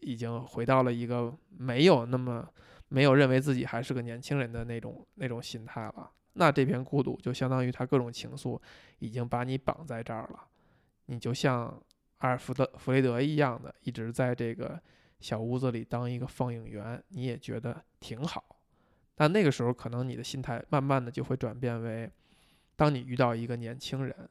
[0.00, 2.46] 已经回到了一个没有那么
[2.92, 6.10] 没有认为自己还是个年轻人的那种那种心态了。
[6.34, 8.60] 那这片孤独就相当于他各种情愫
[8.98, 10.46] 已经把你绑在这儿了，
[11.06, 11.82] 你就像
[12.18, 14.80] 阿尔弗德弗雷德一样的，一直在这个
[15.20, 18.44] 小屋子里当一个放映员，你也觉得挺好。
[19.14, 22.10] 但那个时候，可能你的心态慢慢的就会转变为，
[22.76, 24.28] 当你遇到一个年轻人，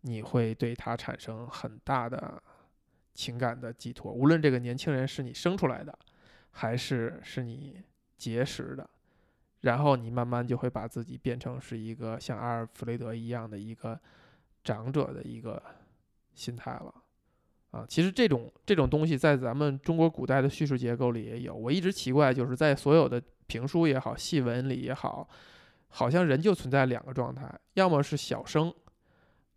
[0.00, 2.42] 你会对他产生很大的
[3.14, 5.96] 情感的寄托，无论这个年轻人是你生出来的，
[6.50, 7.82] 还是是你
[8.16, 8.88] 结识的，
[9.60, 13.98] 然后你慢慢就会把自己变成是一个像阿尔弗雷德一样的一个
[14.62, 15.62] 长者的一个
[16.34, 16.94] 心态了。
[17.70, 21.54] 啊，其实这种这种东西在咱们中国古代的叙事结构里也有。
[21.54, 25.28] 我一直奇怪，就是在所有的评书也好，戏文里也好，
[25.86, 28.74] 好像人就存在两个状态：要么是小生，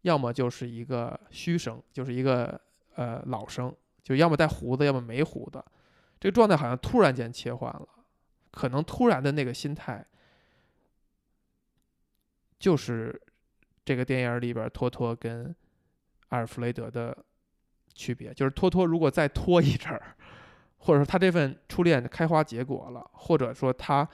[0.04, 2.62] 要么就是一个虚生，就是一个
[2.94, 5.64] 呃老生，就要么带胡子，要么没胡子。
[6.24, 7.86] 这个状态好像突然间切换了，
[8.50, 10.06] 可能突然的那个心态，
[12.58, 13.22] 就是
[13.84, 15.54] 这个电影里边托托跟
[16.30, 17.18] 阿尔弗雷德的。
[17.96, 20.18] 区别就是托托，如果再拖一阵儿，
[20.78, 24.10] 或者说他这份初恋开花结果了，或者说他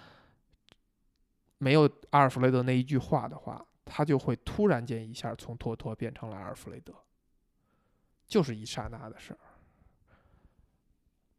[1.60, 6.94] 没有阿尔弗雷德那一句话的话，他就会突然间一下从托托变成了阿尔弗雷德，
[8.28, 9.40] 就是一刹那的事儿。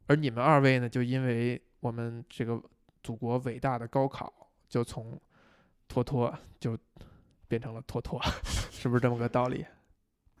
[0.07, 2.61] 而你们二位呢，就因为我们这个
[3.01, 4.31] 祖国伟大的高考，
[4.67, 5.19] 就从
[5.87, 6.77] 托托就
[7.47, 8.19] 变成了托托，
[8.71, 9.65] 是不是这么个道理？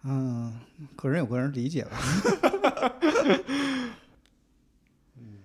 [0.03, 0.59] 嗯，
[0.95, 1.91] 个人有个人理解吧。
[5.15, 5.43] 嗯，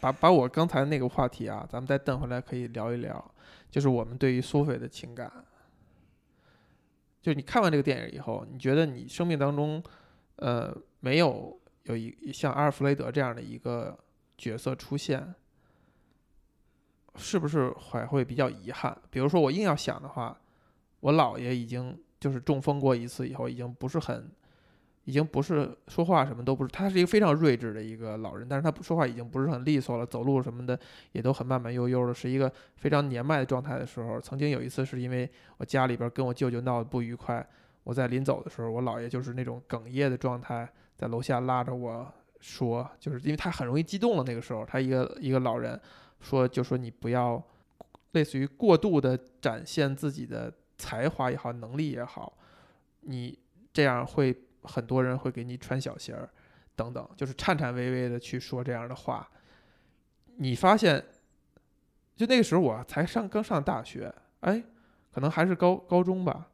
[0.00, 3.34] 把把我刚才那个话题啊，咱们再瞪回来可以聊一聊，
[3.70, 5.30] 就是我们对于苏菲的情感。
[7.20, 9.82] 就你看完这个电影以后，你觉得你生命当中，
[10.36, 11.59] 呃，没有
[11.90, 13.98] 有一像阿尔弗雷德这样的一个
[14.38, 15.34] 角色出现，
[17.16, 18.96] 是不是还会比较遗憾？
[19.10, 20.40] 比如说我硬要想的话，
[21.00, 21.98] 我姥爷已经。
[22.20, 24.30] 就是中风过一次以后，已经不是很，
[25.04, 26.68] 已经不是说话什么都不是。
[26.68, 30.78] 他是一个非常睿智的一个老人，但是他说话已经不是很利索了，走路什么的
[31.12, 34.20] 也都很慢慢悠悠的，是一个非常年迈的状态的时候。
[34.20, 35.26] 曾经有一次是因为
[35.56, 37.48] 我家里边跟我舅舅闹得不愉快，
[37.84, 40.70] 我在临走的时候，我姥爷就是那种哽咽的状态，
[41.00, 45.80] 在楼下拉着我说，就是因为他很容易激动了，那个时候他一个一个老人
[46.20, 47.42] 说，就说你不要
[48.10, 52.36] 类似于过度的展现自己的才华也好，能力也好，
[53.00, 53.38] 你
[53.72, 56.28] 这样会很多人会给你穿小鞋儿
[56.76, 59.26] 等等，就是颤颤巍巍的去说这样的话。
[60.36, 61.02] 你发现，
[62.14, 64.62] 就那个时候我才上刚上大学，哎，
[65.10, 66.50] 可能还是高高中吧。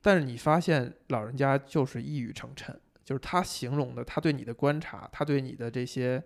[0.00, 2.74] 但是你发现老人家就是一语成谶，
[3.10, 6.22] 就是他形容的，他对你的观察，他对你的这些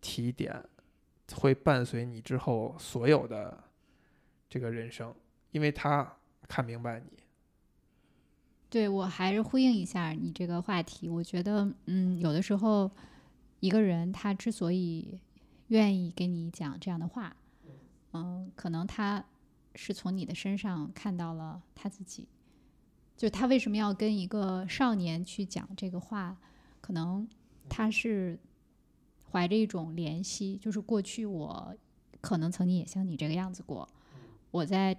[0.00, 0.60] 提点，
[1.36, 3.62] 会伴随你之后所有的
[4.48, 5.14] 这个人生，
[5.52, 6.16] 因为他
[6.48, 7.16] 看明白你。
[8.68, 12.90] 对我还是呼应一下你这个话题，我觉得，嗯，有的时候
[13.60, 15.20] 一个人他之所以
[15.68, 17.36] 愿意给你讲这样的话，
[18.14, 19.24] 嗯，可能他
[19.76, 22.26] 是从你的身上看到了他自己。
[23.20, 26.34] 就他为什么要跟一个少年去讲这个话？
[26.80, 27.28] 可能
[27.68, 28.40] 他是
[29.30, 31.76] 怀着一种怜惜，就是过去我
[32.22, 33.86] 可能曾经也像你这个样子过，
[34.50, 34.98] 我在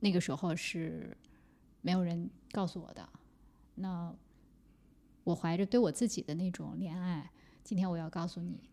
[0.00, 1.16] 那个时候是
[1.80, 3.08] 没有人告诉我的。
[3.76, 4.12] 那
[5.22, 7.30] 我怀着对我自己的那种怜爱，
[7.62, 8.68] 今天我要告诉你，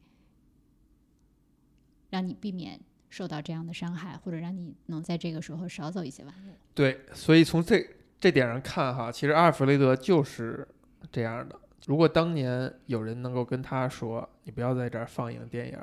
[2.10, 2.82] 让你避免
[3.12, 6.54] 受到这样的伤害，或者让你能在这个时候少走一些弯路。
[6.74, 7.88] 对，所以从这。
[8.22, 10.66] 这点上看哈，其实阿尔弗雷德就是
[11.12, 11.60] 这样的。
[11.88, 15.80] 如果当年有人能够跟他说：“你不要在这儿放映电影，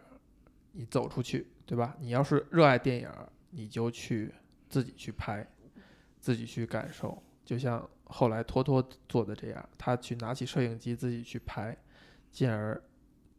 [0.71, 1.97] 你走出去，对吧？
[1.99, 3.11] 你要是热爱电影，
[3.51, 4.33] 你就去
[4.69, 5.45] 自己去拍，
[6.21, 11.77] 自己去感受。”就像后来托托做的这样，他去拿起摄影机自己去拍，
[12.31, 12.81] 进而，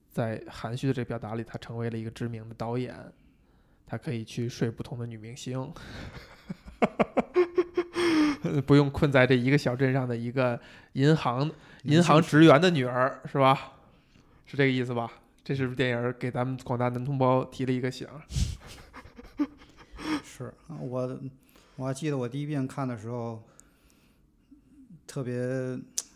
[0.10, 2.94] 在含蓄的这表达里，他成为了一个知名的导演，
[3.86, 5.72] 他可以去睡不同的女明星。
[8.66, 10.60] 不用困在这一个小镇上的一个
[10.94, 11.50] 银行
[11.84, 13.74] 银行职员的女儿是吧？
[14.46, 15.12] 是这个意思吧？
[15.44, 18.08] 这是不是电影给咱们广大男同胞提了一个醒？
[20.24, 21.20] 是我
[21.76, 23.42] 我还记得我第一遍看的时候，
[25.06, 25.34] 特别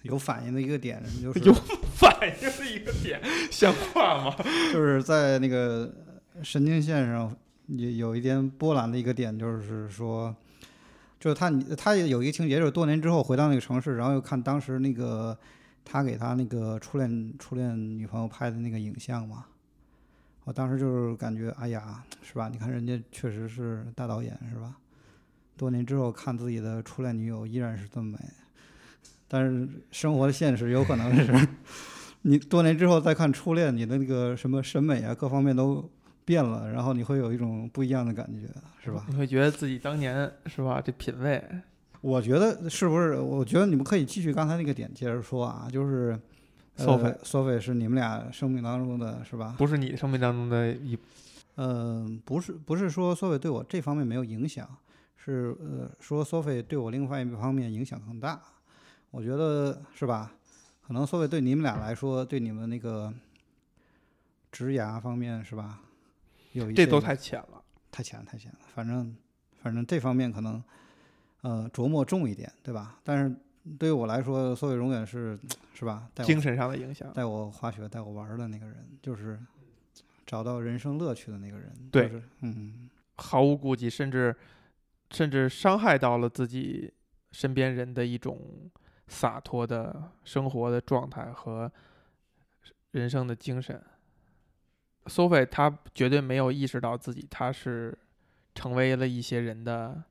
[0.03, 1.53] 有反应的一个点就是 有
[1.95, 3.21] 反应的一个点，
[3.51, 4.35] 像话吗？
[4.71, 5.91] 就是在那个
[6.41, 7.35] 神经线上
[7.67, 10.35] 有有一点波澜的一个点，就是说。
[11.23, 15.37] 就是他，他也有一个情节，就是多年之后回到那个城市，然后又看当时那个
[15.85, 19.45] 他给他那个初恋初恋女朋友拍的那个影像嘛。
[20.43, 22.49] 我当时就是感觉，哎呀，是吧？
[22.51, 24.75] 你看人家确实是大导演，是吧？
[25.55, 28.19] 多年之后看自己的初恋女友依然是这么美，
[29.29, 31.47] 但是生活的现实有可能是，
[32.23, 35.89] 你多年之后再看初恋，你的那个什么审美啊，各方面都。
[36.25, 38.47] 变了，然后你会有一种不一样的感觉，
[38.83, 39.05] 是吧？
[39.09, 40.81] 你会觉得自己当年是吧？
[40.81, 41.43] 这品味，
[42.01, 43.15] 我觉得是不是？
[43.19, 46.19] 我觉得你们可以继续刚才那个点接着说啊，就是
[46.75, 49.55] 索菲，索菲是你们俩生命当中的是吧？
[49.57, 50.97] 不是你生命当中的一，
[51.57, 54.67] 嗯，不是，不是说索菲对我这方面没有影响，
[55.17, 58.41] 是呃，说索菲对我另外一方面影响更大。
[59.11, 60.31] 我觉得是吧？
[60.85, 63.13] 可能索菲对你们俩来说，对你们那个
[64.51, 65.79] 职涯方面是吧？
[66.75, 68.59] 这都太浅了，太浅了，太浅了。
[68.73, 69.15] 反正，
[69.61, 70.63] 反正这方面可能，
[71.41, 72.99] 呃，琢磨重一点，对吧？
[73.03, 73.35] 但是
[73.79, 75.39] 对于我来说，所以永远是，
[75.73, 76.09] 是吧？
[76.23, 77.11] 精神上的影响。
[77.13, 79.39] 带我滑雪、带我玩的那个人，就是
[80.25, 81.71] 找到人生乐趣的那个人。
[81.91, 84.35] 对，嗯，毫无顾忌，甚至
[85.11, 86.93] 甚至伤害到了自己
[87.31, 88.69] 身边人的一种
[89.07, 91.71] 洒脱的生活的状态和
[92.91, 93.81] 人生的精神。
[95.05, 97.97] Sophie，她绝对没有意识到自己她是
[98.55, 100.03] 成为了一些人的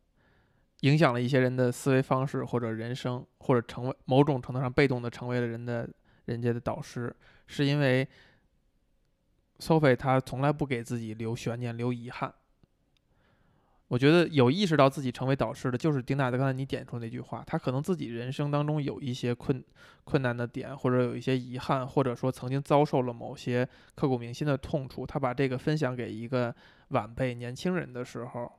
[0.81, 5.89] 影响了一些人的思维方式或者人生，或者成为某种程度上被动的成为了人的
[6.25, 7.15] 人家的导师，
[7.47, 8.07] 是因为
[9.59, 12.33] Sophie 她从来不给自己留悬念留遗憾。
[13.93, 19.63] 我觉得有意识到自己成为导师的，就是丁娜的刚才你点出那句话，他可能自己人生当中有一些困
[20.05, 26.55] 困难的点，或者有一些遗憾，或者说曾经遭受了某些刻骨铭心的痛楚，他把这个分享给一个
[26.89, 28.51] 晚辈年轻人的时候，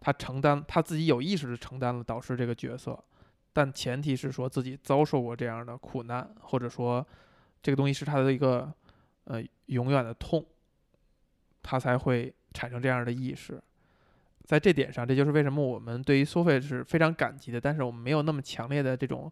[0.00, 2.98] 他承担他自己有意识的承担了导师这个角色，
[3.52, 7.06] 但前提是说自己遭受过这样的苦难，或者说
[7.62, 8.74] 这个东西是他的一个
[9.26, 10.44] 呃永远的痛，
[11.62, 13.62] 他才会产生这样的意识。
[14.44, 19.30] 在这点上，这就是为什么我们对于苏菲是非常感激的，但是我们没有那么强烈的这种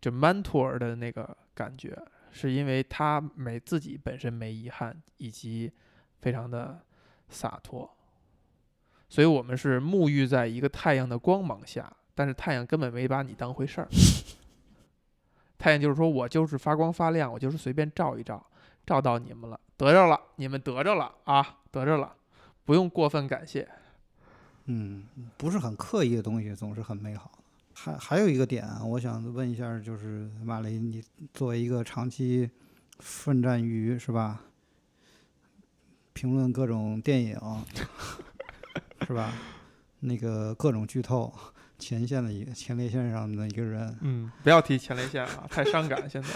[0.00, 1.96] 就 mentor 的那个感觉，
[2.30, 5.72] 是因为他没自己本身没遗憾，以及
[6.20, 6.80] 非常的
[7.28, 7.90] 洒脱，
[9.08, 13.88] 所以我们是沐浴在一个太阳的光芒下，但是太阳根本没把你当回事儿。
[15.56, 18.44] 太阳就是说我就是发光发亮，我就是随便照一照，
[18.84, 22.14] 照到你们了，得着了，你们得着了啊，得着了，
[22.64, 23.66] 不用过分感谢。
[24.66, 25.04] 嗯，
[25.36, 27.44] 不是很刻意的东西总是很美好的。
[27.74, 32.48] 还还有一个点啊，我想问一下，就是马雷，你作为一个长期
[33.00, 34.42] 奋战于是吧，
[36.12, 37.36] 评论各种电影
[39.06, 39.32] 是吧，
[40.00, 41.34] 那个各种剧透
[41.78, 46.08] 前线的一个前列腺上的一个人，嗯，不要提前列腺了，太伤感。
[46.08, 46.28] 现在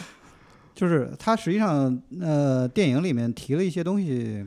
[0.74, 4.44] 就是他实际上呃，电影里面提了一些东西，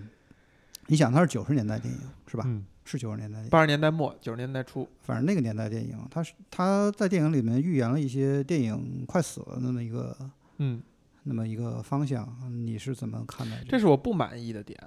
[0.87, 2.43] 你想他是九十年代电影是吧？
[2.45, 3.41] 嗯，是九十年代。
[3.49, 10.17] 八十年代末九十年代初，反正那个年代电影，他是他在电影里面预言了一些电影快死了那么一个
[10.57, 10.81] 嗯，
[11.23, 12.27] 那么一个方向，
[12.65, 13.69] 你是怎么看待这个？
[13.71, 14.79] 这是我不满意的点，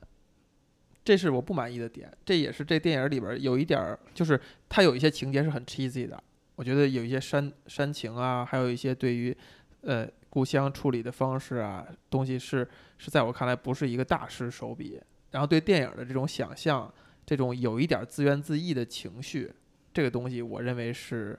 [1.04, 6.22] 这是我不满意的点，这也是这电影里边有一点儿，就是他有一些情节是很 cheesy 的，
[6.56, 9.36] 我觉得有一些煽煽情啊，还有一些对于
[9.82, 12.68] 呃故乡处理的方式啊东西是
[12.98, 15.00] 是在我看来不是一个大师手笔，
[15.30, 16.92] 然后对电影的这种想象，
[17.26, 19.52] 这种有一点自怨自艾的情绪，
[19.92, 21.38] 这个东西我认为是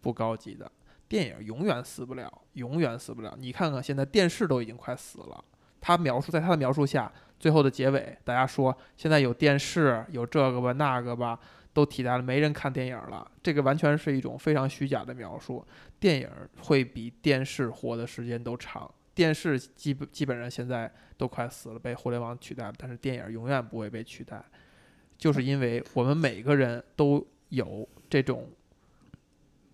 [0.00, 0.70] 不高级的。
[1.06, 3.34] 电影永远死不了，永远死不了。
[3.38, 5.44] 你看看现在电视都已经快死了。
[5.80, 11.38] 他描述在他的描述下，最后的结尾，大家说现在有电视，有这个吧那个吧，
[11.74, 13.30] 都替代了，没人看电影了。
[13.42, 15.64] 这个完全是一种非常虚假的描述。
[16.00, 16.28] 电影
[16.62, 18.90] 会比电视活的时间都长。
[19.14, 24.42] 电视基本基本上现在都快死了，被互联网取代了，但是电影永远不会被取代，
[25.16, 28.50] 就是因为我们每个人都有这种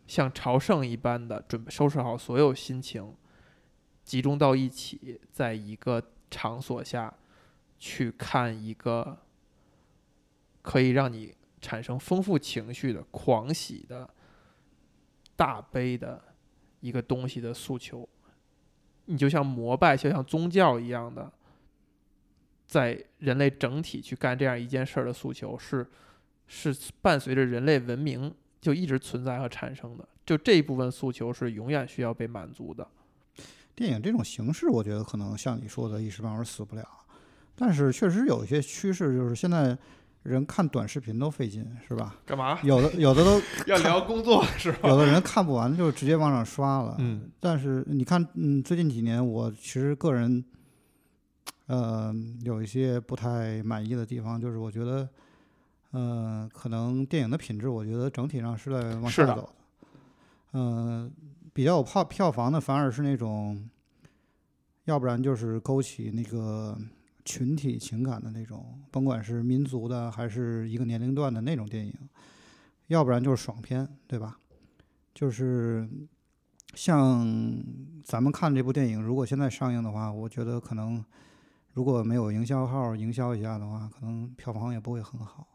[0.06, 3.14] 像朝圣一般的准备，收拾好所有心情，
[4.04, 7.12] 集中到一起，在一个场所下
[7.78, 9.18] 去看一个
[10.62, 14.08] 可以让你产生丰富情绪的、狂喜的、
[15.36, 16.22] 大悲的
[16.80, 18.08] 一个东西的诉求。
[19.06, 21.32] 你就像膜拜，就像宗教一样的，
[22.70, 25.84] 在人类整体去干这样一件事儿的诉求，是
[26.46, 26.72] 是
[27.02, 30.08] 伴随着人类文明就一直存在和产生的。
[30.24, 32.86] 就这一部分诉求是永远需要被满足的。
[33.74, 36.86] 电影这种形式，我觉得可能像你说的，一时半会儿死不了。
[37.56, 39.76] 但是确实有一些趋势，就是现在
[40.22, 42.14] 人看短视频都费劲，是吧？
[42.24, 42.60] 干嘛？
[42.62, 44.88] 有的有的都 要聊工作是吧？
[44.88, 46.94] 有的人看不完就直接往上刷了。
[47.00, 50.44] 嗯，但是你看，嗯，最近几年我其实个人，
[51.70, 55.08] 呃，有一些不太满意的地方，就是我觉得，
[55.92, 59.48] 呃，可能电影的品质，我觉得整体上是在往下走的。
[60.52, 61.08] 嗯、
[61.52, 63.70] 比较有票票房的反而是那种，
[64.86, 66.76] 要不然就是勾起那个
[67.24, 71.94] 群体情感的那种，甭管是民族的还是一个年龄段的那种电影，
[72.88, 74.36] 要不然就是爽片，对吧？
[75.14, 75.88] 就是
[76.74, 77.24] 像
[78.02, 81.04] 咱们看这部电影，如果现在上映的话，我觉得可能
[81.72, 85.46] 如果没有营销号营销一下的话，可能票房也不会很好。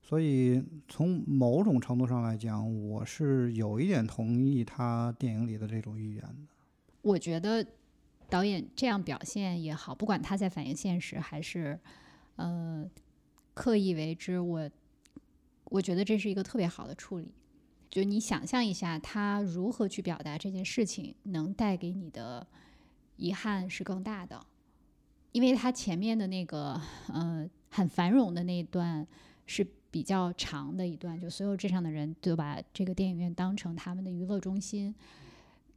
[0.00, 6.54] 所以从某种程度上来讲，我是有一点同意他电影里的这种预言的。
[7.02, 7.66] 我觉得
[8.28, 11.78] 导演这样表现也好，不管他在反映现实还是
[12.36, 12.88] 呃
[13.52, 14.70] 刻意为之，我
[15.64, 17.34] 我觉得这是一个特别好的处理。
[17.90, 22.46] 就你想象一下，他如何去表达这件事情，能带给你的
[23.16, 24.40] 遗憾是更大的，
[25.32, 26.80] 因为他前面的那个
[27.12, 29.06] 呃很繁荣的那一段
[29.46, 34.94] 是比较长的一段，就所有镇上的人都把这个电影院当成他们的娱乐中心，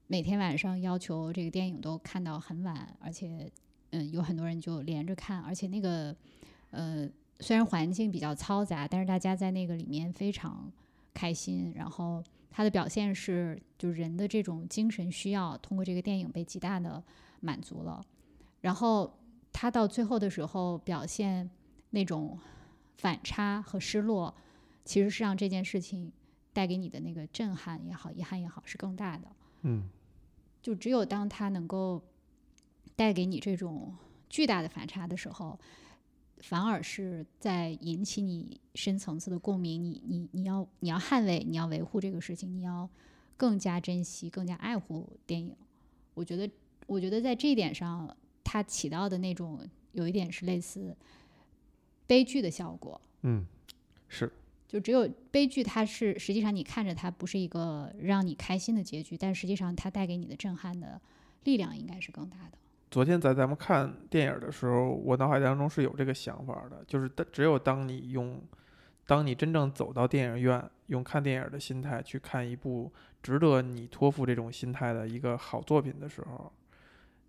[0.08, 3.50] 每天晚上要求这个电影都看到很晚，而且
[3.92, 6.16] 嗯有很多人就连着看，而且那个
[6.72, 7.10] 呃
[7.40, 10.72] 虽然环境比较嘈杂，但是大家在那个里面非常
[11.14, 17.02] 开心，然后它的表现是就人的这种精神需要通过这个电影被极大的
[17.40, 18.04] 满足了，
[18.60, 19.12] 然后
[19.54, 21.50] 他到最后的时候表现
[21.92, 22.40] 那种
[22.98, 24.34] 反差和失落，
[24.86, 26.12] 其实是让这件事情
[26.54, 29.28] 带给你的那个震撼也好、遗憾也好是更大的。
[29.62, 29.90] 嗯，
[30.62, 32.02] 就只有当他能够
[32.96, 33.96] 带给你这种
[34.30, 35.60] 巨大的反差的时候，
[36.40, 39.84] 反而是在引起你深层次的共鸣。
[39.84, 42.90] 你你你要你要捍卫，你要维护这个事情，你要
[43.38, 45.56] 更加珍惜、更加爱护电影。
[46.14, 46.50] 我觉得，
[46.88, 49.60] 我觉得在这一点上，它起到的那种
[49.92, 50.96] 有一点是类似
[52.08, 53.00] 悲剧的效果。
[53.22, 53.46] 嗯，
[54.08, 54.32] 是
[54.68, 61.00] 就只有悲剧，它是实际上你看着它不是一个让你开心的结局，但实际上它带给你的震撼的
[61.44, 62.58] 力量应该是更大的。
[62.90, 68.42] 昨天在咱们看电影的时候，我脑海当中是有这个想法的，就是当只有当你用，
[69.06, 72.92] 当你真正走到电影院，用看电影的心态去看一部
[73.22, 76.52] 值得你托付这种心态的一个好作品的时候，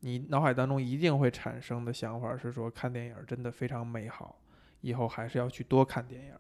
[0.04, 4.36] 你脑海当中一定会产生的想法是说，看电影真的非常美好，
[4.80, 6.34] 以后还是要去多看电影。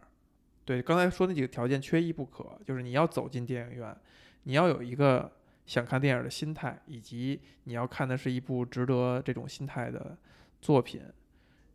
[0.64, 3.96] 对，刚才说那几个条件缺一不可，就是你要走进电影院，
[4.42, 5.30] 你要有一个
[5.64, 10.16] 想看电影的心态，以及你要看的是一部值得这种心态的
[10.60, 11.02] 作品，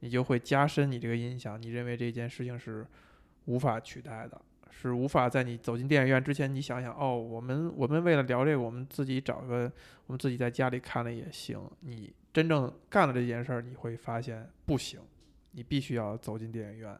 [0.01, 1.61] 你就会加深你这个印象。
[1.61, 2.85] 你认为这件事情是
[3.45, 9.71] 无法取代的，是无法在你走进电影院之前，你想想哦，我们我们为了聊这个，我们自己找个
[10.05, 11.59] 我们自己在家里看了也行。
[11.81, 14.99] 你真正干了这件事儿，你会发现不行，
[15.51, 16.99] 你必须要走进电影院。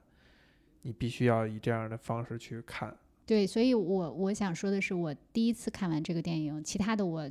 [0.83, 2.95] 你必须要以这样的方式去看。
[3.25, 7.29] 对，所以我我想说的是，我第一次看完这个电影，其他的我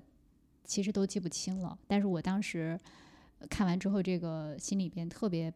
[0.62, 1.78] 其实都记不清了。
[1.86, 2.78] 但是我当时
[3.48, 5.50] 看完之后，这个心里边特别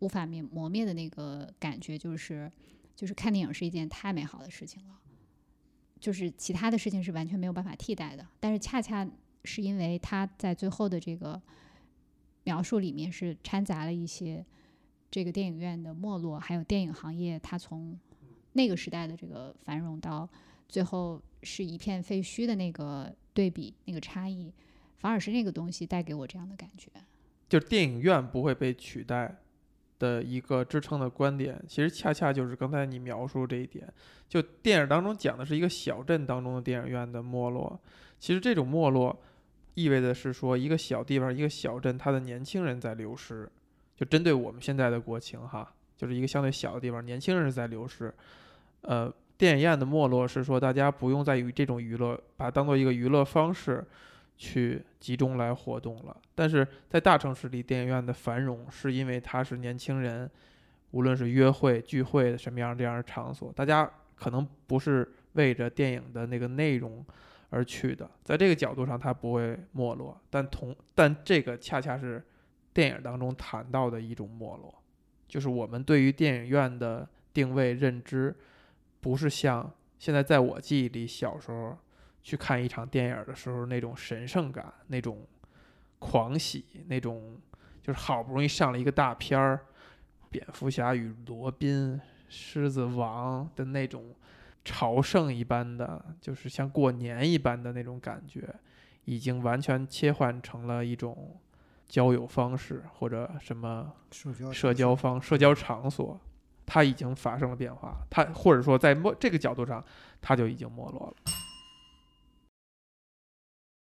[0.00, 2.50] 无法灭磨灭的那个感觉，就是
[2.94, 4.98] 就是看电影是一件太美好的事情了，
[6.00, 8.26] 就是其他的事情是完全没有办法替代的。
[8.40, 9.08] 但是恰恰
[9.44, 11.40] 是因为他在最后的这个
[12.44, 14.44] 描述里面是掺杂了一些。
[15.10, 17.96] 这个电影院的没落，还有电影行业，它从
[18.54, 20.28] 那个时代的这个繁荣到
[20.68, 24.52] 最后是一片废墟的那个对比，那个差异，
[24.96, 26.90] 反而是那个东西带给我这样的感觉。
[27.48, 29.36] 就电影院不会被取代
[30.04, 33.90] 的一个支撑的观点，其实恰恰就是刚才你描述这一点。
[34.28, 37.80] 就电影当中讲的是一个小镇当中的电影院的没落，
[38.18, 39.16] 其实这种没落
[39.74, 43.48] 意味着是说，一个小地方、一个小镇，它的年轻人在流失。
[43.96, 48.12] 就针对我们现在的国情哈，就是一个相对小的地方，年轻人在流失。
[48.82, 53.84] 呃，电影院的没落是说，大家不用再以这种娱乐，把它当做一个娱乐方式
[54.36, 56.16] 去集中来活动了。
[56.34, 60.30] 但是在大城市里，电影院的繁荣是因为它是年轻人，
[60.90, 67.04] 无论是约会、聚会什么样这样的场所，大家可能不是为着电影的那个内容
[67.50, 68.10] 而去的。
[68.22, 70.20] 在这个角度上，它不会没落。
[70.30, 72.22] 但同但这个恰恰是。
[72.74, 74.82] 电影当中谈到的一种没落，
[75.28, 78.34] 就是我们对于电影院的定位认知，
[79.00, 81.78] 不是像现在在我记忆里小时候
[82.24, 85.24] 去看一场电影的时候那种神圣感、那种
[86.00, 87.38] 狂喜、那种
[87.80, 89.60] 就是好不容易上了一个大片儿，
[90.28, 91.94] 《蝙蝠侠与罗宾》
[92.28, 94.12] 《狮子王》的那种
[94.64, 98.52] 朝圣一般的，就是像过年一般的那种感觉，
[99.04, 101.38] 已经完全切换成了一种。
[101.86, 103.92] 交友方式或者什么
[104.50, 106.18] 社交方社交场所，
[106.64, 107.94] 它已经发生了变化。
[108.10, 109.84] 它或者说在没这个角度上，
[110.20, 111.32] 它就已经没落了。